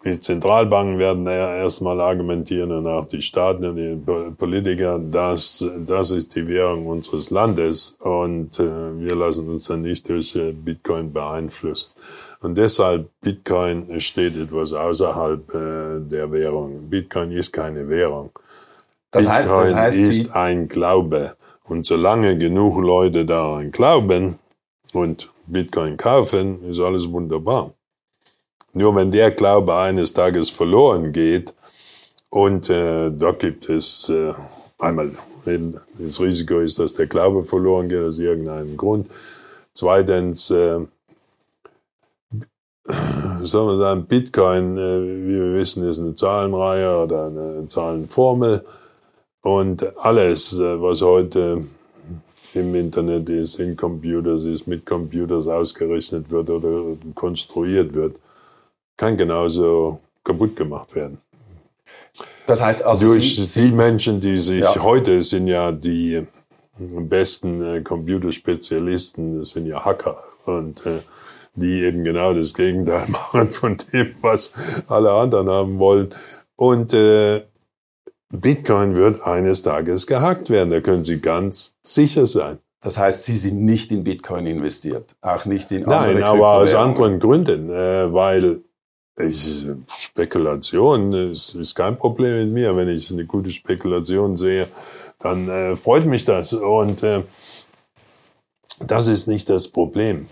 die 0.06 0.20
Zentralbanken 0.20 0.98
werden 0.98 1.26
erstmal 1.26 2.00
argumentieren 2.00 2.70
und 2.70 2.86
auch 2.86 3.04
die 3.06 3.22
Staaten 3.22 3.64
und 3.64 3.76
die 3.76 3.96
Politiker, 4.36 4.98
dass 4.98 5.64
das 5.84 6.12
ist 6.12 6.36
die 6.36 6.46
Währung 6.46 6.86
unseres 6.86 7.30
Landes 7.30 7.96
und 8.00 8.58
äh, 8.60 8.98
wir 9.00 9.16
lassen 9.16 9.48
uns 9.48 9.66
dann 9.66 9.82
nicht 9.82 10.08
durch 10.08 10.36
äh, 10.36 10.52
Bitcoin 10.52 11.12
beeinflussen. 11.12 11.90
Und 12.40 12.56
deshalb, 12.56 13.10
Bitcoin 13.20 14.00
steht 14.00 14.36
etwas 14.36 14.72
außerhalb 14.72 15.54
äh, 15.54 16.00
der 16.00 16.30
Währung. 16.30 16.88
Bitcoin 16.88 17.32
ist 17.32 17.52
keine 17.52 17.88
Währung. 17.88 18.30
Das 19.10 19.28
heißt, 19.28 19.48
Bitcoin 19.48 19.64
das 19.64 19.74
heißt, 19.74 19.98
ist 19.98 20.36
ein 20.36 20.68
Glaube. 20.68 21.34
Und 21.64 21.84
solange 21.84 22.38
genug 22.38 22.80
Leute 22.80 23.24
daran 23.24 23.72
glauben 23.72 24.38
und 24.92 25.32
Bitcoin 25.46 25.96
kaufen, 25.96 26.62
ist 26.70 26.78
alles 26.78 27.10
wunderbar. 27.10 27.72
Nur 28.76 28.94
wenn 28.94 29.10
der 29.10 29.30
Glaube 29.30 29.74
eines 29.74 30.12
Tages 30.12 30.50
verloren 30.50 31.10
geht, 31.10 31.54
und 32.28 32.68
äh, 32.68 33.10
da 33.10 33.32
gibt 33.32 33.70
es 33.70 34.10
äh, 34.10 34.34
einmal 34.78 35.12
das 35.98 36.20
Risiko 36.20 36.58
ist, 36.58 36.78
dass 36.78 36.92
der 36.92 37.06
Glaube 37.06 37.44
verloren 37.44 37.88
geht 37.88 38.02
aus 38.02 38.18
irgendeinem 38.18 38.76
Grund. 38.76 39.08
Zweitens, 39.72 40.50
äh, 40.50 40.80
soll 43.42 43.66
man 43.66 43.78
sagen, 43.78 44.04
Bitcoin, 44.04 44.76
äh, 44.76 45.00
wie 45.00 45.34
wir 45.36 45.54
wissen, 45.54 45.88
ist 45.88 46.00
eine 46.00 46.14
Zahlenreihe 46.14 47.02
oder 47.02 47.28
eine 47.28 47.68
Zahlenformel. 47.68 48.62
Und 49.40 49.96
alles, 50.04 50.52
äh, 50.58 50.82
was 50.82 51.00
heute 51.00 51.64
im 52.52 52.74
Internet 52.74 53.30
ist, 53.30 53.58
in 53.58 53.74
Computers 53.74 54.44
ist, 54.44 54.66
mit 54.66 54.84
Computers 54.84 55.46
ausgerechnet 55.46 56.30
wird 56.30 56.50
oder 56.50 56.98
konstruiert 57.14 57.94
wird, 57.94 58.16
kann 58.96 59.16
genauso 59.16 60.00
kaputt 60.24 60.56
gemacht 60.56 60.94
werden. 60.94 61.18
Das 62.46 62.62
heißt 62.62 62.84
also 62.84 63.06
durch 63.06 63.36
Sie, 63.36 63.70
die 63.70 63.72
Menschen, 63.72 64.20
die 64.20 64.38
sich 64.38 64.60
ja. 64.60 64.82
heute 64.82 65.22
sind 65.22 65.48
ja 65.48 65.72
die 65.72 66.26
besten 66.78 67.62
äh, 67.62 67.80
Computerspezialisten, 67.80 69.44
sind 69.44 69.66
ja 69.66 69.84
Hacker 69.84 70.22
und 70.44 70.84
äh, 70.86 71.00
die 71.54 71.82
eben 71.82 72.04
genau 72.04 72.34
das 72.34 72.54
Gegenteil 72.54 73.06
machen 73.08 73.50
von 73.50 73.78
dem, 73.92 74.14
was 74.20 74.52
alle 74.86 75.10
anderen 75.12 75.48
haben 75.48 75.78
wollen. 75.78 76.14
Und 76.54 76.92
äh, 76.92 77.42
Bitcoin 78.30 78.94
wird 78.94 79.22
eines 79.22 79.62
Tages 79.62 80.06
gehackt 80.06 80.50
werden, 80.50 80.70
da 80.70 80.80
können 80.80 81.04
Sie 81.04 81.20
ganz 81.20 81.74
sicher 81.82 82.26
sein. 82.26 82.58
Das 82.82 82.98
heißt, 82.98 83.24
Sie 83.24 83.36
sind 83.36 83.64
nicht 83.64 83.90
in 83.90 84.04
Bitcoin 84.04 84.46
investiert, 84.46 85.16
auch 85.20 85.44
nicht 85.46 85.72
in 85.72 85.84
andere 85.84 86.14
Nein, 86.14 86.22
aber 86.22 86.54
aus 86.54 86.74
anderen 86.74 87.18
Gründen, 87.18 87.70
äh, 87.70 88.12
weil 88.12 88.60
ich, 89.18 89.66
Spekulation 89.88 91.12
ist, 91.12 91.54
ist 91.54 91.74
kein 91.74 91.96
Problem 91.96 92.38
mit 92.38 92.52
mir. 92.52 92.76
Wenn 92.76 92.88
ich 92.88 93.10
eine 93.10 93.24
gute 93.24 93.50
Spekulation 93.50 94.36
sehe, 94.36 94.68
dann 95.18 95.48
äh, 95.48 95.76
freut 95.76 96.04
mich 96.04 96.24
das. 96.24 96.52
Und 96.52 97.02
äh, 97.02 97.22
das 98.80 99.06
ist 99.06 99.26
nicht 99.26 99.48
das 99.48 99.68
Problem. 99.68 100.28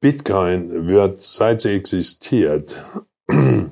Bitcoin 0.00 0.88
wird, 0.88 1.22
seit 1.22 1.60
sie 1.60 1.70
existiert, 1.70 2.82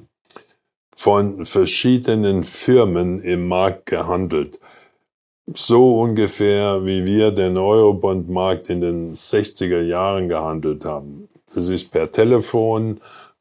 von 0.94 1.46
verschiedenen 1.46 2.44
Firmen 2.44 3.20
im 3.22 3.48
Markt 3.48 3.86
gehandelt. 3.86 4.60
So 5.52 5.98
ungefähr, 5.98 6.84
wie 6.84 7.06
wir 7.06 7.32
den 7.32 7.56
Eurobond-Markt 7.56 8.70
in 8.70 8.80
den 8.82 9.12
60er 9.14 9.80
Jahren 9.80 10.28
gehandelt 10.28 10.84
haben. 10.84 11.26
Das 11.52 11.68
ist 11.68 11.90
per 11.90 12.10
Telefon, 12.10 13.00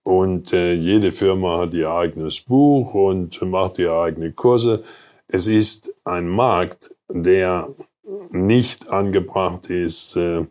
und 0.10 0.54
äh, 0.54 0.74
jede 0.74 1.12
Firma 1.12 1.60
hat 1.60 1.76
ihr 1.76 1.92
eigenes 1.92 2.42
Buch 2.42 2.96
und 2.96 3.40
macht 3.44 3.78
ihre 3.78 4.02
eigenen 4.02 4.36
Kurse. 4.36 4.82
Es 5.28 5.46
ist 5.46 5.94
ein 6.04 6.28
Markt, 6.28 6.96
der 7.10 7.76
nicht 8.32 8.90
angebracht 8.90 9.70
ist, 9.70 10.16
äh, 10.16 10.48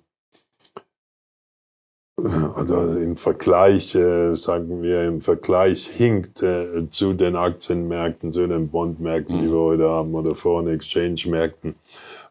oder 2.16 3.00
im 3.00 3.16
Vergleich, 3.16 3.96
äh, 3.96 4.36
sagen 4.36 4.80
wir, 4.80 5.04
im 5.04 5.20
Vergleich 5.20 5.88
hinkt 5.88 6.40
äh, 6.44 6.88
zu 6.88 7.14
den 7.14 7.34
Aktienmärkten, 7.34 8.32
zu 8.32 8.46
den 8.46 8.68
Bondmärkten, 8.68 9.38
mhm. 9.38 9.40
die 9.40 9.50
wir 9.50 9.58
heute 9.58 9.88
haben, 9.88 10.14
oder 10.14 10.36
Foreign 10.36 10.68
Exchange 10.68 11.22
Märkten, 11.26 11.74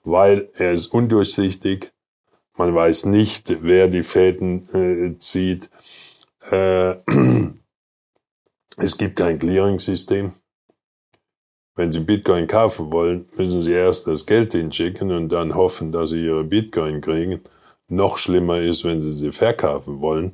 weil 0.05 0.47
er 0.53 0.71
ist 0.71 0.93
undurchsichtig. 0.93 1.91
Man 2.57 2.73
weiß 2.73 3.05
nicht, 3.07 3.57
wer 3.63 3.89
die 3.89 4.03
Fäden 4.03 4.63
äh, 4.73 5.19
zieht. 5.19 5.69
Äh, 6.51 6.95
es 8.77 8.97
gibt 8.97 9.17
kein 9.17 9.39
Clearing-System. 9.39 10.33
Wenn 11.75 11.91
Sie 11.91 11.99
Bitcoin 11.99 12.47
kaufen 12.47 12.91
wollen, 12.91 13.27
müssen 13.37 13.61
Sie 13.61 13.71
erst 13.71 14.07
das 14.07 14.25
Geld 14.25 14.53
hinschicken 14.53 15.11
und 15.11 15.29
dann 15.29 15.53
hoffen, 15.53 15.91
dass 15.91 16.09
Sie 16.09 16.25
Ihre 16.25 16.43
Bitcoin 16.43 17.01
kriegen. 17.01 17.41
Noch 17.87 18.17
schlimmer 18.17 18.59
ist, 18.59 18.83
wenn 18.83 19.01
Sie 19.01 19.11
sie 19.11 19.31
verkaufen 19.31 20.01
wollen, 20.01 20.33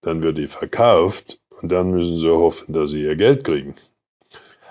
dann 0.00 0.22
wird 0.22 0.38
die 0.38 0.48
verkauft 0.48 1.40
und 1.60 1.70
dann 1.70 1.92
müssen 1.92 2.16
Sie 2.18 2.28
hoffen, 2.28 2.72
dass 2.72 2.90
Sie 2.90 3.02
Ihr 3.02 3.16
Geld 3.16 3.44
kriegen. 3.44 3.74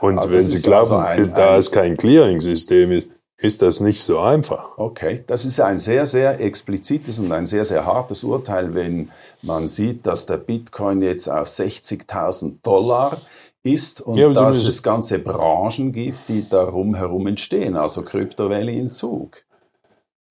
Und 0.02 0.18
Aber 0.18 0.32
wenn 0.32 0.42
Sie 0.42 0.62
glauben, 0.62 0.92
also 0.92 0.98
ein, 0.98 1.34
da 1.34 1.54
ein, 1.54 1.60
es 1.60 1.72
kein 1.72 1.96
Clearing-System 1.96 2.92
ist, 2.92 3.08
ist 3.42 3.64
das 3.64 3.80
nicht 3.80 4.04
so 4.04 4.20
einfach. 4.20 4.78
Okay, 4.78 5.24
das 5.26 5.46
ist 5.46 5.60
ein 5.60 5.80
sehr, 5.80 6.06
sehr 6.06 6.40
explizites 6.40 7.18
und 7.18 7.32
ein 7.32 7.48
sehr, 7.48 7.66
sehr 7.66 7.86
hartes 7.88 8.24
Urteil, 8.24 8.76
wenn 8.76 9.10
man 9.42 9.68
sieht, 9.68 10.06
dass 10.06 10.28
der 10.28 10.38
Bitcoin 10.38 11.02
jetzt 11.02 11.28
auf 11.28 11.48
60.000 11.48 12.58
Dollar 12.62 13.18
ist 13.64 14.02
und 14.02 14.18
ja, 14.18 14.30
dass 14.30 14.64
es 14.64 14.84
ganze 14.84 15.20
Branchen 15.20 15.92
gibt, 15.92 16.30
die 16.30 16.48
darum 16.48 16.96
herum 16.96 17.26
entstehen, 17.28 17.76
also 17.76 18.04
Crypto 18.04 18.50
Valley 18.50 18.78
in 18.78 18.92
Zug. 18.92 19.44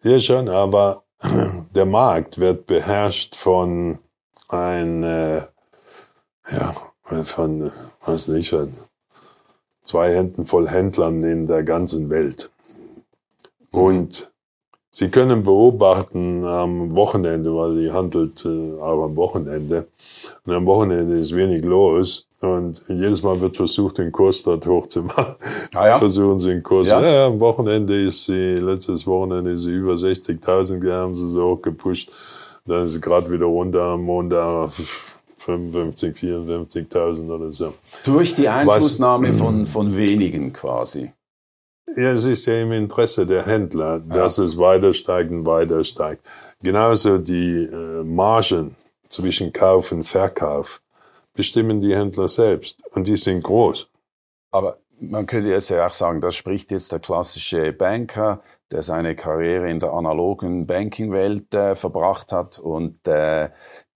Ja, 0.03 0.21
schon, 0.21 0.49
aber 0.49 1.03
der 1.75 1.87
Markt 1.87 2.39
wird 2.39 2.67
beherrscht 2.67 3.35
von 3.35 3.99
ein, 4.49 5.03
äh, 5.03 5.43
ja, 6.51 6.75
von, 7.25 7.73
weiß 8.07 8.29
nicht, 8.29 8.51
von 8.51 8.73
zwei 9.83 10.15
Händen 10.15 10.47
voll 10.47 10.69
Händlern 10.69 11.25
in 11.25 11.47
der 11.47 11.65
ganzen 11.65 12.09
Welt. 12.09 12.51
Mhm. 13.73 13.79
Und 13.81 14.33
Sie 14.93 15.09
können 15.09 15.45
beobachten 15.45 16.45
am 16.45 16.97
Wochenende, 16.97 17.55
weil 17.55 17.77
die 17.77 17.93
handelt 17.93 18.45
äh, 18.45 18.81
auch 18.81 19.05
am 19.05 19.15
Wochenende. 19.15 19.87
Und 20.45 20.53
am 20.53 20.67
Wochenende 20.67 21.17
ist 21.17 21.35
wenig 21.35 21.63
los. 21.63 22.27
Und 22.41 22.83
jedes 22.89 23.23
Mal 23.23 23.41
wird 23.41 23.57
versucht, 23.57 23.99
den 23.99 24.11
Kurs 24.11 24.43
dort 24.43 24.67
hochzumachen. 24.67 25.37
Ah, 25.75 25.87
ja? 25.87 25.99
Versuchen 25.99 26.41
sie 26.41 26.49
den 26.49 26.63
Kurs. 26.63 26.89
Ja. 26.89 27.01
ja, 27.01 27.27
am 27.27 27.39
Wochenende 27.39 28.03
ist 28.03 28.25
sie, 28.25 28.57
letztes 28.57 29.07
Wochenende 29.07 29.53
ist 29.53 29.63
sie 29.63 29.73
über 29.73 29.93
60.000, 29.93 30.91
haben 30.93 31.15
sie 31.15 31.29
so 31.29 31.51
hochgepusht. 31.51 32.11
Dann 32.67 32.87
ist 32.87 32.95
sie 32.95 33.01
gerade 33.01 33.31
wieder 33.31 33.47
runter 33.47 33.83
am 33.83 34.03
Montag 34.03 34.73
55, 35.39 36.17
54.000 36.17 37.31
oder 37.31 37.53
so. 37.53 37.75
Durch 38.05 38.35
die 38.35 38.49
Einflussnahme 38.49 39.29
Was, 39.29 39.39
von, 39.39 39.67
von 39.67 39.97
wenigen 39.97 40.53
quasi. 40.53 41.13
Ja, 41.97 42.13
es 42.13 42.25
ist 42.25 42.47
ja 42.47 42.63
im 42.63 42.73
Interesse 42.73 43.27
der 43.27 43.47
Händler, 43.47 44.01
dass 44.01 44.37
ja. 44.37 44.45
es 44.45 44.57
weiter 44.57 44.93
steigt 44.95 45.31
und 45.31 45.45
weiter 45.45 45.83
steigt. 45.83 46.25
Genauso 46.63 47.19
die 47.19 47.65
äh, 47.65 48.05
Margen 48.05 48.77
zwischen 49.09 49.53
Kauf 49.53 49.93
und 49.93 50.05
Verkauf 50.05 50.81
bestimmen 51.35 51.81
die 51.81 51.97
Händler 51.97 52.29
selbst 52.29 52.83
und 52.95 53.07
die 53.07 53.17
sind 53.17 53.43
groß. 53.43 53.89
Aber 54.53 54.79
man 55.01 55.27
könnte 55.27 55.49
jetzt 55.49 55.71
ja 55.71 55.87
auch 55.87 55.93
sagen, 55.93 56.21
das 56.21 56.35
spricht 56.35 56.71
jetzt 56.71 56.93
der 56.93 56.99
klassische 56.99 57.73
Banker, 57.73 58.43
der 58.71 58.83
seine 58.83 59.17
Karriere 59.17 59.71
in 59.71 59.81
der 59.81 59.93
analogen 59.93 60.67
Banking-Welt 60.67 61.55
äh, 61.55 61.75
verbracht 61.75 62.33
hat 62.33 62.59
und 62.59 63.07
äh, 63.09 63.49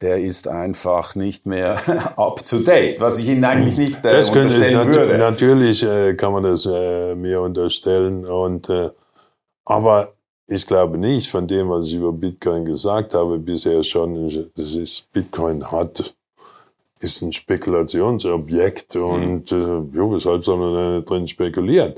der 0.04 0.20
ist 0.20 0.48
einfach 0.48 1.14
nicht 1.14 1.46
mehr 1.46 1.80
up 2.18 2.44
to 2.44 2.58
date, 2.58 3.00
was 3.00 3.18
ich 3.18 3.28
Ihnen 3.28 3.44
eigentlich 3.44 3.78
nicht 3.78 4.04
äh, 4.04 4.12
das 4.12 4.28
unterstellen 4.28 4.74
nat 4.74 4.86
würde. 4.86 5.16
Natürlich 5.16 5.82
äh, 5.82 6.14
kann 6.14 6.32
man 6.34 6.42
das 6.42 6.66
äh, 6.66 7.14
mir 7.14 7.40
unterstellen 7.40 8.26
und 8.26 8.68
äh, 8.68 8.90
aber 9.64 10.12
ich 10.46 10.66
glaube 10.66 10.98
nicht 10.98 11.30
von 11.30 11.46
dem, 11.46 11.70
was 11.70 11.86
ich 11.86 11.94
über 11.94 12.12
Bitcoin 12.12 12.66
gesagt 12.66 13.14
habe 13.14 13.38
bisher 13.38 13.82
schon, 13.82 14.50
das 14.54 14.74
ist 14.74 15.10
Bitcoin 15.12 15.72
hat 15.72 16.14
ist 17.00 17.22
ein 17.22 17.32
Spekulationsobjekt 17.32 18.94
mhm. 18.94 19.02
und 19.02 19.52
äh, 19.52 19.96
jo, 19.96 20.12
weshalb 20.12 20.44
soll 20.44 20.58
man 20.58 20.74
da 20.74 21.00
drin 21.00 21.28
spekulieren? 21.28 21.94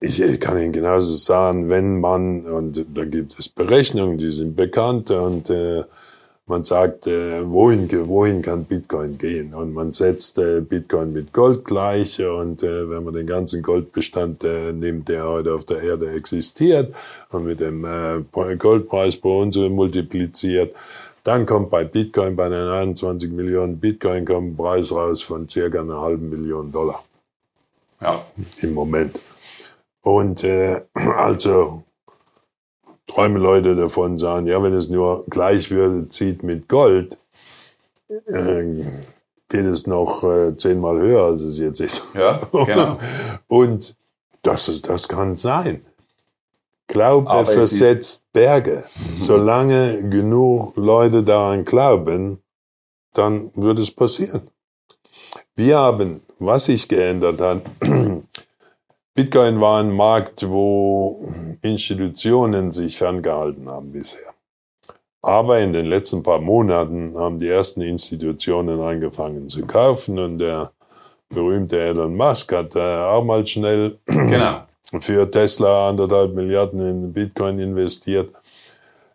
Ich, 0.00 0.20
ich 0.20 0.40
kann 0.40 0.58
Ihnen 0.58 0.72
genauso 0.72 1.14
sagen, 1.14 1.70
wenn 1.70 2.00
man, 2.00 2.42
und 2.42 2.84
da 2.94 3.04
gibt 3.04 3.38
es 3.38 3.48
Berechnungen, 3.48 4.18
die 4.18 4.30
sind 4.30 4.54
bekannt 4.54 5.10
und 5.10 5.50
äh, 5.50 5.84
man 6.46 6.64
sagt, 6.64 7.08
äh, 7.08 7.42
wohin, 7.44 7.90
wohin 8.08 8.40
kann 8.40 8.64
Bitcoin 8.64 9.18
gehen? 9.18 9.52
Und 9.52 9.74
man 9.74 9.92
setzt 9.92 10.38
äh, 10.38 10.60
Bitcoin 10.60 11.12
mit 11.12 11.32
Gold 11.32 11.64
gleich 11.64 12.20
und 12.20 12.62
äh, 12.62 12.88
wenn 12.88 13.04
man 13.04 13.14
den 13.14 13.26
ganzen 13.26 13.62
Goldbestand 13.62 14.44
äh, 14.44 14.72
nimmt, 14.72 15.08
der 15.08 15.26
heute 15.28 15.54
auf 15.54 15.64
der 15.64 15.82
Erde 15.82 16.12
existiert 16.12 16.94
und 17.30 17.46
mit 17.46 17.58
dem 17.60 17.84
äh, 17.84 18.22
Goldpreis 18.56 19.16
bei 19.16 19.28
uns 19.28 19.56
multipliziert, 19.56 20.74
dann 21.24 21.44
kommt 21.44 21.70
bei 21.70 21.82
Bitcoin, 21.82 22.36
bei 22.36 22.48
den 22.48 22.68
21 22.68 23.32
Millionen 23.32 23.80
Bitcoin, 23.80 24.24
kommt 24.24 24.52
ein 24.52 24.56
Preis 24.56 24.92
raus 24.92 25.22
von 25.22 25.48
circa 25.48 25.80
einer 25.80 26.00
halben 26.00 26.30
Million 26.30 26.70
Dollar. 26.70 27.02
Ja. 28.00 28.24
Im 28.60 28.74
Moment. 28.74 29.18
Und 30.02 30.44
äh, 30.44 30.82
also 30.94 31.82
träumen 33.06 33.40
Leute 33.40 33.76
davon, 33.76 34.18
sagen, 34.18 34.46
ja, 34.46 34.62
wenn 34.62 34.74
es 34.74 34.88
nur 34.88 35.24
gleich 35.28 35.70
würde, 35.70 36.08
zieht 36.08 36.42
mit 36.42 36.68
Gold, 36.68 37.18
äh, 38.08 38.84
geht 39.48 39.64
es 39.64 39.86
noch 39.86 40.24
äh, 40.24 40.56
zehnmal 40.56 40.98
höher, 41.00 41.24
als 41.24 41.42
es 41.42 41.58
jetzt 41.58 41.80
ist. 41.80 42.02
Ja, 42.14 42.40
genau. 42.52 42.98
Und 43.48 43.96
das, 44.42 44.80
das 44.82 45.08
kann 45.08 45.36
sein. 45.36 45.84
Glaube 46.88 47.28
Aber 47.28 47.46
versetzt 47.46 48.24
Berge. 48.32 48.84
Solange 49.14 50.08
genug 50.08 50.76
Leute 50.76 51.22
daran 51.22 51.64
glauben, 51.64 52.42
dann 53.12 53.50
wird 53.54 53.78
es 53.78 53.90
passieren. 53.90 54.48
Wir 55.54 55.78
haben, 55.78 56.20
was 56.38 56.66
sich 56.66 56.86
geändert 56.86 57.40
hat, 57.40 57.62
Bitcoin 59.16 59.62
war 59.62 59.80
ein 59.80 59.92
Markt, 59.92 60.46
wo 60.46 61.26
Institutionen 61.62 62.70
sich 62.70 62.98
ferngehalten 62.98 63.66
haben 63.66 63.90
bisher. 63.90 64.34
Aber 65.22 65.58
in 65.58 65.72
den 65.72 65.86
letzten 65.86 66.22
paar 66.22 66.38
Monaten 66.38 67.16
haben 67.16 67.38
die 67.38 67.48
ersten 67.48 67.80
Institutionen 67.80 68.78
angefangen 68.78 69.48
zu 69.48 69.64
kaufen 69.64 70.18
und 70.18 70.38
der 70.38 70.70
berühmte 71.30 71.80
Elon 71.80 72.14
Musk 72.14 72.52
hat 72.52 72.76
äh, 72.76 72.78
auch 72.78 73.24
mal 73.24 73.46
schnell 73.46 73.98
genau 74.04 74.66
für 75.00 75.30
Tesla 75.30 75.88
anderthalb 75.88 76.34
Milliarden 76.34 76.80
in 76.80 77.12
Bitcoin 77.14 77.58
investiert. 77.58 78.34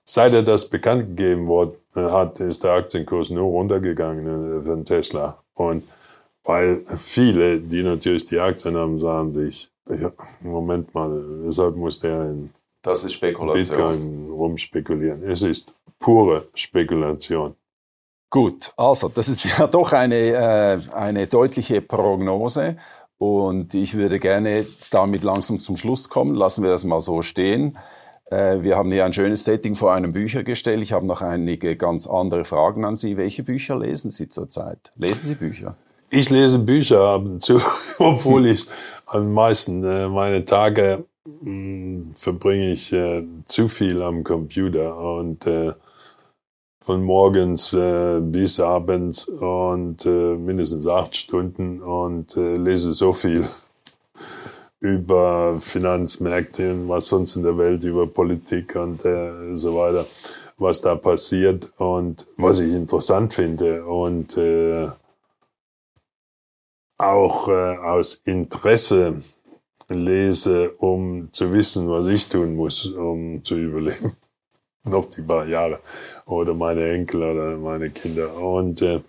Seit 0.04 0.34
er 0.34 0.42
das 0.42 0.68
bekannt 0.68 1.16
gegeben 1.16 1.46
worden 1.46 1.78
hat, 1.94 2.40
ist 2.40 2.64
der 2.64 2.72
Aktienkurs 2.72 3.30
nur 3.30 3.46
runtergegangen 3.46 4.62
äh, 4.62 4.64
von 4.64 4.84
Tesla. 4.84 5.44
Und 5.54 5.84
weil 6.44 6.82
viele, 6.98 7.60
die 7.60 7.84
natürlich 7.84 8.26
die 8.26 8.40
Aktien 8.40 8.76
haben, 8.76 8.98
sagen 8.98 9.32
sich, 9.32 9.71
ja, 9.96 10.12
Moment 10.42 10.94
mal, 10.94 11.10
weshalb 11.46 11.76
muss 11.76 12.00
der 12.00 12.30
in 12.30 12.50
das 12.82 13.04
ist 13.04 13.14
Spekulation. 13.14 13.78
Bitcoin 13.78 14.30
rumspekulieren? 14.32 15.24
Es 15.24 15.44
ist 15.44 15.76
pure 16.00 16.48
Spekulation. 16.56 17.56
Gut, 18.30 18.72
also 18.78 19.10
das 19.10 19.28
ist 19.28 19.46
ja 19.58 19.68
doch 19.68 19.94
eine, 19.94 20.16
äh, 20.16 20.80
eine 20.94 21.28
deutliche 21.28 21.82
Prognose. 21.82 22.78
Und 23.18 23.76
ich 23.76 23.94
würde 23.94 24.20
gerne 24.20 24.66
damit 24.90 25.24
langsam 25.24 25.60
zum 25.60 25.78
Schluss 25.78 26.10
kommen. 26.10 26.34
Lassen 26.34 26.64
wir 26.64 26.72
das 26.72 26.86
mal 26.86 27.00
so 27.00 27.22
stehen. 27.22 27.78
Äh, 28.32 28.64
wir 28.64 28.78
haben 28.78 28.92
hier 28.92 29.06
ein 29.06 29.14
schönes 29.14 29.44
Setting 29.44 29.76
vor 29.76 29.94
einem 29.94 30.12
Büchergestell. 30.12 30.82
Ich 30.82 30.92
habe 30.92 31.06
noch 31.06 31.22
einige 31.22 31.76
ganz 31.76 32.08
andere 32.08 32.46
Fragen 32.46 32.84
an 32.84 32.96
Sie. 32.96 33.18
Welche 33.18 33.44
Bücher 33.44 33.78
lesen 33.78 34.10
Sie 34.10 34.28
zurzeit? 34.28 34.92
Lesen 34.96 35.26
Sie 35.26 35.36
Bücher? 35.36 35.76
Ich 36.10 36.30
lese 36.30 36.60
Bücher 36.60 37.00
ab 37.02 37.22
und 37.26 37.42
zu, 37.42 37.62
obwohl 38.00 38.48
ich 38.48 38.66
am 39.12 39.34
meisten 39.34 39.84
äh, 39.84 40.08
meine 40.08 40.46
Tage 40.46 41.06
hm, 41.26 42.14
verbringe 42.16 42.72
ich 42.72 42.94
äh, 42.94 43.24
zu 43.44 43.68
viel 43.68 44.02
am 44.02 44.24
Computer 44.24 44.98
und 44.98 45.46
von 46.84 47.04
morgens 47.04 47.74
äh, 47.74 48.20
bis 48.22 48.60
abends 48.60 49.26
und 49.26 50.06
äh, 50.06 50.36
mindestens 50.36 50.88
acht 50.88 51.16
Stunden 51.16 51.82
und 51.82 52.36
äh, 52.36 52.58
lese 52.58 52.92
so 52.92 53.14
viel 53.14 53.48
über 54.80 55.60
Finanzmärkte 55.62 56.74
und 56.74 56.90
was 56.90 57.08
sonst 57.08 57.36
in 57.36 57.44
der 57.44 57.58
Welt, 57.58 57.84
über 57.84 58.08
Politik 58.08 58.76
und 58.76 59.06
äh, 59.06 59.56
so 59.56 59.76
weiter, 59.76 60.08
was 60.58 60.82
da 60.82 60.96
passiert 60.96 61.72
und 61.78 62.28
was 62.38 62.60
ich 62.60 62.74
interessant 62.74 63.36
finde. 63.36 63.86
Und 63.86 64.36
äh, 64.38 64.88
auch 67.02 67.48
äh, 67.48 67.78
aus 67.78 68.16
Interesse 68.26 69.22
lese, 69.90 70.72
um 70.78 71.30
zu 71.34 71.52
wissen, 71.52 71.90
was 71.90 72.08
ich 72.08 72.28
tun 72.30 72.56
muss, 72.56 72.86
um 72.86 73.44
zu 73.44 73.56
überleben. 73.56 74.16
Noch 74.84 75.06
die 75.06 75.22
paar 75.22 75.46
Jahre. 75.46 75.80
Oder 76.26 76.54
meine 76.54 76.90
Enkel 76.90 77.24
oder 77.24 77.58
meine 77.58 77.90
Kinder. 77.92 78.36
Und 78.36 78.82
äh, 78.82 79.02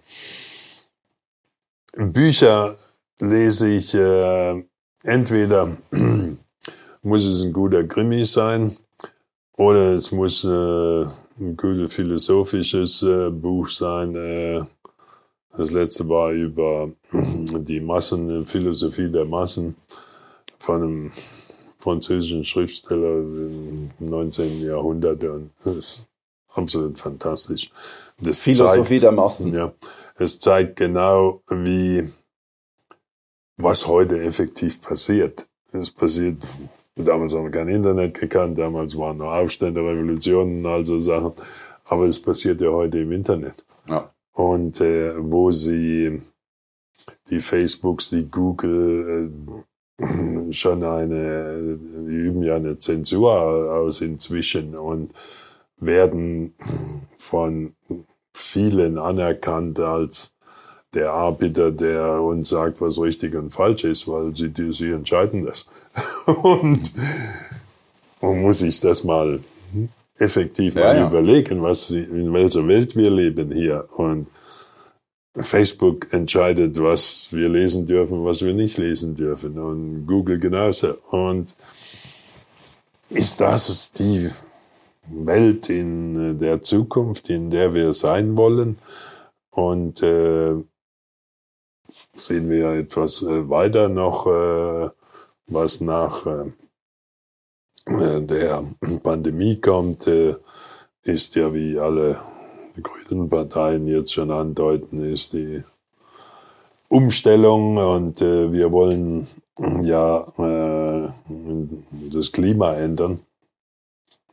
Bücher 1.95 2.76
lese 3.18 3.68
ich 3.68 3.95
äh, 3.95 4.62
entweder 5.05 5.76
muss 7.03 7.24
es 7.24 7.43
ein 7.43 7.53
guter 7.53 7.84
Krimi 7.84 8.24
sein 8.24 8.76
oder 9.57 9.95
es 9.95 10.12
muss 10.12 10.45
äh, 10.45 11.05
ein 11.38 11.57
gutes 11.57 11.95
philosophisches 11.95 13.03
äh, 13.03 13.30
Buch 13.30 13.68
sein. 13.68 14.14
Äh, 14.14 14.62
das 15.57 15.70
letzte 15.70 16.09
war 16.09 16.32
über 16.32 16.90
die 17.12 17.80
Massen, 17.80 18.46
Philosophie 18.46 19.11
der 19.11 19.24
Massen 19.24 19.76
von 20.59 20.82
einem 20.82 21.12
französischen 21.78 22.44
Schriftsteller 22.44 23.18
im 23.18 23.90
19. 23.98 24.61
Jahrhundert. 24.62 25.22
Und 25.24 25.50
das 25.64 25.76
ist 25.76 26.07
absolut 26.55 26.98
fantastisch. 26.98 27.70
Das 28.20 28.40
Philosophie 28.40 28.94
zeigt, 28.94 29.03
der 29.03 29.12
Massen. 29.12 29.55
Ja, 29.55 29.72
es 30.16 30.38
zeigt 30.38 30.76
genau, 30.76 31.42
wie 31.48 32.09
was 33.57 33.86
heute 33.86 34.20
effektiv 34.22 34.80
passiert. 34.80 35.48
Es 35.72 35.90
passiert, 35.90 36.42
damals 36.96 37.34
haben 37.34 37.44
wir 37.44 37.50
kein 37.50 37.68
Internet 37.68 38.18
gekannt, 38.18 38.59
damals 38.59 38.96
waren 38.96 39.18
noch 39.18 39.32
Aufstände, 39.32 39.80
Revolutionen, 39.80 40.64
also 40.66 40.98
Sachen. 41.00 41.32
Aber 41.86 42.07
es 42.07 42.20
passiert 42.20 42.61
ja 42.61 42.70
heute 42.70 43.00
im 43.00 43.12
Internet. 43.12 43.64
Und 44.33 44.80
äh, 44.80 45.14
wo 45.18 45.51
sie 45.51 46.20
die 47.30 47.41
Facebooks, 47.41 48.11
die 48.11 48.30
Google 48.30 49.30
äh, 50.01 50.53
schon 50.53 50.83
eine, 50.85 51.78
die 51.78 52.14
üben 52.14 52.43
ja 52.43 52.57
eine 52.57 52.78
Zensur 52.78 53.33
aus 53.33 54.01
inzwischen 54.01 54.74
und 54.76 55.12
werden 55.76 56.55
von 57.18 57.74
vielen 58.35 58.99
anerkannt 58.99 59.78
als 59.78 60.35
der 60.95 61.12
Arbiter, 61.12 61.70
der 61.70 62.20
uns 62.20 62.51
sagt, 62.51 62.80
was 62.80 63.01
richtig 63.01 63.35
und 63.35 63.51
falsch 63.51 63.85
ist, 63.85 64.07
weil 64.09 64.35
sie, 64.37 64.51
die, 64.51 64.72
sie 64.72 64.91
entscheiden 64.91 65.45
das. 65.45 65.66
und 66.26 66.93
man 68.20 68.43
muss 68.43 68.59
sich 68.59 68.78
das 68.80 69.05
mal 69.05 69.41
effektiv 70.23 70.75
ja, 70.75 70.81
mal 70.83 70.97
ja. 70.97 71.09
überlegen, 71.09 71.62
was 71.62 71.89
sie, 71.89 72.03
in 72.03 72.33
welcher 72.33 72.66
Welt 72.66 72.97
wir 72.97 73.11
leben 73.11 73.51
hier. 73.53 73.87
Und 73.97 74.29
Facebook 75.37 76.12
entscheidet, 76.12 76.81
was 76.81 77.29
wir 77.33 77.49
lesen 77.49 77.87
dürfen, 77.87 78.25
was 78.25 78.43
wir 78.43 78.55
nicht 78.55 78.79
lesen 78.79 79.14
dürfen. 79.14 79.59
Und 79.59 80.07
Google 80.07 80.39
genauso. 80.39 80.95
Und 81.11 81.55
ist 83.09 83.41
das 83.41 83.93
die 83.93 84.31
Welt 85.09 85.68
in 85.68 86.39
der 86.39 86.62
Zukunft, 86.62 87.31
in 87.31 87.51
der 87.51 87.75
wir 87.75 87.93
sein 87.93 88.37
wollen? 88.37 88.79
Und 89.51 90.03
äh, 90.03 90.55
sehen 92.16 92.51
wir 92.51 92.70
etwas 92.70 93.23
äh, 93.23 93.49
weiter 93.49 93.89
noch, 93.89 94.27
äh, 94.27 94.91
was 95.47 95.81
nach 95.81 96.27
äh, 96.27 96.53
der 97.87 98.64
Pandemie 99.03 99.61
kommt, 99.61 100.09
ist 101.03 101.35
ja, 101.35 101.53
wie 101.53 101.78
alle 101.78 102.20
grünen 102.83 103.28
Parteien 103.28 103.87
jetzt 103.87 104.12
schon 104.12 104.30
andeuten, 104.30 105.03
ist 105.03 105.33
die 105.33 105.62
Umstellung 106.89 107.76
und 107.76 108.20
wir 108.20 108.70
wollen 108.70 109.26
ja 109.83 111.12
das 112.11 112.33
Klima 112.33 112.74
ändern. 112.74 113.20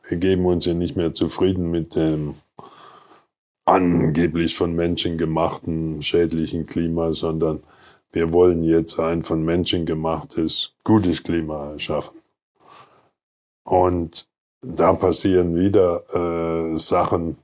Wir 0.08 0.18
geben 0.18 0.45
uns 0.45 0.66
ja 0.66 0.74
nicht 0.74 0.95
mehr 0.95 1.14
zufrieden 1.14 1.72
mit 1.72 1.95
dem 1.95 2.36
angeblich 3.66 4.56
von 4.56 4.74
Menschen 4.76 5.18
gemachten 5.18 6.02
schädlichen 6.02 6.66
Klima, 6.66 7.14
sondern 7.14 7.62
wir 8.12 8.34
wollen 8.34 8.64
jetzt 8.64 9.00
ein 9.00 9.24
von 9.24 9.43
Menschen 9.43 9.86
gemachtes, 9.86 10.74
gutes 10.84 11.22
Klima 11.22 11.78
schaffen. 11.78 12.18
Und 13.64 14.28
da 14.62 14.93
passieren 14.93 15.55
wieder 15.55 16.03
äh, 16.14 16.78
Sachen, 16.78 17.38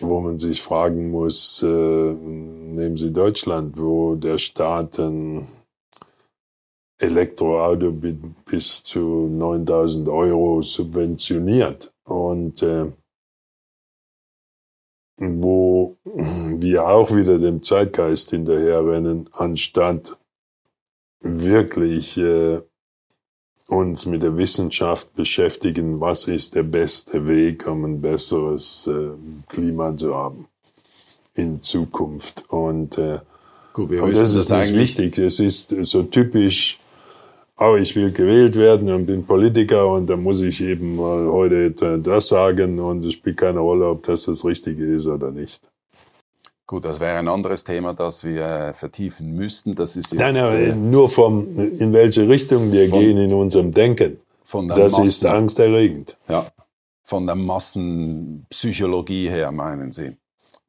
wo 0.00 0.20
man 0.20 0.38
sich 0.38 0.62
fragen 0.62 1.10
muss, 1.10 1.62
äh, 1.62 2.12
nehmen 2.12 2.96
Sie 2.96 3.12
Deutschland, 3.12 3.76
wo 3.78 4.14
der 4.14 4.38
Staat 4.38 4.98
ein 4.98 5.46
Elektroauto 6.98 7.92
bis 8.44 8.82
zu 8.82 9.28
9000 9.30 10.08
Euro 10.08 10.62
subventioniert. 10.62 11.92
Und 12.04 12.62
äh, 12.62 12.92
wo 15.20 15.98
wir 16.04 16.88
auch 16.88 17.14
wieder 17.14 17.38
dem 17.38 17.62
Zeitgeist 17.62 18.30
hinterherrennen, 18.30 19.28
anstatt 19.32 20.16
wirklich 21.20 22.16
äh, 22.16 22.62
uns 23.70 24.06
mit 24.06 24.22
der 24.22 24.36
Wissenschaft 24.36 25.14
beschäftigen, 25.14 26.00
was 26.00 26.26
ist 26.26 26.54
der 26.54 26.64
beste 26.64 27.26
Weg, 27.26 27.66
um 27.66 27.84
ein 27.84 28.00
besseres 28.00 28.86
äh, 28.86 29.10
Klima 29.48 29.96
zu 29.96 30.14
haben 30.14 30.46
in 31.34 31.62
Zukunft. 31.62 32.44
Und, 32.48 32.98
äh, 32.98 33.20
Gut, 33.72 33.90
wir 33.90 34.02
und 34.02 34.16
das 34.16 34.34
ist 34.34 34.50
das 34.50 34.72
wichtig. 34.74 35.16
Es 35.18 35.38
ist 35.38 35.74
so 35.82 36.02
typisch 36.02 36.80
oh, 37.60 37.76
ich 37.76 37.94
will 37.94 38.10
gewählt 38.10 38.56
werden 38.56 38.90
und 38.90 39.06
bin 39.06 39.24
Politiker 39.24 39.86
und 39.86 40.08
dann 40.08 40.22
muss 40.22 40.40
ich 40.40 40.60
eben 40.62 40.96
mal 40.96 41.28
heute 41.28 41.98
das 41.98 42.28
sagen 42.28 42.80
und 42.80 43.04
es 43.04 43.12
spielt 43.12 43.36
keine 43.36 43.60
Rolle, 43.60 43.86
ob 43.86 44.02
das 44.02 44.24
das 44.24 44.44
Richtige 44.44 44.84
ist 44.84 45.06
oder 45.06 45.30
nicht. 45.30 45.69
Gut, 46.70 46.84
das 46.84 47.00
wäre 47.00 47.18
ein 47.18 47.26
anderes 47.26 47.64
Thema, 47.64 47.94
das 47.94 48.22
wir 48.22 48.74
vertiefen 48.76 49.34
müssten. 49.34 49.74
Das 49.74 49.96
ist 49.96 50.12
jetzt, 50.12 50.20
nein, 50.20 50.34
nein, 50.34 50.54
äh, 50.54 50.72
nur 50.72 51.10
vom, 51.10 51.58
in 51.58 51.92
welche 51.92 52.28
Richtung 52.28 52.70
wir 52.70 52.88
von, 52.88 53.00
gehen 53.00 53.18
in 53.18 53.34
unserem 53.34 53.74
Denken. 53.74 54.20
Von 54.44 54.68
der 54.68 54.76
das 54.76 54.92
Massen, 54.92 55.04
ist 55.04 55.26
angsterregend. 55.26 56.16
Ja, 56.28 56.46
von 57.02 57.26
der 57.26 57.34
Massenpsychologie 57.34 59.28
her 59.28 59.50
meinen 59.50 59.90
Sie. 59.90 60.16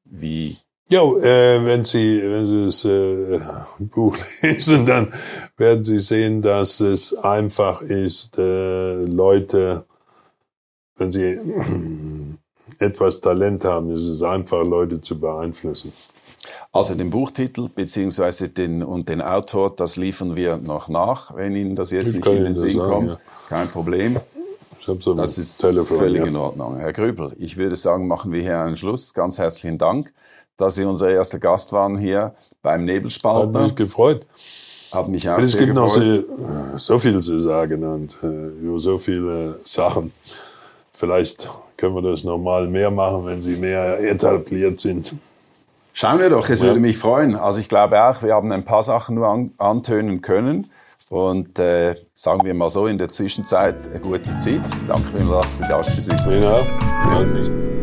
Wie 0.06 0.58
ja, 0.90 1.04
äh, 1.04 1.64
wenn 1.64 1.84
Sie, 1.84 2.20
wenn 2.24 2.48
Sie 2.48 2.66
das 2.66 2.84
äh, 2.84 3.40
Buch 3.78 4.18
lesen, 4.42 4.88
dann 4.88 5.14
werden 5.56 5.84
Sie 5.84 6.00
sehen, 6.00 6.42
dass 6.42 6.80
es 6.80 7.16
einfach 7.16 7.84
ist, 7.84 8.40
äh, 8.40 9.04
Leute, 9.06 9.86
wenn 11.02 11.12
sie 11.12 11.40
etwas 12.82 13.22
Talent 13.22 13.66
haben, 13.66 13.92
ist 13.92 14.08
es 14.08 14.22
einfach, 14.24 14.64
Leute 14.64 15.02
zu 15.02 15.20
beeinflussen. 15.20 15.94
Also 16.72 16.96
den 16.96 17.10
Buchtitel 17.10 17.70
beziehungsweise 17.74 18.50
den 18.50 18.82
und 18.84 19.10
den 19.10 19.22
Autor, 19.22 19.76
das 19.76 19.98
liefern 19.98 20.36
wir 20.36 20.58
noch 20.58 20.88
nach, 20.88 21.36
wenn 21.36 21.56
Ihnen 21.56 21.76
das 21.76 21.92
jetzt 21.92 22.10
ich 22.10 22.16
nicht 22.16 22.28
in 22.28 22.44
den 22.44 22.56
Sinn 22.56 22.78
sagen, 22.78 22.92
kommt. 22.92 23.10
Ja. 23.10 23.20
Kein 23.50 23.68
Problem. 23.68 24.18
So 24.80 24.96
das 25.14 25.38
ist 25.38 25.60
Telefon, 25.60 25.98
völlig 25.98 26.22
ja. 26.22 26.28
in 26.28 26.36
Ordnung. 26.36 26.78
Herr 26.78 26.92
Grübel, 26.92 27.34
ich 27.38 27.58
würde 27.58 27.76
sagen, 27.76 28.08
machen 28.08 28.32
wir 28.32 28.42
hier 28.42 28.60
einen 28.60 28.78
Schluss. 28.78 29.14
Ganz 29.14 29.38
herzlichen 29.38 29.78
Dank 29.78 30.12
dass 30.62 30.76
Sie 30.76 30.86
unser 30.86 31.10
erster 31.10 31.40
Gast 31.40 31.74
waren 31.74 31.98
hier 31.98 32.36
beim 32.62 32.86
Nebelspalter. 32.86 33.60
Hat 33.60 33.64
mich 33.64 33.76
gefreut. 33.76 34.26
Hat 34.92 35.08
mich 35.08 35.30
auch 35.30 35.40
es 35.40 35.52
sehr 35.52 35.62
gibt 35.62 35.74
gefreut. 35.74 36.28
noch 36.30 36.78
so, 36.78 36.78
so, 36.78 37.00
viel 37.00 37.20
zu 37.20 37.40
sagen 37.40 37.84
und 37.84 38.18
äh, 38.24 38.28
über 38.28 38.80
so 38.80 39.00
viele 39.00 39.60
Sachen. 39.64 40.12
Vielleicht 40.94 41.50
können 41.82 41.96
wir 41.96 42.04
das 42.04 42.24
nochmal 42.24 42.68
mehr 42.68 42.92
machen, 42.92 43.26
wenn 43.26 43.42
Sie 43.42 43.56
mehr 43.56 44.00
etabliert 44.00 44.80
sind. 44.80 45.16
Schauen 45.94 46.20
wir 46.20 46.30
doch, 46.30 46.48
es 46.48 46.60
ja. 46.60 46.68
würde 46.68 46.80
mich 46.80 46.98
freuen. 46.98 47.36
Also 47.36 47.60
ich 47.60 47.68
glaube 47.68 48.02
auch, 48.02 48.24
wir 48.24 48.36
haben 48.36 48.52
ein 48.52 48.64
paar 48.64 48.84
Sachen 48.84 49.16
nur 49.16 49.28
an, 49.28 49.52
antönen 49.58 50.22
können. 50.22 50.70
Und 51.10 51.60
äh, 51.60 51.96
sagen 52.14 52.46
wir 52.46 52.54
mal 52.54 52.70
so, 52.70 52.88
in 52.88 52.98
der 52.98 53.10
Zwischenzeit 53.10 53.76
eine 53.90 54.00
gute 54.00 54.38
Zeit. 54.38 54.62
Danke, 54.88 55.08
wenn 55.14 55.28
du 55.28 55.34
das 55.34 55.60
Gast 55.68 56.02
sind. 56.02 56.24
Genau. 56.24 56.60
Ja. 56.60 57.81